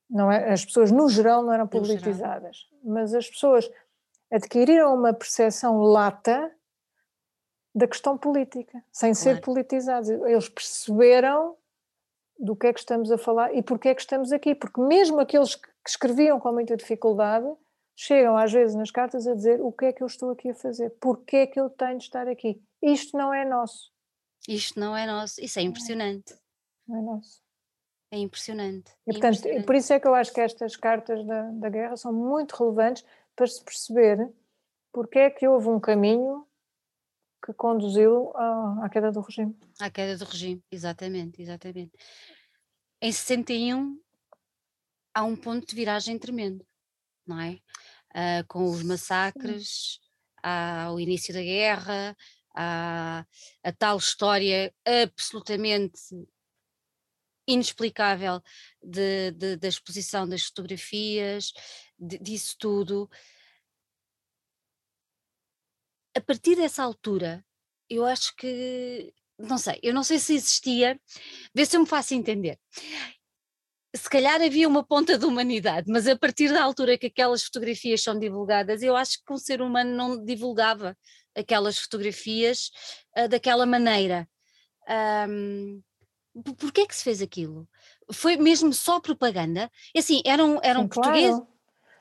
não 0.10 0.31
é, 0.31 0.51
as 0.51 0.65
pessoas 0.65 0.91
no 0.91 1.07
geral 1.10 1.41
não 1.41 1.53
eram 1.53 1.67
politizadas, 1.67 2.67
mas 2.84 3.13
as 3.13 3.29
pessoas 3.29 3.69
adquiriram 4.31 4.93
uma 4.93 5.13
percepção 5.13 5.81
lata 5.81 6.51
da 7.73 7.88
questão 7.88 8.17
política, 8.17 8.84
sem 8.91 9.13
claro. 9.13 9.15
ser 9.15 9.41
politizados. 9.41 10.10
Eles 10.10 10.49
perceberam 10.49 11.55
do 12.38 12.55
que 12.55 12.67
é 12.67 12.73
que 12.73 12.79
estamos 12.79 13.12
a 13.12 13.17
falar 13.17 13.53
e 13.55 13.62
porque 13.62 13.89
é 13.89 13.95
que 13.95 14.01
estamos 14.01 14.31
aqui, 14.31 14.53
porque 14.53 14.81
mesmo 14.81 15.19
aqueles 15.19 15.55
que 15.55 15.69
escreviam 15.88 16.39
com 16.39 16.51
muita 16.51 16.75
dificuldade 16.75 17.47
chegam 17.95 18.38
às 18.38 18.51
vezes 18.51 18.75
nas 18.75 18.91
cartas 18.91 19.27
a 19.27 19.36
dizer 19.36 19.62
o 19.62 19.71
que 19.71 19.86
é 19.86 19.93
que 19.93 20.04
eu 20.04 20.08
estou 20.08 20.32
aqui 20.32 20.49
a 20.49 20.56
fazer, 20.56 20.89
porque 20.99 21.38
é 21.38 21.47
que 21.47 21.60
eu 21.60 21.69
tenho 21.69 21.97
de 21.97 22.04
estar 22.04 22.27
aqui. 22.27 22.62
Isto 22.82 23.17
não 23.17 23.34
é 23.34 23.45
nosso. 23.45 23.91
Isto 24.47 24.80
não 24.80 24.95
é 24.95 25.06
nosso, 25.06 25.39
isso 25.43 25.60
é 25.60 25.62
impressionante. 25.62 26.36
Não 26.88 26.97
é 26.97 27.01
nosso. 27.01 27.41
É 28.12 28.17
impressionante. 28.17 28.91
E, 29.08 29.12
portanto, 29.12 29.38
impressionante. 29.38 29.65
por 29.65 29.75
isso 29.75 29.93
é 29.93 29.99
que 29.99 30.08
eu 30.08 30.15
acho 30.15 30.34
que 30.34 30.41
estas 30.41 30.75
cartas 30.75 31.25
da, 31.25 31.43
da 31.51 31.69
guerra 31.69 31.95
são 31.95 32.12
muito 32.12 32.56
relevantes 32.56 33.06
para 33.36 33.47
se 33.47 33.63
perceber 33.63 34.30
porque 34.91 35.19
é 35.19 35.30
que 35.30 35.47
houve 35.47 35.69
um 35.69 35.80
caminho 35.80 36.45
que 37.43 37.54
conduziu 37.54 38.32
à, 38.36 38.86
à 38.86 38.89
queda 38.89 39.12
do 39.12 39.21
regime. 39.21 39.58
À 39.80 39.89
queda 39.89 40.17
do 40.17 40.25
regime, 40.25 40.63
exatamente, 40.71 41.41
exatamente. 41.41 41.91
Em 43.01 43.12
61 43.12 43.99
há 45.13 45.23
um 45.23 45.36
ponto 45.36 45.65
de 45.65 45.75
viragem 45.75 46.19
tremendo, 46.19 46.65
não 47.25 47.39
é? 47.39 47.60
Uh, 48.13 48.45
com 48.47 48.69
os 48.69 48.84
massacres, 48.84 49.99
ao 50.43 50.99
início 50.99 51.34
da 51.34 51.41
guerra, 51.41 52.15
a, 52.55 53.26
a 53.63 53.72
tal 53.72 53.97
história 53.97 54.74
absolutamente 54.86 55.99
inexplicável 57.47 58.41
de, 58.82 59.32
de, 59.32 59.55
da 59.57 59.67
exposição 59.67 60.28
das 60.28 60.43
fotografias, 60.43 61.53
de, 61.97 62.17
disso 62.17 62.55
tudo. 62.57 63.09
A 66.15 66.22
partir 66.22 66.55
dessa 66.55 66.84
altura, 66.84 67.45
eu 67.89 68.05
acho 68.05 68.36
que, 68.36 69.13
não 69.38 69.57
sei, 69.57 69.80
eu 69.82 69.93
não 69.93 70.03
sei 70.03 70.19
se 70.19 70.34
existia, 70.36 70.99
vê 71.53 71.65
se 71.65 71.76
eu 71.76 71.82
me 71.82 71.88
faço 71.88 72.13
entender. 72.13 72.59
Se 73.93 74.09
calhar 74.09 74.41
havia 74.41 74.67
uma 74.67 74.83
ponta 74.85 75.17
de 75.17 75.25
humanidade, 75.25 75.91
mas 75.91 76.07
a 76.07 76.17
partir 76.17 76.51
da 76.51 76.63
altura 76.63 76.97
que 76.97 77.07
aquelas 77.07 77.43
fotografias 77.43 78.01
são 78.01 78.17
divulgadas, 78.17 78.81
eu 78.81 78.95
acho 78.95 79.23
que 79.25 79.33
um 79.33 79.37
ser 79.37 79.61
humano 79.61 79.91
não 79.91 80.23
divulgava 80.23 80.95
aquelas 81.35 81.77
fotografias 81.77 82.71
uh, 83.17 83.27
daquela 83.27 83.65
maneira. 83.65 84.27
Um, 85.27 85.81
Porquê 86.57 86.81
é 86.81 86.85
que 86.85 86.95
se 86.95 87.03
fez 87.03 87.21
aquilo? 87.21 87.67
Foi 88.11 88.37
mesmo 88.37 88.71
só 88.71 89.01
propaganda? 89.01 89.69
E 89.93 89.99
assim, 89.99 90.21
eram, 90.25 90.59
eram 90.63 90.83
Sim, 90.83 90.87
portugueses? 90.87 91.35
claro. 91.35 91.47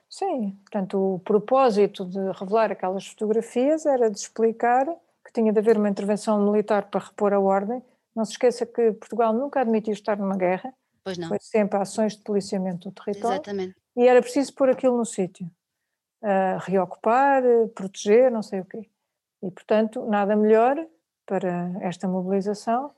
Sim, 0.09 0.59
portanto, 0.63 1.15
o 1.15 1.19
propósito 1.21 2.05
de 2.05 2.19
revelar 2.33 2.73
aquelas 2.73 3.07
fotografias 3.07 3.87
era 3.87 4.11
de 4.11 4.19
explicar 4.19 4.87
que 5.25 5.33
tinha 5.33 5.53
de 5.53 5.59
haver 5.59 5.77
uma 5.77 5.89
intervenção 5.89 6.51
militar 6.51 6.91
para 6.91 7.05
repor 7.05 7.33
a 7.33 7.39
ordem. 7.39 7.83
Não 8.15 8.25
se 8.25 8.33
esqueça 8.33 8.67
que 8.67 8.93
Portugal 8.93 9.33
nunca 9.33 9.61
admitiu 9.61 9.93
estar 9.93 10.17
numa 10.17 10.37
guerra, 10.37 10.73
Pois 11.03 11.19
não, 11.19 11.29
foi 11.29 11.39
sempre 11.41 11.79
ações 11.79 12.17
de 12.17 12.23
policiamento 12.23 12.91
do 12.91 12.95
território 12.95 13.37
exatamente. 13.37 13.77
e 13.97 14.07
era 14.07 14.21
preciso 14.21 14.55
pôr 14.55 14.71
aquilo 14.71 14.97
no 14.97 15.05
sítio, 15.05 15.47
uh, 16.23 16.59
reocupar, 16.61 17.43
proteger, 17.75 18.31
não 18.31 18.43
sei 18.43 18.61
o 18.61 18.65
quê. 18.65 18.89
E, 19.43 19.51
portanto, 19.51 20.05
nada 20.07 20.37
melhor 20.37 20.77
para 21.25 21.73
esta 21.81 22.07
mobilização 22.07 22.93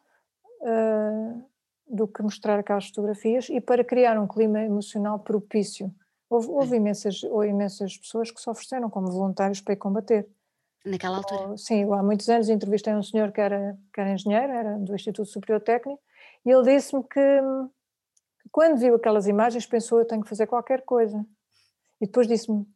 uh, 0.60 1.44
do 1.86 2.08
que 2.08 2.22
mostrar 2.22 2.58
aquelas 2.58 2.88
fotografias 2.88 3.48
e 3.48 3.60
para 3.60 3.84
criar 3.84 4.18
um 4.18 4.26
clima 4.26 4.60
emocional 4.60 5.18
propício. 5.18 5.94
Houve, 6.28 6.48
houve 6.48 6.76
imensas, 6.76 7.22
houve 7.24 7.48
imensas 7.48 7.96
pessoas 7.98 8.30
que 8.30 8.40
se 8.40 8.48
ofereceram 8.48 8.88
como 8.88 9.10
voluntários 9.10 9.60
para 9.60 9.74
ir 9.74 9.76
combater. 9.76 10.26
Naquela 10.84 11.18
altura. 11.18 11.56
Sim, 11.56 11.84
há 11.92 12.02
muitos 12.02 12.28
anos 12.28 12.48
entrevistei 12.48 12.94
um 12.94 13.02
senhor 13.02 13.30
que 13.30 13.40
era, 13.40 13.78
que 13.92 14.00
era 14.00 14.12
engenheiro, 14.12 14.52
era 14.52 14.78
do 14.78 14.94
Instituto 14.94 15.28
Superior 15.28 15.60
Técnico, 15.60 16.00
e 16.44 16.50
ele 16.50 16.74
disse-me 16.74 17.04
que, 17.04 17.20
que 18.42 18.48
quando 18.50 18.78
viu 18.78 18.94
aquelas 18.94 19.26
imagens 19.26 19.66
pensou 19.66 19.98
eu 19.98 20.04
tenho 20.04 20.22
que 20.22 20.28
fazer 20.28 20.46
qualquer 20.46 20.82
coisa. 20.82 21.24
E 22.00 22.06
depois 22.06 22.26
disse-me, 22.26 22.66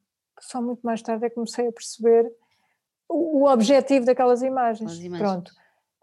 só 0.40 0.62
muito 0.62 0.80
mais 0.82 1.02
tarde 1.02 1.26
é 1.26 1.28
que 1.28 1.34
comecei 1.34 1.66
a 1.66 1.72
perceber 1.72 2.30
o, 3.08 3.42
o 3.42 3.52
objetivo 3.52 4.06
daquelas 4.06 4.42
imagens. 4.42 4.98
Imagens. 5.00 5.18
Pronto. 5.18 5.52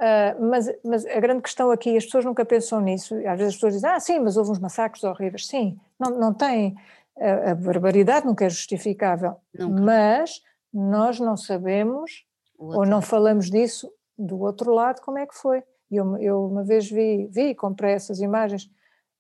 Uh, 0.02 0.50
mas, 0.50 0.70
mas 0.84 1.06
a 1.06 1.20
grande 1.20 1.42
questão 1.42 1.72
aqui, 1.72 1.96
as 1.96 2.04
pessoas 2.04 2.26
nunca 2.26 2.44
pensam 2.44 2.82
nisso, 2.82 3.16
às 3.16 3.38
vezes 3.38 3.48
as 3.48 3.54
pessoas 3.54 3.74
dizem, 3.74 3.90
ah 3.90 4.00
sim, 4.00 4.20
mas 4.20 4.36
houve 4.36 4.52
uns 4.52 4.60
massacres 4.60 5.04
horríveis, 5.04 5.48
sim, 5.48 5.80
não, 6.00 6.20
não 6.20 6.34
tem, 6.34 6.76
a, 7.18 7.52
a 7.52 7.56
barbaridade 7.56 8.26
nunca 8.26 8.46
é 8.46 8.50
justificável, 8.50 9.36
Nunca. 9.54 9.82
mas 9.82 10.42
nós 10.74 11.20
não 11.20 11.38
sabemos 11.38 12.26
ou 12.58 12.86
não 12.86 13.02
falamos 13.02 13.50
disso 13.50 13.92
do 14.18 14.40
outro 14.40 14.74
lado, 14.74 15.02
como 15.02 15.18
é 15.18 15.28
que 15.28 15.36
foi. 15.36 15.64
Eu, 15.92 16.18
eu 16.18 16.46
uma 16.46 16.64
vez 16.64 16.90
vi, 16.90 17.28
vi 17.28 17.50
e 17.50 17.56
comprei 17.56 17.94
essas 17.94 18.20
imagens 18.20 18.70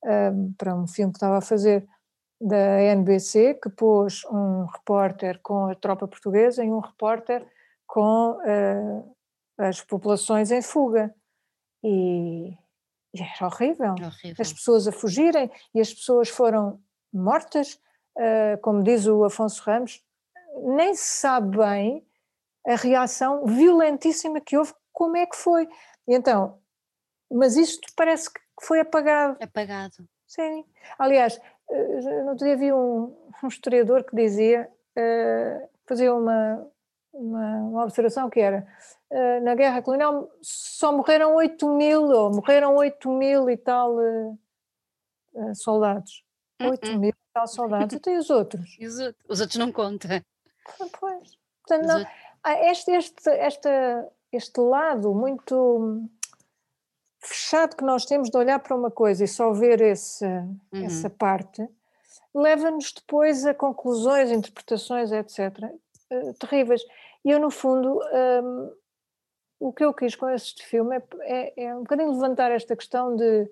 ahm, 0.06 0.54
para 0.58 0.76
um 0.76 0.88
filme 0.88 1.12
que 1.12 1.18
estava 1.18 1.38
a 1.38 1.41
fazer 1.41 1.88
da 2.39 2.82
NBC, 2.82 3.56
que 3.56 3.70
pôs 3.70 4.26
um 4.26 4.66
repórter 4.66 5.39
com 5.41 5.68
a 5.68 5.76
tropa 5.76 6.08
portuguesa 6.08 6.64
e 6.64 6.72
um 6.72 6.80
repórter 6.80 7.45
com 7.88 8.38
ah, 8.45 9.68
as 9.70 9.82
populações 9.82 10.51
em 10.51 10.62
fuga. 10.62 11.14
E, 11.84 12.49
e 13.14 13.22
era 13.22 13.47
horrível 13.47 13.91
Horrível. 13.91 14.36
as 14.39 14.54
pessoas 14.54 14.88
a 14.88 14.91
fugirem 14.91 15.51
e 15.74 15.82
as 15.82 15.93
pessoas 15.93 16.30
foram 16.30 16.82
mortas, 17.14 17.80
ah, 18.18 18.58
como 18.62 18.84
diz 18.84 19.08
o 19.08 19.24
Afonso 19.24 19.62
Ramos, 19.64 20.04
nem 20.76 20.93
se 20.95 21.20
sabe 21.20 21.58
bem 21.58 22.06
a 22.68 22.76
reação 22.76 23.45
violentíssima 23.45 24.39
que 24.39 24.58
houve, 24.58 24.74
como 24.91 25.18
é 25.18 25.26
que 25.26 25.36
foi. 25.36 25.68
E 26.08 26.16
então, 26.16 26.60
mas 27.32 27.56
isto 27.56 27.88
parece 27.95 28.32
que 28.32 28.42
foi 28.62 28.80
apagado. 28.80 29.38
Apagado. 29.41 29.95
Sim. 30.28 30.66
Aliás, 30.97 31.39
eh, 31.70 32.24
no 32.24 32.32
outro 32.32 32.45
dia 32.45 32.58
vi 32.58 32.72
um, 32.74 33.16
um 33.43 33.47
historiador 33.47 34.04
que 34.04 34.16
dizia, 34.16 34.70
eh, 34.95 35.68
fazia 35.86 36.14
uma, 36.14 36.68
uma, 37.14 37.58
uma 37.58 37.84
observação 37.84 38.30
que 38.30 38.39
era, 38.39 38.68
eh, 39.12 39.39
na 39.41 39.54
guerra 39.54 39.82
colonial 39.84 40.28
só 40.41 40.91
morreram 40.91 41.36
8 41.36 41.70
mil, 41.70 42.01
ou 42.01 42.34
morreram 42.34 42.76
8 42.76 43.10
mil 43.12 43.47
e 43.47 43.56
tal 43.56 44.01
eh, 44.01 44.34
eh, 45.36 45.54
soldados. 45.54 46.24
8 46.60 46.88
Uh-uh. 46.88 46.99
mil 46.99 47.10
e 47.12 47.34
tal 47.34 47.47
soldados. 47.47 47.93
Então 47.93 48.12
e 48.12 48.18
os 48.18 48.30
outros? 48.32 48.76
E 48.80 48.88
os 48.88 48.97
outros? 48.97 49.26
Os 49.30 49.39
outros 49.39 49.60
não 49.60 49.72
contam. 49.72 50.10
Ah, 50.12 50.86
Pois. 50.99 51.38
Portanto, 51.66 51.88
não, 51.88 52.06
há 52.43 52.54
este, 52.72 52.91
este, 52.91 53.30
esta, 53.30 54.12
este 54.32 54.60
lado 54.60 55.14
muito 55.14 56.10
fechado 57.54 57.76
que 57.76 57.84
nós 57.84 58.06
temos 58.06 58.30
de 58.32 58.38
olhar 58.38 58.58
para 58.60 58.76
uma 58.76 58.89
coisa 58.89 59.24
e 59.24 59.28
só 59.28 59.51
ver 59.54 59.80
esse, 59.82 60.26
Uhum. 60.26 60.86
essa 60.86 61.08
parte, 61.10 61.68
leva-nos 62.34 62.91
depois 62.91 63.45
a 63.45 63.54
conclusões, 63.54 64.32
interpretações, 64.32 65.12
etc., 65.12 65.72
eh, 66.10 66.34
terríveis. 66.39 66.82
E 67.24 67.30
eu, 67.30 67.39
no 67.39 67.51
fundo, 67.51 67.99
hum, 68.43 68.72
o 69.60 69.72
que 69.72 69.86
eu 69.86 69.93
quis 69.93 70.16
com 70.16 70.28
este 70.30 70.66
filme 70.66 70.97
é, 70.97 71.04
é, 71.22 71.64
é 71.66 71.76
um 71.76 71.80
bocadinho 71.84 72.12
levantar 72.12 72.51
esta 72.51 72.76
questão 72.76 73.16
de 73.16 73.47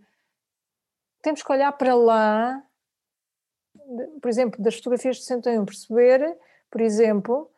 temos 1.21 1.43
que 1.43 1.51
olhar 1.51 1.71
para 1.73 1.93
lá, 1.93 2.63
de- 3.75 4.07
por 4.19 4.27
exemplo, 4.29 4.61
das 4.61 4.75
fotografias 4.77 5.17
de 5.17 5.23
61, 5.25 5.63
perceber, 5.63 6.37
por 6.71 6.81
exemplo, 6.81 7.50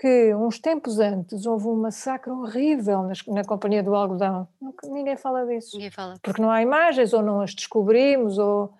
que 0.00 0.34
uns 0.34 0.58
tempos 0.58 0.98
antes 0.98 1.44
houve 1.44 1.66
um 1.68 1.76
massacre 1.76 2.30
horrível 2.30 3.02
nas- 3.02 3.24
na 3.26 3.44
Companhia 3.44 3.82
do 3.82 3.94
Algodão. 3.94 4.48
Nunca- 4.60 4.88
Ninguém 4.88 5.16
fala 5.16 5.44
disso 5.46 5.76
Ninguém 5.76 5.90
fala. 5.90 6.14
porque 6.22 6.40
não 6.40 6.50
há 6.50 6.62
imagens 6.62 7.12
ou 7.12 7.22
não 7.22 7.42
as 7.42 7.54
descobrimos 7.54 8.38
ou 8.38 8.72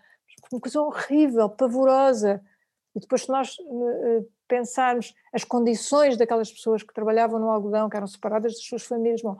uma 0.50 0.60
coisa 0.60 0.80
horrível, 0.80 1.48
pavorosa. 1.50 2.42
E 2.96 3.00
depois 3.00 3.22
se 3.24 3.28
nós 3.28 3.56
eh, 3.60 4.24
pensarmos 4.48 5.14
as 5.32 5.44
condições 5.44 6.16
daquelas 6.16 6.50
pessoas 6.50 6.82
que 6.82 6.92
trabalhavam 6.94 7.38
no 7.38 7.50
algodão, 7.50 7.88
que 7.90 7.96
eram 7.96 8.06
separadas 8.06 8.54
das 8.54 8.64
suas 8.64 8.82
famílias, 8.84 9.20
bom, 9.22 9.36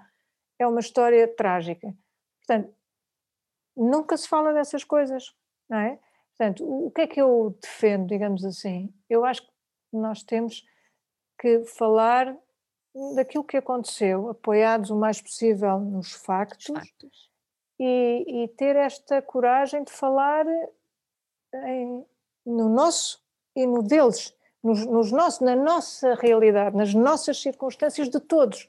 é 0.59 0.66
uma 0.66 0.81
história 0.81 1.26
trágica. 1.35 1.93
Portanto, 2.47 2.72
nunca 3.76 4.16
se 4.16 4.28
fala 4.28 4.53
dessas 4.53 4.85
coisas, 4.85 5.35
não 5.68 5.78
é? 5.78 5.99
Portanto, 6.37 6.64
o 6.64 6.87
o 6.89 6.91
que 6.91 7.01
é 7.03 7.07
que 7.07 7.20
eu 7.20 7.57
defendo, 7.62 8.07
digamos 8.07 8.45
assim? 8.45 8.93
Eu 9.09 9.24
acho 9.24 9.43
que 9.43 9.51
nós 9.93 10.22
temos 10.22 10.64
que 11.41 11.64
falar 11.64 12.36
daquilo 13.14 13.45
que 13.45 13.57
aconteceu, 13.57 14.28
apoiados 14.28 14.91
o 14.91 14.97
mais 14.97 15.20
possível 15.22 15.78
nos 15.80 16.09
Os 16.09 16.12
factos, 16.14 16.66
factos. 16.66 17.30
e, 17.78 18.45
e 18.45 18.49
ter 18.49 18.76
esta 18.76 19.22
coragem 19.22 19.84
de 19.84 19.93
falar 19.93 20.45
em- 21.55 22.05
no 22.45 22.68
nosso 22.68 23.22
e 23.57 23.66
no 23.66 23.82
deles, 23.82 24.36
nos, 24.62 24.84
nos 24.86 25.11
nossos, 25.12 25.41
na 25.41 25.57
nossa 25.57 26.14
realidade, 26.14 26.76
nas 26.76 26.93
nossas 26.95 27.41
circunstâncias 27.41 28.09
de 28.09 28.20
todos. 28.20 28.68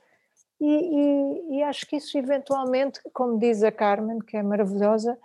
E, 0.60 0.66
e- 0.66 1.58
e 1.58 1.64
acho 1.64 1.86
que 1.88 1.98
isso 1.98 2.18
eventualmente, 2.18 3.02
como 3.12 3.38
diz 3.40 3.64
a 3.64 3.72
Carmen, 3.72 4.20
que 4.20 4.38
é 4.38 4.44
maravilhosa, 4.44 5.20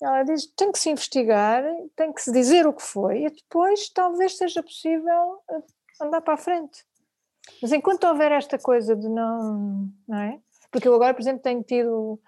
ela 0.00 0.22
diz 0.24 0.46
tem 0.46 0.72
que 0.72 0.78
se 0.78 0.90
investigar, 0.90 1.62
tem 1.94 2.12
que 2.12 2.20
se 2.22 2.32
dizer 2.32 2.66
o 2.66 2.72
que 2.72 2.82
foi 2.82 3.24
e 3.24 3.30
depois 3.30 3.88
talvez 3.90 4.36
seja 4.36 4.62
possível 4.62 5.38
andar 6.02 6.20
para 6.20 6.34
a 6.34 6.38
frente. 6.38 6.84
Mas 7.60 7.72
enquanto 7.72 8.04
houver 8.04 8.32
esta 8.32 8.58
coisa 8.58 8.94
de 8.94 9.08
não, 9.08 9.88
não 10.06 10.18
é? 10.18 10.40
Porque 10.70 10.88
eu 10.88 10.94
agora, 10.94 11.12
por 11.12 11.20
exemplo, 11.20 11.42
tenho 11.42 11.62
tido 11.62 12.20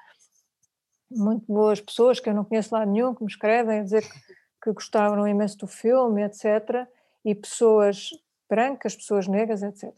muito 1.11 1.45
boas 1.47 1.81
pessoas 1.81 2.20
que 2.20 2.29
eu 2.29 2.35
não 2.35 2.45
conheço 2.45 2.75
lá 2.75 2.85
nenhum, 2.85 3.14
que 3.14 3.22
me 3.22 3.31
escrevem 3.31 3.81
a 3.81 3.83
dizer 3.83 4.03
que, 4.03 4.20
que 4.62 4.72
gostaram 4.72 5.27
imenso 5.27 5.59
do 5.59 5.66
filme, 5.66 6.22
etc. 6.22 6.89
E 7.25 7.35
pessoas 7.35 8.11
brancas, 8.49 8.97
pessoas 8.97 9.27
negras, 9.29 9.62
etc. 9.62 9.95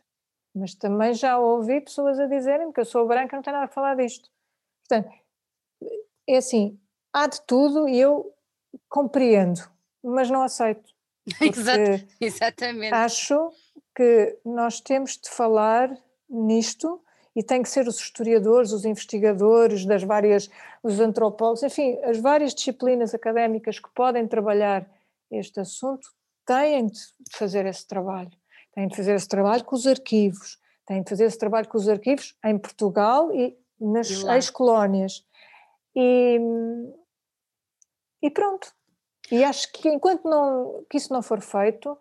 Mas 0.55 0.75
também 0.75 1.15
já 1.15 1.39
ouvi 1.39 1.81
pessoas 1.81 2.19
a 2.19 2.27
dizerem 2.27 2.73
que 2.73 2.81
eu 2.81 2.85
sou 2.85 3.07
branca, 3.07 3.37
não 3.37 3.43
tenho 3.43 3.57
nada 3.57 3.67
a 3.67 3.73
falar 3.73 3.97
disto. 3.97 4.31
Portanto, 4.89 5.15
é 6.27 6.37
assim, 6.37 6.79
há 7.13 7.27
de 7.27 7.41
tudo 7.43 7.89
e 7.89 7.99
eu 7.99 8.33
compreendo, 8.89 9.61
mas 10.03 10.31
não 10.31 10.43
aceito. 10.43 10.95
Exatamente. 12.21 12.95
acho 12.95 13.53
que 13.97 14.39
nós 14.45 14.79
temos 14.79 15.13
de 15.17 15.31
falar 15.31 15.91
nisto 16.29 17.01
e 17.35 17.43
tem 17.43 17.63
que 17.63 17.69
ser 17.69 17.89
os 17.89 17.99
historiadores, 17.99 18.73
os 18.73 18.85
investigadores 18.85 19.87
das 19.87 20.03
várias, 20.03 20.51
os 20.83 21.01
antropólogos, 21.01 21.63
enfim, 21.63 21.99
as 22.05 22.19
várias 22.19 22.55
disciplinas 22.55 23.15
académicas 23.15 23.79
que 23.79 23.89
podem 23.95 24.29
trabalhar 24.29 24.87
este 25.31 25.61
assunto 25.61 26.09
têm 26.45 26.87
de 26.87 27.01
fazer 27.33 27.65
esse 27.67 27.87
trabalho. 27.87 28.31
Têm 28.75 28.87
de 28.87 28.95
fazer 28.95 29.15
esse 29.15 29.29
trabalho 29.29 29.65
com 29.65 29.75
os 29.75 29.87
arquivos, 29.87 30.59
têm 30.87 31.03
de 31.03 31.09
fazer 31.09 31.25
esse 31.25 31.39
trabalho 31.39 31.67
com 31.67 31.79
os 31.79 31.89
arquivos 31.89 32.37
em 32.45 32.59
Portugal 32.59 33.35
e 33.35 33.57
nas 33.81 34.11
ex-colónias. 34.25 35.25
E, 35.95 36.39
e 38.23 38.31
pronto. 38.31 38.75
E 39.31 39.43
acho 39.45 39.73
que 39.73 39.89
enquanto 39.89 40.25
não, 40.25 40.85
que 40.89 40.97
isso 40.97 41.13
não 41.13 41.23
for 41.23 41.41
feito, 41.41 41.97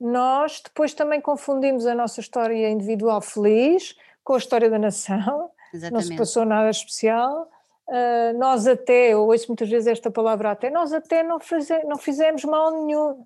nós 0.00 0.60
depois 0.62 0.94
também 0.94 1.20
confundimos 1.20 1.86
a 1.86 1.94
nossa 1.94 2.20
história 2.20 2.70
individual 2.70 3.20
feliz 3.20 3.96
com 4.22 4.34
a 4.34 4.38
história 4.38 4.68
da 4.68 4.78
nação, 4.78 5.16
não 5.26 5.50
se 5.72 5.76
Exatamente. 5.76 6.16
passou 6.16 6.44
nada 6.44 6.70
especial. 6.70 7.48
Ah, 7.88 8.32
nós 8.34 8.66
até, 8.66 9.12
eu 9.12 9.26
ouço 9.26 9.46
muitas 9.48 9.68
vezes 9.68 9.86
esta 9.86 10.10
palavra 10.10 10.50
até, 10.50 10.70
nós 10.70 10.92
até 10.92 11.22
não, 11.22 11.38
faze, 11.38 11.82
não 11.84 11.96
fizemos 11.96 12.44
mal 12.44 12.70
nenhum. 12.72 13.24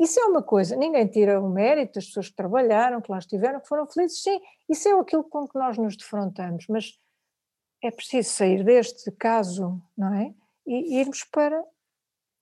Isso 0.00 0.20
é 0.20 0.24
uma 0.26 0.42
coisa, 0.42 0.76
ninguém 0.76 1.06
tira 1.06 1.40
o 1.40 1.48
mérito 1.48 1.94
das 1.94 2.06
pessoas 2.06 2.28
que 2.28 2.36
trabalharam, 2.36 3.00
que 3.00 3.10
lá 3.10 3.18
estiveram, 3.18 3.58
que 3.58 3.68
foram 3.68 3.86
felizes, 3.86 4.22
sim, 4.22 4.38
isso 4.68 4.86
é 4.86 4.92
aquilo 4.92 5.24
com 5.24 5.48
que 5.48 5.58
nós 5.58 5.78
nos 5.78 5.96
defrontamos, 5.96 6.66
mas 6.68 6.98
é 7.82 7.90
preciso 7.90 8.28
sair 8.28 8.62
deste 8.62 9.10
caso, 9.12 9.80
não 9.96 10.12
é? 10.12 10.34
E 10.66 11.00
irmos 11.00 11.24
para 11.24 11.64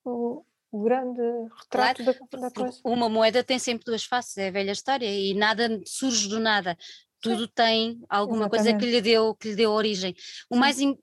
o, 0.09 0.45
o 0.71 0.83
grande 0.83 1.21
retrato 1.21 2.03
claro, 2.05 2.19
da, 2.31 2.41
da 2.41 2.51
coisa. 2.51 2.81
Uma 2.85 3.09
moeda 3.09 3.45
tem 3.45 3.59
sempre 3.59 3.85
duas 3.85 4.05
faces, 4.05 4.37
é 4.39 4.49
a 4.49 4.53
velha 4.53 4.73
história, 4.73 5.07
e 5.07 5.35
nada 5.35 5.81
surge 5.85 6.29
do 6.29 6.39
nada 6.39 6.77
tudo 7.21 7.49
tem 7.49 8.01
alguma 8.09 8.47
Exatamente. 8.47 8.65
coisa 8.65 8.79
que 8.79 8.87
lhe 8.87 9.01
deu 9.01 9.35
que 9.35 9.49
lhe 9.49 9.57
deu 9.57 9.71
origem. 9.73 10.15
O 10.49 10.57
mais, 10.57 10.79
in, 10.81 10.97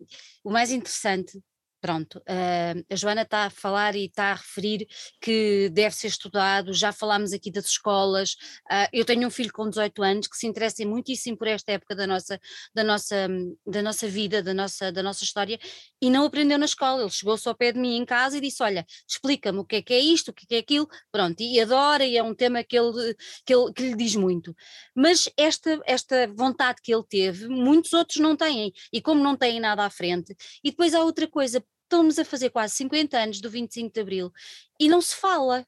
o 0.44 0.52
mais 0.52 0.72
interessante 0.72 1.42
Pronto, 1.84 2.20
uh, 2.20 2.86
a 2.90 2.96
Joana 2.96 3.24
está 3.24 3.44
a 3.44 3.50
falar 3.50 3.94
e 3.94 4.06
está 4.06 4.32
a 4.32 4.36
referir 4.36 4.88
que 5.20 5.70
deve 5.70 5.94
ser 5.94 6.08
estudado, 6.08 6.72
já 6.72 6.94
falámos 6.94 7.34
aqui 7.34 7.52
das 7.52 7.66
escolas, 7.66 8.36
uh, 8.72 8.88
eu 8.94 9.04
tenho 9.04 9.28
um 9.28 9.30
filho 9.30 9.52
com 9.52 9.68
18 9.68 10.02
anos 10.02 10.28
que 10.28 10.38
se 10.38 10.48
interessa 10.48 10.86
muitíssimo 10.86 11.38
por 11.38 11.46
esta 11.46 11.74
época 11.74 11.94
da 11.94 12.08
nossa, 12.08 12.40
da 12.74 12.86
nossa, 12.86 13.28
da 13.68 13.82
nossa 13.82 14.08
vida, 14.08 14.42
da 14.42 14.54
nossa, 14.54 14.94
da 14.94 15.04
nossa 15.04 15.26
história, 15.26 15.60
e 16.02 16.10
não 16.10 16.24
aprendeu 16.24 16.58
na 16.58 16.64
escola, 16.64 17.02
ele 17.02 17.10
chegou-se 17.10 17.46
ao 17.50 17.54
pé 17.54 17.74
de 17.74 17.80
mim 17.80 17.98
em 17.98 18.06
casa 18.06 18.38
e 18.38 18.42
disse, 18.42 18.64
olha, 18.64 18.86
explica-me 19.06 19.60
o 19.60 19.66
que 19.66 19.76
é 19.76 19.82
que 19.82 19.94
é 19.94 20.00
isto, 20.00 20.30
o 20.30 20.34
que 20.34 20.46
é 20.46 20.48
que 20.48 20.56
é 20.56 20.60
aquilo, 20.60 20.88
pronto, 21.12 21.42
e 21.42 21.60
adora, 21.60 22.06
e 22.06 22.16
é 22.16 22.24
um 22.24 22.34
tema 22.34 22.64
que 22.64 22.80
ele, 22.80 23.14
que 23.46 23.54
ele 23.54 23.74
que 23.74 23.84
lhe 23.84 23.96
diz 23.98 24.16
muito, 24.16 24.56
mas 24.96 25.30
esta, 25.36 25.82
esta 25.86 26.28
vontade 26.28 26.80
que 26.82 26.96
ele 26.96 27.04
teve, 27.04 27.50
muitos 27.50 27.92
outros 27.92 28.22
não 28.22 28.38
têm, 28.38 28.72
e 28.94 29.02
como 29.02 29.22
não 29.22 29.36
têm 29.36 29.60
nada 29.60 29.84
à 29.84 29.90
frente, 29.90 30.34
e 30.64 30.70
depois 30.72 30.94
há 30.94 31.04
outra 31.04 31.28
coisa, 31.28 31.62
estamos 31.84 32.18
a 32.20 32.26
fazer 32.26 32.50
quase 32.50 32.76
50 32.76 33.18
anos 33.18 33.42
do 33.42 33.50
25 33.50 33.94
de 33.94 34.02
Abril 34.02 34.32
e 34.80 34.88
não 34.88 35.02
se 35.02 35.16
fala 35.16 35.66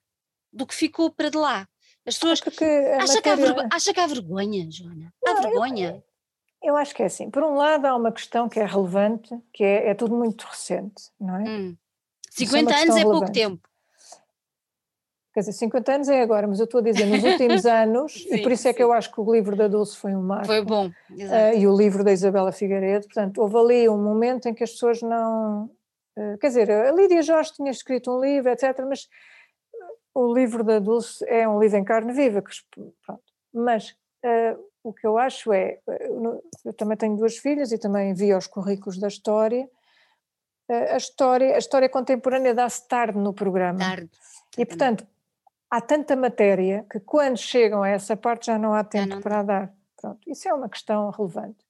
do 0.51 0.65
que 0.65 0.73
ficou 0.73 1.11
para 1.11 1.29
de 1.29 1.37
lá. 1.37 1.67
As 2.05 2.17
pessoas. 2.17 2.41
Acha, 2.41 2.51
matéria... 2.51 3.21
que 3.21 3.29
há 3.29 3.35
vergonha, 3.35 3.69
acha 3.71 3.93
que 3.93 3.99
há 3.99 4.07
vergonha, 4.07 4.71
Joana? 4.71 5.13
Há 5.25 5.33
não, 5.33 5.41
vergonha? 5.41 6.03
Eu, 6.61 6.69
eu, 6.69 6.77
acho 6.77 6.93
que 6.93 7.01
é 7.01 7.07
assim. 7.07 7.29
Por 7.29 7.43
um 7.43 7.55
lado, 7.55 7.85
há 7.85 7.95
uma 7.95 8.11
questão 8.11 8.47
que 8.47 8.59
é 8.59 8.65
relevante, 8.65 9.35
que 9.51 9.63
é, 9.63 9.89
é 9.89 9.93
tudo 9.93 10.15
muito 10.15 10.43
recente, 10.43 11.09
não 11.19 11.37
é? 11.37 11.49
Hum. 11.49 11.77
50 12.29 12.71
é 12.71 12.83
anos 12.83 12.95
é 12.95 13.03
pouco 13.03 13.31
tempo. 13.31 13.67
Quer 15.33 15.41
dizer, 15.41 15.51
50 15.53 15.91
anos 15.91 16.07
é 16.07 16.21
agora, 16.21 16.47
mas 16.47 16.59
eu 16.59 16.65
estou 16.65 16.79
a 16.79 16.83
dizer 16.83 17.05
nos 17.07 17.21
últimos 17.21 17.65
anos, 17.67 18.13
sim, 18.13 18.35
e 18.35 18.41
por 18.41 18.53
isso 18.53 18.67
é 18.69 18.71
sim. 18.71 18.77
que 18.77 18.83
eu 18.83 18.93
acho 18.93 19.11
que 19.11 19.19
o 19.19 19.33
livro 19.33 19.53
da 19.53 19.67
Dulce 19.67 19.97
foi 19.97 20.15
um 20.15 20.21
marco. 20.21 20.45
Foi 20.45 20.63
bom, 20.63 20.87
uh, 20.87 21.57
e 21.57 21.67
o 21.67 21.75
livro 21.75 22.05
da 22.05 22.13
Isabela 22.13 22.53
Figueiredo, 22.53 23.05
portanto, 23.05 23.39
houve 23.39 23.57
ali 23.57 23.89
um 23.89 24.01
momento 24.01 24.47
em 24.47 24.53
que 24.53 24.63
as 24.63 24.71
pessoas 24.71 25.01
não, 25.01 25.69
quer 26.39 26.47
dizer, 26.47 26.71
a 26.71 26.91
Lídia 26.91 27.21
Jorge 27.21 27.53
tinha 27.53 27.71
escrito 27.71 28.11
um 28.11 28.19
livro, 28.19 28.49
etc., 28.49 28.79
mas 28.87 29.07
o 30.13 30.33
livro 30.33 30.63
da 30.63 30.79
Dulce 30.79 31.25
é 31.27 31.47
um 31.47 31.59
livro 31.59 31.77
em 31.77 31.83
carne 31.83 32.13
viva, 32.13 32.41
que, 32.41 32.51
pronto. 33.05 33.23
mas 33.53 33.89
uh, 34.23 34.57
o 34.81 34.93
que 34.93 35.05
eu 35.05 35.17
acho 35.17 35.51
é, 35.51 35.79
eh, 35.87 36.09
eu 36.63 36.73
também 36.73 36.95
tenho 36.95 37.17
duas 37.17 37.37
filhas 37.37 37.71
e 37.71 37.77
também 37.77 38.13
vi 38.13 38.33
os 38.33 38.47
currículos 38.47 38.97
da 38.97 39.09
história, 39.09 39.69
uh, 40.69 40.93
a 40.93 40.97
história, 40.97 41.55
a 41.55 41.57
história 41.57 41.89
contemporânea 41.89 42.53
dá-se 42.53 42.87
tarde 42.87 43.17
no 43.17 43.33
programa. 43.33 43.79
Tarde. 43.79 44.09
E 44.57 44.65
portanto, 44.65 45.05
há 45.69 45.81
tanta 45.81 46.15
matéria 46.15 46.85
que 46.89 46.99
quando 47.01 47.37
chegam 47.37 47.83
a 47.83 47.89
essa 47.89 48.15
parte 48.15 48.45
já 48.45 48.57
não 48.57 48.73
há 48.73 48.85
tempo 48.85 49.15
não. 49.15 49.21
para 49.21 49.43
dar. 49.43 49.73
Pronto, 49.99 50.19
isso 50.27 50.47
é 50.47 50.53
uma 50.53 50.69
questão 50.69 51.09
relevante. 51.09 51.65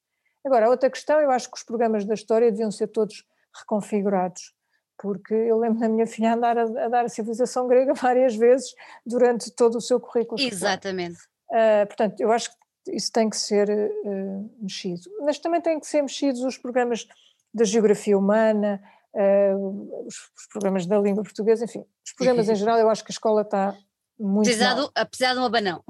Agora, 0.46 0.70
outra 0.70 0.92
questão, 0.92 1.20
eu 1.20 1.32
acho 1.32 1.50
que 1.50 1.58
os 1.58 1.64
programas 1.64 2.06
da 2.06 2.14
história 2.14 2.52
deviam 2.52 2.70
ser 2.70 2.88
todos 2.88 3.26
reconfigurados, 3.60 4.54
porque 4.98 5.34
eu 5.34 5.58
lembro 5.58 5.80
da 5.80 5.90
minha 5.90 6.08
filha 6.08 6.34
andar 6.34 6.58
a, 6.58 6.64
a, 6.64 6.88
dar 6.88 7.06
a 7.06 7.10
civilização 7.10 7.68
grega 7.68 7.94
várias 7.96 8.36
vezes 8.36 8.74
durante 9.06 9.52
todo 9.52 9.76
o 9.76 9.82
seu 9.82 10.00
currículo. 10.00 10.40
Exatamente. 10.40 11.20
Uh, 11.50 11.86
portanto, 11.88 12.20
eu 12.20 12.32
acho 12.32 12.50
que 12.50 12.96
isso 12.96 13.12
tem 13.12 13.30
que 13.30 13.38
ser 13.38 13.70
uh, 13.70 14.52
mexido. 14.60 15.04
Mas 15.22 15.40
também 15.40 15.62
têm 15.62 15.80
que 15.80 15.88
ser 15.88 16.02
mexidos 16.02 16.42
os 16.42 16.58
programas 16.58 17.08
da 17.54 17.64
geografia 17.64 18.18
humana, 18.18 18.82
uh, 19.14 20.06
os, 20.06 20.16
os, 20.16 20.48
programas 20.52 20.86
da 20.86 21.00
língua 21.00 21.24
portuguesa, 21.24 21.66
enfim, 21.66 21.86
os 22.06 22.14
programas 22.14 22.50
em 22.50 22.56
geral, 22.56 22.78
eu 22.78 22.90
acho 22.90 23.04
que 23.04 23.12
a 23.12 23.16
escola 23.16 23.42
está 23.42 23.76
muito 24.20 24.48
apesar, 24.48 24.74
do, 24.76 24.92
apesar 24.96 25.34
de 25.34 25.40
um 25.40 25.46
abanão. 25.46 25.84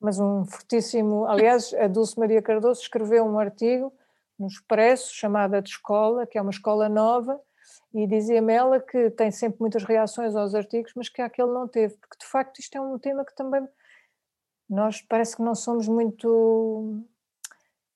Mas 0.00 0.18
um 0.18 0.44
fortíssimo, 0.44 1.26
aliás, 1.26 1.74
a 1.74 1.86
Dulce 1.88 2.18
Maria 2.18 2.40
Cardoso 2.40 2.80
escreveu 2.80 3.24
um 3.24 3.38
artigo 3.38 3.92
no 4.40 4.46
Expresso, 4.46 5.14
chamada 5.14 5.60
de 5.60 5.68
escola, 5.68 6.26
que 6.26 6.38
é 6.38 6.42
uma 6.42 6.50
escola 6.50 6.88
nova, 6.88 7.38
e 7.92 8.06
dizia-me 8.06 8.52
ela 8.52 8.80
que 8.80 9.10
tem 9.10 9.30
sempre 9.30 9.60
muitas 9.60 9.84
reações 9.84 10.34
aos 10.34 10.54
artigos, 10.54 10.92
mas 10.96 11.08
que 11.08 11.20
aquele 11.20 11.52
não 11.52 11.68
teve, 11.68 11.94
porque 11.98 12.16
de 12.18 12.26
facto 12.26 12.58
isto 12.58 12.76
é 12.76 12.80
um 12.80 12.98
tema 12.98 13.24
que 13.24 13.34
também 13.34 13.68
nós 14.68 15.02
parece 15.02 15.36
que 15.36 15.42
não 15.42 15.54
somos 15.54 15.86
muito 15.86 17.04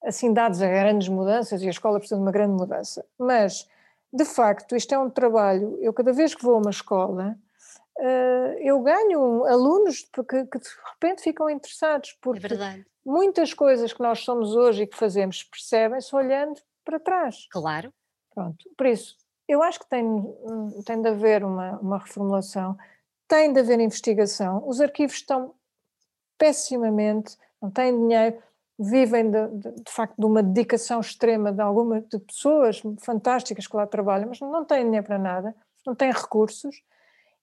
assim 0.04 0.32
dados 0.34 0.60
a 0.60 0.68
grandes 0.68 1.08
mudanças 1.08 1.62
e 1.62 1.66
a 1.66 1.70
escola 1.70 1.98
precisa 1.98 2.16
de 2.16 2.22
uma 2.22 2.32
grande 2.32 2.52
mudança, 2.52 3.06
mas 3.18 3.66
de 4.12 4.24
facto 4.24 4.76
isto 4.76 4.94
é 4.94 4.98
um 4.98 5.08
trabalho, 5.08 5.78
eu 5.80 5.94
cada 5.94 6.12
vez 6.12 6.34
que 6.34 6.42
vou 6.42 6.56
a 6.56 6.58
uma 6.58 6.70
escola 6.70 7.38
uh, 7.98 8.58
eu 8.60 8.80
ganho 8.82 9.44
alunos 9.44 10.08
que, 10.12 10.22
que, 10.22 10.58
de 10.58 10.68
repente 10.92 11.22
ficam 11.22 11.48
interessados, 11.48 12.16
porque 12.20 12.46
é 12.46 12.84
muitas 13.04 13.52
coisas 13.52 13.92
que 13.92 14.02
nós 14.02 14.20
somos 14.20 14.54
hoje 14.54 14.82
e 14.82 14.86
que 14.86 14.96
fazemos 14.96 15.42
percebem-se 15.42 16.14
olhando 16.14 16.60
para 16.84 16.98
trás. 16.98 17.46
Claro. 17.50 17.92
Pronto, 18.34 18.68
por 18.76 18.86
isso, 18.86 19.16
eu 19.48 19.62
acho 19.62 19.78
que 19.78 19.88
tem, 19.88 20.04
tem 20.84 21.00
de 21.00 21.08
haver 21.08 21.44
uma, 21.44 21.78
uma 21.78 21.98
reformulação, 21.98 22.76
tem 23.28 23.52
de 23.52 23.60
haver 23.60 23.78
investigação, 23.78 24.66
os 24.66 24.80
arquivos 24.80 25.16
estão 25.16 25.54
pessimamente, 26.36 27.36
não 27.62 27.70
têm 27.70 27.96
dinheiro, 27.96 28.42
vivem 28.78 29.30
de, 29.30 29.46
de, 29.48 29.72
de, 29.82 29.92
facto 29.92 30.16
de 30.18 30.26
uma 30.26 30.42
dedicação 30.42 31.00
extrema 31.00 31.52
de 31.52 31.60
algumas 31.60 32.04
de 32.08 32.18
pessoas 32.18 32.82
fantásticas 33.00 33.66
que 33.68 33.76
lá 33.76 33.86
trabalham, 33.86 34.28
mas 34.28 34.40
não 34.40 34.64
têm 34.64 34.84
dinheiro 34.84 35.06
para 35.06 35.18
nada, 35.18 35.54
não 35.86 35.94
têm 35.94 36.10
recursos, 36.10 36.82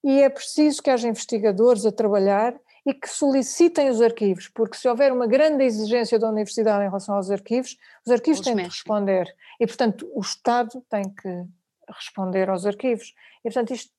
e 0.03 0.21
é 0.21 0.29
preciso 0.29 0.81
que 0.81 0.89
haja 0.89 1.07
investigadores 1.07 1.85
a 1.85 1.91
trabalhar 1.91 2.59
e 2.85 2.93
que 2.93 3.07
solicitem 3.07 3.89
os 3.89 4.01
arquivos, 4.01 4.47
porque 4.47 4.75
se 4.75 4.87
houver 4.87 5.11
uma 5.11 5.27
grande 5.27 5.63
exigência 5.63 6.17
da 6.17 6.29
universidade 6.29 6.83
em 6.83 6.87
relação 6.87 7.15
aos 7.15 7.29
arquivos, 7.29 7.77
os 8.05 8.11
arquivos 8.11 8.39
os 8.39 8.45
têm 8.45 8.55
de 8.55 8.63
responder. 8.63 9.35
E, 9.59 9.67
portanto, 9.67 10.09
o 10.13 10.19
Estado 10.19 10.83
tem 10.89 11.03
que 11.03 11.45
responder 11.87 12.49
aos 12.49 12.65
arquivos. 12.65 13.13
E, 13.39 13.43
portanto, 13.43 13.73
isto 13.73 13.91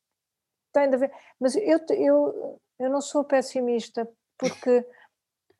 tem 0.72 0.88
de 0.88 0.96
haver. 0.96 1.12
Mas 1.38 1.54
eu, 1.54 1.78
eu, 1.90 2.60
eu 2.78 2.90
não 2.90 3.00
sou 3.00 3.24
pessimista, 3.24 4.08
porque. 4.36 4.84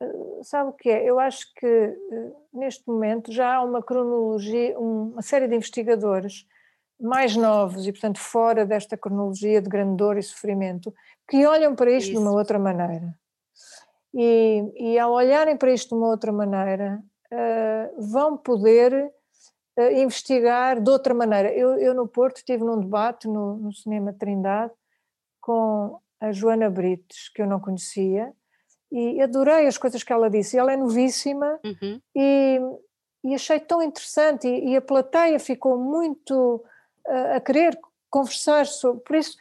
Eh, 0.01 0.43
sabe 0.43 0.71
o 0.71 0.73
que 0.73 0.89
é? 0.89 1.09
Eu 1.09 1.17
acho 1.19 1.53
que 1.53 1.65
eh, 1.65 2.31
neste 2.53 2.85
momento 2.87 3.31
já 3.31 3.55
há 3.55 3.63
uma 3.63 3.81
cronologia, 3.81 4.77
uma 4.77 5.21
série 5.21 5.47
de 5.47 5.55
investigadores 5.55 6.45
mais 6.99 7.35
novos 7.35 7.87
e, 7.87 7.91
portanto, 7.91 8.19
fora 8.19 8.65
desta 8.65 8.97
cronologia 8.97 9.61
de 9.61 9.69
grande 9.69 9.97
dor 9.97 10.17
e 10.17 10.23
sofrimento, 10.23 10.93
que 11.27 11.45
olham 11.45 11.75
para 11.75 11.91
isto 11.91 12.11
Isso. 12.11 12.11
de 12.13 12.17
uma 12.17 12.31
outra 12.31 12.57
maneira. 12.57 13.13
E, 14.13 14.71
e, 14.77 14.99
ao 14.99 15.11
olharem 15.11 15.57
para 15.57 15.73
isto 15.73 15.89
de 15.89 15.95
uma 15.95 16.07
outra 16.07 16.31
maneira, 16.31 17.03
uh, 17.31 18.01
vão 18.11 18.37
poder 18.37 19.11
uh, 19.77 19.91
investigar 19.91 20.79
de 20.79 20.89
outra 20.89 21.13
maneira. 21.13 21.51
Eu, 21.51 21.77
eu, 21.79 21.93
no 21.95 22.07
Porto 22.07 22.37
estive 22.37 22.63
num 22.63 22.79
debate 22.79 23.27
no, 23.27 23.57
no 23.57 23.73
Cinema 23.73 24.13
Trindade 24.13 24.71
com 25.41 25.99
a 26.21 26.31
Joana 26.31 26.69
Brites, 26.69 27.29
que 27.29 27.41
eu 27.41 27.47
não 27.47 27.59
conhecia, 27.59 28.31
e 28.91 29.19
adorei 29.19 29.65
as 29.65 29.77
coisas 29.77 30.03
que 30.03 30.13
ela 30.13 30.29
disse. 30.29 30.57
Ela 30.57 30.73
é 30.73 30.77
novíssima 30.77 31.59
uhum. 31.65 31.99
e, 32.15 32.59
e, 33.25 33.33
achei 33.33 33.59
tão 33.59 33.81
interessante, 33.81 34.47
e, 34.47 34.69
e 34.69 34.77
a 34.77 34.81
plateia 34.81 35.39
ficou 35.39 35.77
muito 35.77 36.63
a 37.07 37.39
querer 37.39 37.77
conversar 38.09 38.65
sobre. 38.65 39.03
Por 39.03 39.15
isso 39.15 39.37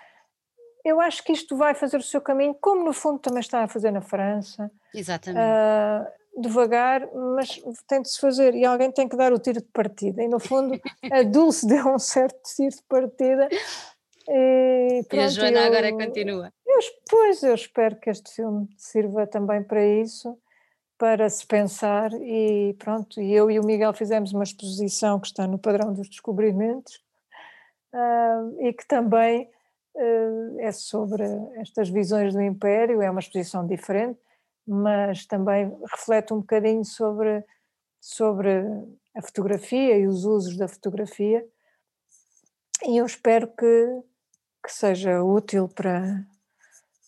eu 0.85 1.01
acho 1.01 1.23
que 1.23 1.33
isto 1.33 1.57
vai 1.57 1.75
fazer 1.75 1.97
o 1.97 2.03
seu 2.03 2.21
caminho, 2.21 2.55
como 2.61 2.85
no 2.85 2.93
fundo 2.93 3.19
também 3.19 3.41
está 3.41 3.63
a 3.63 3.69
fazer 3.69 3.91
na 3.91 4.01
França. 4.01 4.71
Exatamente. 4.93 5.41
Uh, 5.41 6.41
devagar, 6.41 7.09
mas 7.37 7.63
tem 7.87 8.03
de 8.03 8.09
se 8.09 8.19
fazer 8.19 8.55
e 8.55 8.65
alguém 8.65 8.91
tem 8.91 9.09
que 9.09 9.17
dar 9.17 9.33
o 9.33 9.39
tiro 9.39 9.61
de 9.61 9.69
partida. 9.69 10.23
E 10.23 10.29
no 10.29 10.41
fundo, 10.41 10.81
a 11.11 11.23
Dulce 11.23 11.67
deu 11.67 11.87
um 11.89 11.99
certo 11.99 12.41
tiro 12.57 12.75
de 12.75 12.83
partida. 12.89 13.49
E, 14.29 15.05
pronto, 15.09 15.15
e 15.15 15.25
a 15.25 15.29
Joana 15.29 15.61
eu, 15.61 15.67
agora 15.67 15.93
continua. 15.93 16.53
Eu, 16.67 16.79
pois, 17.09 17.43
eu 17.43 17.55
espero 17.55 17.97
que 17.97 18.11
este 18.11 18.35
filme 18.35 18.69
sirva 18.77 19.27
também 19.27 19.63
para 19.63 19.85
isso, 19.85 20.37
para 20.97 21.29
se 21.29 21.47
pensar. 21.47 22.13
E 22.15 22.75
pronto, 22.79 23.21
e 23.21 23.33
eu 23.33 23.51
e 23.51 23.61
o 23.61 23.65
Miguel 23.65 23.93
fizemos 23.93 24.33
uma 24.33 24.45
exposição 24.45 25.21
que 25.21 25.27
está 25.27 25.47
no 25.47 25.59
padrão 25.59 25.93
dos 25.93 26.09
descobrimentos 26.09 27.01
uh, 27.93 28.67
e 28.67 28.73
que 28.73 28.87
também 28.87 29.49
uh, 29.95 30.61
é 30.61 30.73
sobre 30.73 31.25
estas 31.57 31.89
visões 31.89 32.33
do 32.33 32.43
Império, 32.43 33.03
é 33.03 33.11
uma 33.11 33.21
exposição 33.21 33.67
diferente, 33.67 34.19
mas 34.67 35.27
também 35.27 35.77
reflete 35.91 36.33
um 36.33 36.41
bocadinho 36.41 36.85
sobre, 36.85 37.45
sobre 38.01 38.51
a 39.15 39.23
fotografia 39.23 39.99
e 39.99 40.07
os 40.07 40.25
usos 40.25 40.57
da 40.57 40.69
fotografia, 40.69 41.45
e 42.85 42.97
eu 42.97 43.07
espero 43.07 43.47
que, 43.49 44.03
que 44.65 44.73
seja 44.73 45.23
útil 45.23 45.69
para, 45.69 46.27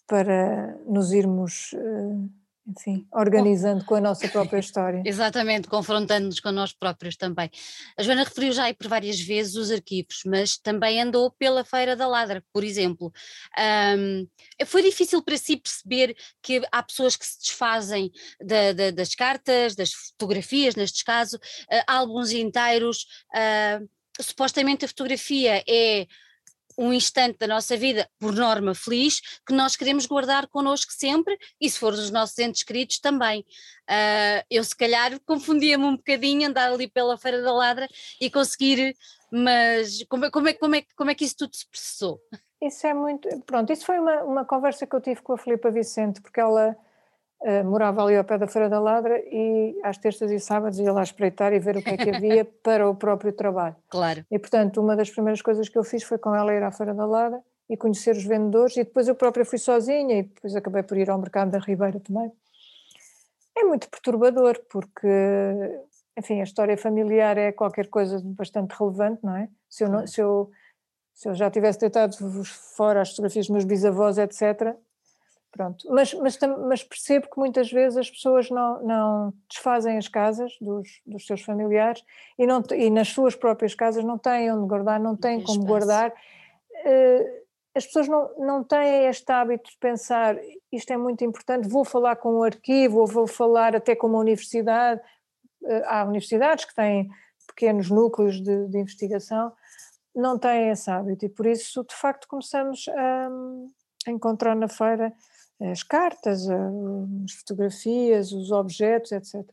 para 0.06 0.76
nos 0.86 1.12
irmos 1.12 1.72
uh, 1.72 2.43
enfim, 2.66 3.06
organizando 3.12 3.84
com 3.84 3.94
a 3.94 4.00
nossa 4.00 4.26
própria 4.28 4.58
história. 4.58 5.02
Exatamente, 5.04 5.68
confrontando-nos 5.68 6.40
com 6.40 6.50
nós 6.50 6.72
próprios 6.72 7.16
também. 7.16 7.50
A 7.96 8.02
Joana 8.02 8.24
referiu 8.24 8.52
já 8.52 8.64
aí 8.64 8.74
por 8.74 8.88
várias 8.88 9.20
vezes 9.20 9.54
os 9.54 9.70
arquivos, 9.70 10.22
mas 10.24 10.56
também 10.56 11.00
andou 11.00 11.30
pela 11.30 11.64
Feira 11.64 11.94
da 11.94 12.06
Ladra, 12.06 12.42
por 12.52 12.64
exemplo. 12.64 13.12
Um, 13.98 14.26
foi 14.66 14.82
difícil 14.82 15.22
para 15.22 15.36
si 15.36 15.56
perceber 15.56 16.16
que 16.42 16.62
há 16.72 16.82
pessoas 16.82 17.16
que 17.16 17.26
se 17.26 17.38
desfazem 17.40 18.10
da, 18.40 18.72
da, 18.72 18.90
das 18.90 19.14
cartas, 19.14 19.74
das 19.74 19.92
fotografias, 19.92 20.74
neste 20.74 21.04
caso, 21.04 21.36
uh, 21.36 21.84
álbuns 21.86 22.32
inteiros. 22.32 23.06
Uh, 23.34 23.88
supostamente 24.20 24.84
a 24.84 24.88
fotografia 24.88 25.64
é 25.68 26.06
um 26.78 26.92
instante 26.92 27.38
da 27.38 27.46
nossa 27.46 27.76
vida, 27.76 28.08
por 28.18 28.32
norma 28.32 28.74
feliz, 28.74 29.20
que 29.46 29.52
nós 29.52 29.76
queremos 29.76 30.06
guardar 30.06 30.46
connosco 30.48 30.92
sempre 30.92 31.36
e 31.60 31.68
se 31.68 31.78
for 31.78 31.92
os 31.92 32.10
nossos 32.10 32.38
entes 32.38 32.62
queridos 32.62 32.98
também. 32.98 33.40
Uh, 33.88 34.44
eu 34.50 34.64
se 34.64 34.76
calhar 34.76 35.18
confundia-me 35.26 35.84
um 35.84 35.96
bocadinho 35.96 36.48
andar 36.48 36.72
ali 36.72 36.88
pela 36.88 37.18
Feira 37.18 37.42
da 37.42 37.52
Ladra 37.52 37.88
e 38.20 38.30
conseguir, 38.30 38.96
mas 39.30 40.04
como, 40.08 40.30
como, 40.30 40.48
é, 40.48 40.52
como, 40.54 40.74
é, 40.74 40.82
como 40.96 41.10
é 41.10 41.14
que 41.14 41.24
isso 41.24 41.36
tudo 41.36 41.54
se 41.54 41.68
processou? 41.68 42.20
Isso 42.62 42.86
é 42.86 42.94
muito, 42.94 43.28
pronto, 43.40 43.72
isso 43.72 43.84
foi 43.84 43.98
uma, 43.98 44.22
uma 44.22 44.44
conversa 44.44 44.86
que 44.86 44.96
eu 44.96 45.00
tive 45.00 45.20
com 45.20 45.34
a 45.34 45.38
Filipa 45.38 45.70
Vicente, 45.70 46.22
porque 46.22 46.40
ela 46.40 46.74
Uh, 47.44 47.62
morava 47.62 48.02
ali 48.02 48.16
ao 48.16 48.24
pé 48.24 48.38
da 48.38 48.46
Feira 48.46 48.70
da 48.70 48.80
Ladra 48.80 49.18
e 49.26 49.78
às 49.82 49.98
terças 49.98 50.30
e 50.30 50.40
sábados 50.40 50.78
ia 50.78 50.90
lá 50.90 51.02
espreitar 51.02 51.52
e 51.52 51.58
ver 51.58 51.76
o 51.76 51.82
que 51.82 51.90
é 51.90 51.96
que 51.98 52.08
havia 52.08 52.42
para 52.64 52.88
o 52.88 52.94
próprio 52.94 53.34
trabalho. 53.34 53.76
Claro. 53.90 54.24
E 54.30 54.38
portanto, 54.38 54.80
uma 54.80 54.96
das 54.96 55.10
primeiras 55.10 55.42
coisas 55.42 55.68
que 55.68 55.76
eu 55.76 55.84
fiz 55.84 56.02
foi 56.02 56.16
com 56.16 56.34
ela 56.34 56.54
ir 56.54 56.62
à 56.62 56.72
Feira 56.72 56.94
da 56.94 57.04
Ladra 57.04 57.42
e 57.68 57.76
conhecer 57.76 58.16
os 58.16 58.24
vendedores 58.24 58.78
e 58.78 58.84
depois 58.84 59.08
eu 59.08 59.14
própria 59.14 59.44
fui 59.44 59.58
sozinha 59.58 60.20
e 60.20 60.22
depois 60.22 60.56
acabei 60.56 60.82
por 60.82 60.96
ir 60.96 61.10
ao 61.10 61.18
mercado 61.18 61.50
da 61.50 61.58
Ribeira 61.58 62.00
também. 62.00 62.32
É 63.56 63.62
muito 63.62 63.90
perturbador 63.90 64.58
porque, 64.70 65.06
enfim, 66.18 66.40
a 66.40 66.44
história 66.44 66.78
familiar 66.78 67.36
é 67.36 67.52
qualquer 67.52 67.88
coisa 67.88 68.20
bastante 68.24 68.72
relevante, 68.72 69.20
não 69.22 69.36
é? 69.36 69.48
Se 69.68 69.84
eu, 69.84 69.88
não, 69.90 70.06
se 70.06 70.20
eu, 70.20 70.50
se 71.12 71.28
eu 71.28 71.34
já 71.34 71.50
tivesse 71.50 71.78
deitado 71.78 72.16
fora 72.44 73.02
as 73.02 73.10
fotografias 73.10 73.46
dos 73.46 73.52
meus 73.52 73.64
bisavós, 73.64 74.18
etc., 74.18 74.74
Pronto, 75.54 75.86
mas, 75.88 76.12
mas, 76.14 76.36
mas, 76.66 76.82
percebo 76.82 77.30
que 77.30 77.38
muitas 77.38 77.70
vezes 77.70 77.96
as 77.96 78.10
pessoas 78.10 78.50
não, 78.50 78.82
não 78.82 79.34
desfazem 79.48 79.96
as 79.96 80.08
casas 80.08 80.52
dos, 80.60 81.00
dos 81.06 81.24
seus 81.28 81.42
familiares 81.42 82.04
e, 82.36 82.44
não, 82.44 82.60
e 82.72 82.90
nas 82.90 83.10
suas 83.10 83.36
próprias 83.36 83.72
casas 83.72 84.02
não 84.02 84.18
têm 84.18 84.50
onde 84.50 84.66
guardar, 84.66 84.98
não 84.98 85.14
têm 85.16 85.40
como 85.40 85.60
espaço. 85.60 85.66
guardar. 85.68 86.10
Uh, 86.10 87.44
as 87.72 87.86
pessoas 87.86 88.08
não, 88.08 88.30
não 88.36 88.64
têm 88.64 89.06
este 89.06 89.30
hábito 89.30 89.70
de 89.70 89.76
pensar 89.76 90.36
isto 90.72 90.92
é 90.92 90.96
muito 90.96 91.24
importante, 91.24 91.68
vou 91.68 91.84
falar 91.84 92.16
com 92.16 92.40
um 92.40 92.42
arquivo 92.42 92.98
ou 92.98 93.06
vou 93.06 93.28
falar 93.28 93.76
até 93.76 93.94
com 93.94 94.08
uma 94.08 94.18
universidade. 94.18 95.00
Uh, 95.62 95.82
há 95.86 96.02
universidades 96.02 96.64
que 96.64 96.74
têm 96.74 97.08
pequenos 97.46 97.90
núcleos 97.90 98.42
de, 98.42 98.66
de 98.66 98.76
investigação, 98.76 99.52
não 100.12 100.36
têm 100.36 100.70
esse 100.70 100.90
hábito 100.90 101.26
e 101.26 101.28
por 101.28 101.46
isso 101.46 101.84
de 101.84 101.94
facto 101.94 102.26
começamos 102.26 102.88
a, 102.88 103.28
a 104.08 104.10
encontrar 104.10 104.56
na 104.56 104.66
feira 104.66 105.12
as 105.60 105.82
cartas, 105.82 106.48
as 106.48 107.32
fotografias, 107.32 108.32
os 108.32 108.50
objetos, 108.50 109.12
etc. 109.12 109.44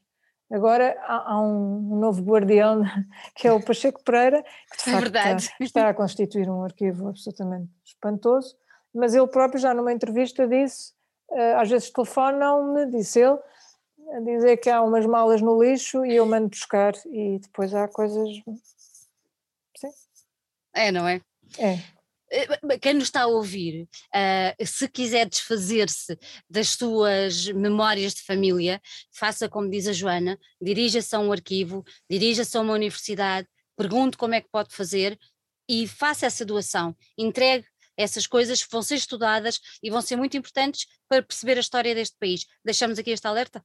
Agora 0.51 0.97
há, 1.01 1.33
há 1.33 1.41
um, 1.41 1.97
novo 1.97 2.21
guardião 2.21 2.83
que 3.35 3.47
é 3.47 3.53
o 3.53 3.63
Pacheco 3.63 4.03
Pereira, 4.03 4.43
que 4.43 4.77
de 4.77 4.91
facto 4.91 5.15
está, 5.15 5.55
está, 5.63 5.89
a 5.89 5.93
constituir 5.93 6.49
um 6.49 6.63
arquivo 6.63 7.07
absolutamente 7.07 7.69
espantoso, 7.85 8.57
mas 8.93 9.15
ele 9.15 9.27
próprio 9.27 9.61
já 9.61 9.73
numa 9.73 9.93
entrevista 9.93 10.45
disse, 10.47 10.93
eh, 11.31 11.53
às 11.53 11.69
vezes 11.69 11.89
telefonam-me, 11.89 12.87
disse 12.87 13.21
ele, 13.21 13.39
a 14.13 14.19
dizer 14.19 14.57
que 14.57 14.69
há 14.69 14.81
umas 14.81 15.05
malas 15.05 15.41
no 15.41 15.63
lixo 15.63 16.05
e 16.05 16.15
eu 16.15 16.25
mando 16.25 16.49
buscar 16.49 16.93
e 17.05 17.39
depois 17.39 17.73
há 17.73 17.87
coisas... 17.87 18.27
Sim. 19.77 19.89
É, 20.73 20.91
não 20.91 21.07
é? 21.07 21.21
É. 21.57 21.79
Eh, 22.31 22.79
quem 22.79 22.93
nos 22.93 23.05
está 23.05 23.23
a 23.23 23.27
ouvir, 23.27 23.83
uh, 23.83 24.65
se 24.65 24.87
quiser 24.87 25.27
desfazer-se 25.27 26.17
das 26.49 26.69
suas 26.69 27.47
memórias 27.47 28.13
de 28.13 28.21
família, 28.21 28.81
faça 29.11 29.49
como 29.49 29.69
diz 29.69 29.85
a 29.87 29.91
Joana, 29.93 30.39
dirija-se 30.61 31.13
a 31.13 31.19
um 31.19 31.31
arquivo, 31.31 31.83
dirija-se 32.09 32.55
a 32.57 32.61
uma 32.61 32.73
universidade, 32.73 33.47
pergunte 33.75 34.17
como 34.17 34.33
é 34.33 34.41
que 34.41 34.49
pode 34.49 34.73
fazer 34.73 35.19
e 35.69 35.85
faça 35.87 36.25
essa 36.25 36.45
doação, 36.45 36.95
entregue 37.17 37.65
essas 37.97 38.25
coisas 38.25 38.63
que 38.63 38.71
vão 38.71 38.81
ser 38.81 38.95
estudadas 38.95 39.59
e 39.83 39.89
vão 39.89 40.01
ser 40.01 40.15
muito 40.15 40.37
importantes 40.37 40.87
para 41.09 41.21
perceber 41.21 41.57
a 41.57 41.61
história 41.61 41.93
deste 41.93 42.17
país. 42.17 42.45
Deixamos 42.63 42.97
aqui 42.97 43.11
este 43.11 43.27
alerta? 43.27 43.63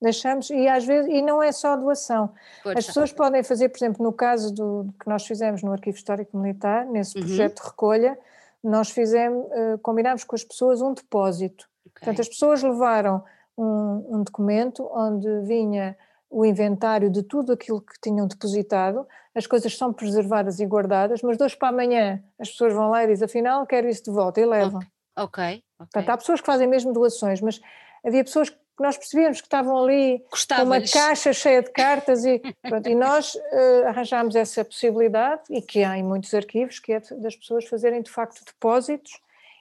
Deixamos, 0.00 0.48
e 0.48 0.66
às 0.66 0.84
vezes, 0.86 1.10
e 1.12 1.20
não 1.20 1.42
é 1.42 1.52
só 1.52 1.76
doação. 1.76 2.32
As 2.64 2.86
pessoas 2.86 3.12
podem 3.12 3.42
fazer, 3.42 3.68
por 3.68 3.76
exemplo, 3.76 4.02
no 4.02 4.12
caso 4.12 4.52
do 4.52 4.88
que 4.98 5.06
nós 5.06 5.26
fizemos 5.26 5.62
no 5.62 5.72
Arquivo 5.72 5.96
Histórico 5.96 6.38
Militar, 6.38 6.86
nesse 6.86 7.18
uhum. 7.18 7.24
projeto 7.24 7.62
de 7.62 7.68
recolha, 7.68 8.18
nós 8.64 8.90
fizemos, 8.90 9.46
uh, 9.46 9.78
combinámos 9.82 10.24
com 10.24 10.34
as 10.34 10.42
pessoas 10.42 10.80
um 10.80 10.94
depósito. 10.94 11.68
Okay. 11.86 11.92
Portanto, 11.94 12.20
as 12.20 12.28
pessoas 12.28 12.62
levaram 12.62 13.22
um, 13.56 14.06
um, 14.16 14.22
documento 14.22 14.88
onde 14.92 15.40
vinha 15.42 15.96
o 16.30 16.46
inventário 16.46 17.10
de 17.10 17.22
tudo 17.22 17.52
aquilo 17.52 17.80
que 17.80 18.00
tinham 18.00 18.26
depositado, 18.26 19.06
as 19.34 19.46
coisas 19.46 19.76
são 19.76 19.92
preservadas 19.92 20.60
e 20.60 20.66
guardadas, 20.66 21.20
mas 21.22 21.36
dois 21.36 21.54
para 21.54 21.68
amanhã 21.68 22.22
as 22.38 22.50
pessoas 22.50 22.72
vão 22.72 22.88
lá 22.88 23.04
e 23.04 23.08
dizem, 23.08 23.26
afinal, 23.26 23.66
quero 23.66 23.88
isso 23.88 24.04
de 24.04 24.10
volta, 24.10 24.40
e 24.40 24.46
levam. 24.46 24.80
Ok. 25.16 25.44
okay. 25.44 25.62
Portanto, 25.76 26.08
há 26.08 26.16
pessoas 26.16 26.40
que 26.40 26.46
fazem 26.46 26.68
mesmo 26.68 26.92
doações, 26.92 27.40
mas 27.40 27.60
havia 28.04 28.24
pessoas 28.24 28.48
que 28.48 28.58
nós 28.80 28.96
percebíamos 28.96 29.40
que 29.40 29.46
estavam 29.46 29.76
ali 29.76 30.24
com 30.56 30.62
uma 30.62 30.80
caixa 30.80 31.32
cheia 31.32 31.62
de 31.62 31.70
cartas 31.70 32.24
e, 32.24 32.40
pronto, 32.62 32.88
e 32.88 32.94
nós 32.94 33.34
uh, 33.34 33.86
arranjámos 33.86 34.34
essa 34.34 34.64
possibilidade 34.64 35.42
e 35.50 35.60
que 35.60 35.84
há 35.84 35.98
em 35.98 36.02
muitos 36.02 36.32
arquivos, 36.32 36.78
que 36.78 36.92
é 36.92 37.00
das 37.00 37.36
pessoas 37.36 37.66
fazerem 37.66 38.02
de 38.02 38.10
facto 38.10 38.44
depósitos 38.44 39.12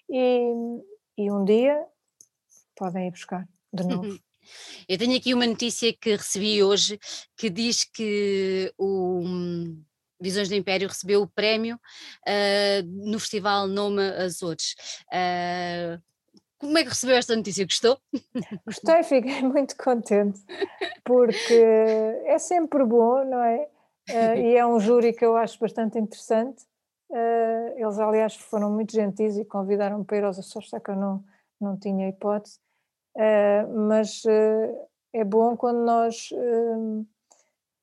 e, 0.09 0.53
e 1.17 1.31
um 1.31 1.43
dia 1.43 1.85
podem 2.75 3.07
ir 3.07 3.11
buscar 3.11 3.47
de 3.73 3.83
novo. 3.87 4.19
Eu 4.87 4.97
tenho 4.97 5.15
aqui 5.15 5.33
uma 5.33 5.45
notícia 5.45 5.93
que 5.93 6.15
recebi 6.15 6.63
hoje 6.63 6.97
que 7.37 7.49
diz 7.49 7.83
que 7.83 8.73
o 8.77 9.19
hum, 9.19 9.83
Visões 10.21 10.49
do 10.49 10.55
Império 10.55 10.87
recebeu 10.87 11.21
o 11.21 11.27
prémio 11.27 11.75
uh, 12.27 13.09
no 13.09 13.19
Festival 13.19 13.67
Noma 13.67 14.09
Azores. 14.17 14.75
Uh, 15.07 16.01
como 16.59 16.77
é 16.77 16.83
que 16.83 16.89
recebeu 16.89 17.15
esta 17.15 17.35
notícia? 17.35 17.65
Gostou? 17.65 17.97
Gostei, 18.65 19.03
fiquei 19.03 19.41
muito 19.47 19.75
contente, 19.77 20.41
porque 21.03 21.61
é 22.25 22.37
sempre 22.37 22.83
bom, 22.85 23.23
não 23.25 23.41
é? 23.41 23.67
Uh, 24.09 24.37
e 24.37 24.55
é 24.55 24.65
um 24.65 24.79
júri 24.79 25.13
que 25.13 25.25
eu 25.25 25.37
acho 25.37 25.59
bastante 25.59 25.97
interessante. 25.97 26.63
Uh, 27.09 27.77
eles, 27.77 27.97
aliás, 27.97 28.35
foram 28.35 28.71
muito 28.71 28.93
gentis 28.93 29.37
e 29.37 29.45
convidaram-me 29.45 30.03
para 30.03 30.17
ir 30.17 30.23
aos 30.23 30.37
Açores, 30.37 30.69
só 30.69 30.79
que 30.79 30.91
eu 30.91 30.95
não, 30.95 31.23
não 31.59 31.77
tinha 31.77 32.09
hipótese. 32.09 32.59
Uh, 33.15 33.87
mas 33.87 34.23
é 35.13 35.23
bom 35.23 35.55
quando 35.55 35.79
nós 35.79 36.29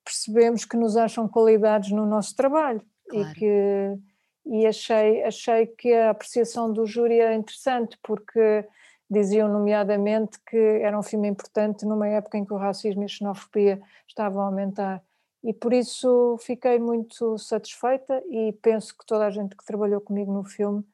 percebemos 0.04 0.64
que 0.64 0.76
nos 0.76 0.96
acham 0.96 1.28
qualidades 1.28 1.90
no 1.90 2.06
nosso 2.06 2.36
trabalho 2.36 2.80
claro. 3.08 3.28
e 3.28 3.34
que 3.34 3.98
e 4.46 4.66
achei, 4.66 5.22
achei 5.24 5.66
que 5.66 5.92
a 5.92 6.10
apreciação 6.10 6.72
do 6.72 6.86
júri 6.86 7.18
era 7.18 7.34
interessante, 7.34 7.98
porque 8.02 8.66
diziam 9.10 9.48
nomeadamente 9.48 10.38
que 10.48 10.56
era 10.56 10.98
um 10.98 11.02
filme 11.02 11.28
importante 11.28 11.84
numa 11.84 12.08
época 12.08 12.38
em 12.38 12.44
que 12.44 12.52
o 12.52 12.56
racismo 12.56 13.02
e 13.02 13.04
a 13.04 13.08
xenofobia 13.08 13.80
estavam 14.06 14.42
a 14.42 14.46
aumentar. 14.46 15.02
E 15.42 15.52
por 15.52 15.72
isso 15.72 16.36
fiquei 16.40 16.78
muito 16.78 17.38
satisfeita 17.38 18.22
e 18.28 18.52
penso 18.60 18.96
que 18.96 19.06
toda 19.06 19.26
a 19.26 19.30
gente 19.30 19.56
que 19.56 19.64
trabalhou 19.64 20.00
comigo 20.00 20.32
no 20.32 20.44
filme 20.44 20.84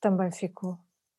também 0.00 0.30
ficou. 0.32 0.76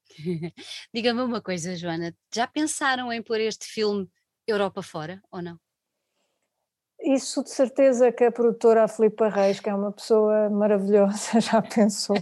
Diga-me 0.94 1.22
uma 1.22 1.42
coisa, 1.42 1.76
Joana, 1.76 2.16
já 2.34 2.46
pensaram 2.46 3.12
em 3.12 3.22
pôr 3.22 3.40
este 3.40 3.66
filme 3.66 4.10
Europa 4.46 4.82
fora 4.82 5.22
ou 5.32 5.42
não? 5.42 5.58
Isso 7.04 7.44
de 7.44 7.50
certeza 7.50 8.12
que 8.14 8.24
a 8.24 8.32
produtora 8.32 8.88
Filipa 8.88 9.28
Reis, 9.28 9.60
que 9.60 9.70
é 9.70 9.76
uma 9.76 9.92
pessoa 9.92 10.50
maravilhosa, 10.50 11.40
já 11.42 11.62
pensou. 11.62 12.16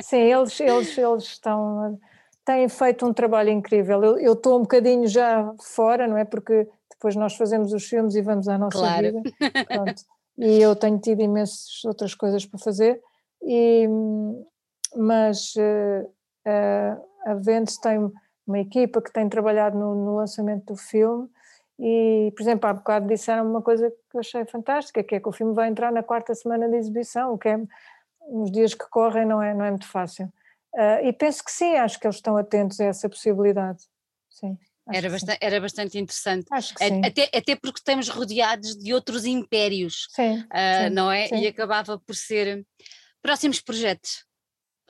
Sim, 0.00 0.18
eles, 0.18 0.60
eles, 0.60 0.96
eles 0.96 1.24
estão, 1.24 1.98
têm 2.44 2.68
feito 2.68 3.04
um 3.04 3.12
trabalho 3.12 3.50
incrível. 3.50 4.02
Eu, 4.04 4.18
eu 4.18 4.32
estou 4.34 4.58
um 4.58 4.62
bocadinho 4.62 5.08
já 5.08 5.52
fora, 5.60 6.06
não 6.06 6.16
é? 6.16 6.24
Porque 6.24 6.68
depois 6.88 7.16
nós 7.16 7.34
fazemos 7.36 7.72
os 7.72 7.84
filmes 7.84 8.14
e 8.14 8.22
vamos 8.22 8.48
à 8.48 8.56
nossa 8.56 8.78
claro. 8.78 9.06
vida. 9.06 9.22
Pronto. 9.66 10.02
E 10.38 10.62
eu 10.62 10.76
tenho 10.76 11.00
tido 11.00 11.20
imensas 11.20 11.84
outras 11.84 12.14
coisas 12.14 12.46
para 12.46 12.60
fazer, 12.60 13.00
e, 13.42 13.88
mas 14.94 15.52
uh, 15.56 16.06
uh, 16.46 17.04
a 17.26 17.34
Ventes 17.34 17.76
tem 17.78 17.98
uma 18.46 18.58
equipa 18.60 19.02
que 19.02 19.12
tem 19.12 19.28
trabalhado 19.28 19.76
no, 19.76 19.96
no 19.96 20.14
lançamento 20.14 20.66
do 20.66 20.76
filme 20.76 21.28
e, 21.78 22.32
por 22.36 22.42
exemplo, 22.42 22.68
há 22.68 22.72
bocado 22.72 23.06
disseram 23.06 23.48
uma 23.48 23.62
coisa 23.62 23.90
que 23.90 24.16
eu 24.16 24.20
achei 24.20 24.44
fantástica, 24.46 25.02
que 25.02 25.14
é 25.14 25.20
que 25.20 25.28
o 25.28 25.32
filme 25.32 25.54
vai 25.54 25.68
entrar 25.68 25.92
na 25.92 26.02
quarta 26.02 26.34
semana 26.34 26.68
de 26.68 26.76
exibição, 26.76 27.34
o 27.34 27.38
que 27.38 27.48
é, 27.48 27.56
nos 28.28 28.50
dias 28.50 28.74
que 28.74 28.88
correm 28.90 29.24
não 29.24 29.40
é, 29.40 29.54
não 29.54 29.64
é 29.64 29.70
muito 29.70 29.86
fácil. 29.86 30.26
Uh, 30.74 31.06
e 31.06 31.12
penso 31.12 31.44
que 31.44 31.52
sim, 31.52 31.76
acho 31.76 31.98
que 31.98 32.06
eles 32.06 32.16
estão 32.16 32.36
atentos 32.36 32.80
a 32.80 32.86
essa 32.86 33.08
possibilidade. 33.08 33.78
Sim, 34.28 34.58
era, 34.92 35.08
bastante, 35.08 35.38
era 35.40 35.60
bastante 35.60 35.98
interessante. 35.98 36.46
Até, 37.04 37.30
até 37.36 37.56
porque 37.56 37.78
estamos 37.78 38.08
rodeados 38.08 38.76
de 38.76 38.92
outros 38.92 39.24
impérios, 39.24 40.08
sim, 40.10 40.38
uh, 40.40 40.88
sim 40.88 40.90
não 40.90 41.12
é? 41.12 41.28
Sim. 41.28 41.36
E 41.36 41.46
acabava 41.46 41.98
por 41.98 42.16
ser 42.16 42.66
próximos 43.22 43.60
projetos 43.60 44.24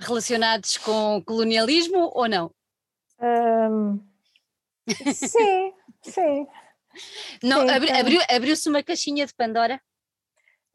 relacionados 0.00 0.78
com 0.78 1.22
colonialismo 1.24 2.10
ou 2.14 2.28
não? 2.28 2.50
Um, 3.20 4.00
sim, 5.12 5.74
sim. 6.02 6.46
Não, 7.42 7.60
abri, 7.68 7.90
abriu, 7.90 8.20
abriu-se 8.28 8.68
uma 8.68 8.82
caixinha 8.82 9.26
de 9.26 9.34
Pandora? 9.34 9.80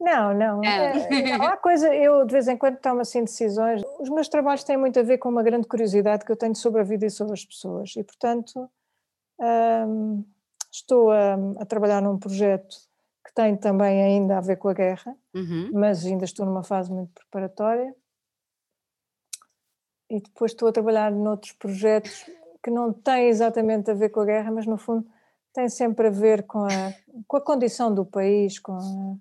Não, 0.00 0.34
não. 0.34 0.62
É. 0.62 0.92
É, 1.10 1.32
há 1.34 1.56
coisa, 1.56 1.94
eu 1.94 2.24
de 2.26 2.32
vez 2.32 2.48
em 2.48 2.56
quando 2.56 2.78
tomo 2.78 3.00
assim 3.00 3.24
decisões. 3.24 3.82
Os 4.00 4.10
meus 4.10 4.28
trabalhos 4.28 4.64
têm 4.64 4.76
muito 4.76 4.98
a 4.98 5.02
ver 5.02 5.18
com 5.18 5.28
uma 5.28 5.42
grande 5.42 5.66
curiosidade 5.66 6.24
que 6.24 6.32
eu 6.32 6.36
tenho 6.36 6.54
sobre 6.54 6.80
a 6.80 6.84
vida 6.84 7.06
e 7.06 7.10
sobre 7.10 7.32
as 7.32 7.44
pessoas. 7.44 7.94
E, 7.96 8.02
portanto, 8.02 8.68
um, 9.38 10.24
estou 10.70 11.10
a, 11.10 11.34
a, 11.58 11.64
trabalhar 11.64 12.02
num 12.02 12.18
projeto 12.18 12.76
que 13.26 13.32
tem 13.34 13.56
também 13.56 14.02
ainda 14.02 14.38
a 14.38 14.40
ver 14.40 14.56
com 14.56 14.68
a 14.68 14.74
guerra, 14.74 15.16
uhum. 15.34 15.70
mas 15.72 16.04
ainda 16.04 16.24
estou 16.24 16.44
numa 16.44 16.62
fase 16.62 16.92
muito 16.92 17.12
preparatória. 17.14 17.94
E 20.10 20.20
depois 20.20 20.52
estou 20.52 20.68
a 20.68 20.72
trabalhar 20.72 21.10
noutros 21.10 21.52
projetos 21.52 22.28
que 22.62 22.70
não 22.70 22.92
têm 22.92 23.28
exatamente 23.28 23.90
a 23.90 23.94
ver 23.94 24.10
com 24.10 24.20
a 24.20 24.24
guerra, 24.24 24.50
mas 24.50 24.66
no 24.66 24.76
fundo 24.76 25.06
têm 25.54 25.68
sempre 25.68 26.08
a 26.08 26.10
ver 26.10 26.42
com 26.42 26.64
a, 26.64 26.92
com 27.26 27.36
a 27.36 27.40
condição 27.40 27.94
do 27.94 28.04
país, 28.04 28.58
com 28.58 28.72
a, 28.72 29.16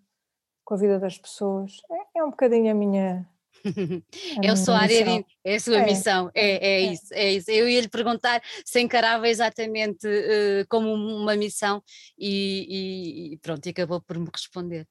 com 0.66 0.74
a 0.74 0.78
vida 0.78 1.00
das 1.00 1.18
pessoas. 1.18 1.78
É, 1.90 2.20
é 2.20 2.24
um 2.24 2.32
bocadinho 2.32 2.72
a 2.72 2.74
minha. 2.74 3.30
A 4.44 4.46
é 4.46 4.50
a 4.50 4.56
sua 4.58 4.80
área, 4.80 5.06
de, 5.06 5.26
é 5.46 5.56
a 5.56 5.60
sua 5.60 5.78
é, 5.78 5.86
missão, 5.86 6.30
é, 6.36 6.50
é, 6.52 6.58
é, 6.58 6.80
isso, 6.92 7.14
é 7.14 7.32
isso. 7.32 7.50
Eu 7.50 7.70
ia 7.70 7.80
lhe 7.80 7.88
perguntar 7.88 8.42
se 8.66 8.82
encarava 8.82 9.30
exatamente 9.30 10.06
uh, 10.06 10.68
como 10.68 10.94
uma 10.94 11.34
missão 11.38 11.82
e, 12.18 13.32
e, 13.34 13.38
pronto, 13.38 13.66
e 13.66 13.70
acabou 13.70 14.02
por 14.02 14.18
me 14.18 14.28
responder. 14.30 14.86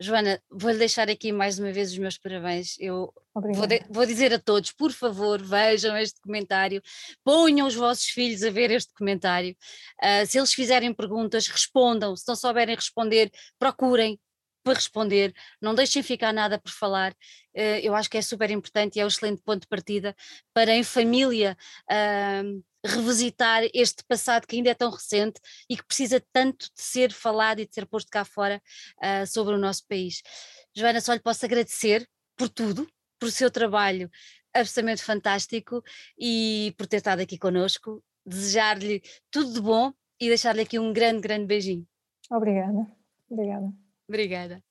Joana, 0.00 0.40
vou-lhe 0.48 0.78
deixar 0.78 1.10
aqui 1.10 1.32
mais 1.32 1.58
uma 1.58 1.72
vez 1.72 1.90
os 1.90 1.98
meus 1.98 2.16
parabéns. 2.16 2.76
Eu 2.78 3.12
vou, 3.34 3.66
de, 3.66 3.82
vou, 3.90 4.06
dizer 4.06 4.32
a 4.32 4.38
todos, 4.38 4.70
por 4.70 4.92
favor, 4.92 5.42
vejam 5.42 5.96
este 5.96 6.16
documentário, 6.20 6.80
ponham 7.24 7.66
os 7.66 7.74
vossos 7.74 8.04
filhos 8.06 8.44
a 8.44 8.50
ver 8.50 8.70
este 8.70 8.90
documentário. 8.90 9.56
Uh, 10.00 10.24
se 10.24 10.38
eles 10.38 10.54
fizerem 10.54 10.94
perguntas, 10.94 11.48
respondam. 11.48 12.14
Se 12.14 12.28
não 12.28 12.36
souberem 12.36 12.76
responder, 12.76 13.28
procurem 13.58 14.20
para 14.62 14.74
responder, 14.74 15.34
não 15.60 15.74
deixem 15.74 16.02
ficar 16.02 16.32
nada 16.32 16.60
por 16.60 16.70
falar. 16.70 17.12
Uh, 17.56 17.80
eu 17.82 17.92
acho 17.94 18.08
que 18.08 18.18
é 18.18 18.22
super 18.22 18.50
importante 18.52 18.96
e 18.96 19.00
é 19.00 19.04
um 19.04 19.08
excelente 19.08 19.42
ponto 19.42 19.62
de 19.62 19.68
partida 19.68 20.14
para 20.54 20.72
em 20.72 20.84
família. 20.84 21.56
Uh, 21.90 22.62
revisitar 22.88 23.62
este 23.74 24.04
passado 24.04 24.46
que 24.46 24.56
ainda 24.56 24.70
é 24.70 24.74
tão 24.74 24.90
recente 24.90 25.40
e 25.68 25.76
que 25.76 25.86
precisa 25.86 26.22
tanto 26.32 26.66
de 26.66 26.82
ser 26.82 27.12
falado 27.12 27.60
e 27.60 27.66
de 27.66 27.74
ser 27.74 27.86
posto 27.86 28.10
cá 28.10 28.24
fora 28.24 28.62
uh, 28.98 29.26
sobre 29.26 29.54
o 29.54 29.58
nosso 29.58 29.86
país. 29.86 30.22
Joana, 30.74 31.00
só 31.00 31.12
lhe 31.12 31.20
posso 31.20 31.44
agradecer 31.44 32.08
por 32.36 32.48
tudo, 32.48 32.88
por 33.18 33.30
seu 33.30 33.50
trabalho 33.50 34.10
absolutamente 34.54 35.02
fantástico 35.02 35.82
e 36.18 36.74
por 36.76 36.86
ter 36.86 36.98
estado 36.98 37.20
aqui 37.20 37.38
connosco, 37.38 38.02
desejar-lhe 38.24 39.02
tudo 39.30 39.52
de 39.52 39.60
bom 39.60 39.92
e 40.20 40.28
deixar-lhe 40.28 40.62
aqui 40.62 40.78
um 40.78 40.92
grande, 40.92 41.20
grande 41.20 41.46
beijinho. 41.46 41.86
Obrigada. 42.30 42.86
Obrigada. 43.30 43.72
Obrigada. 44.08 44.67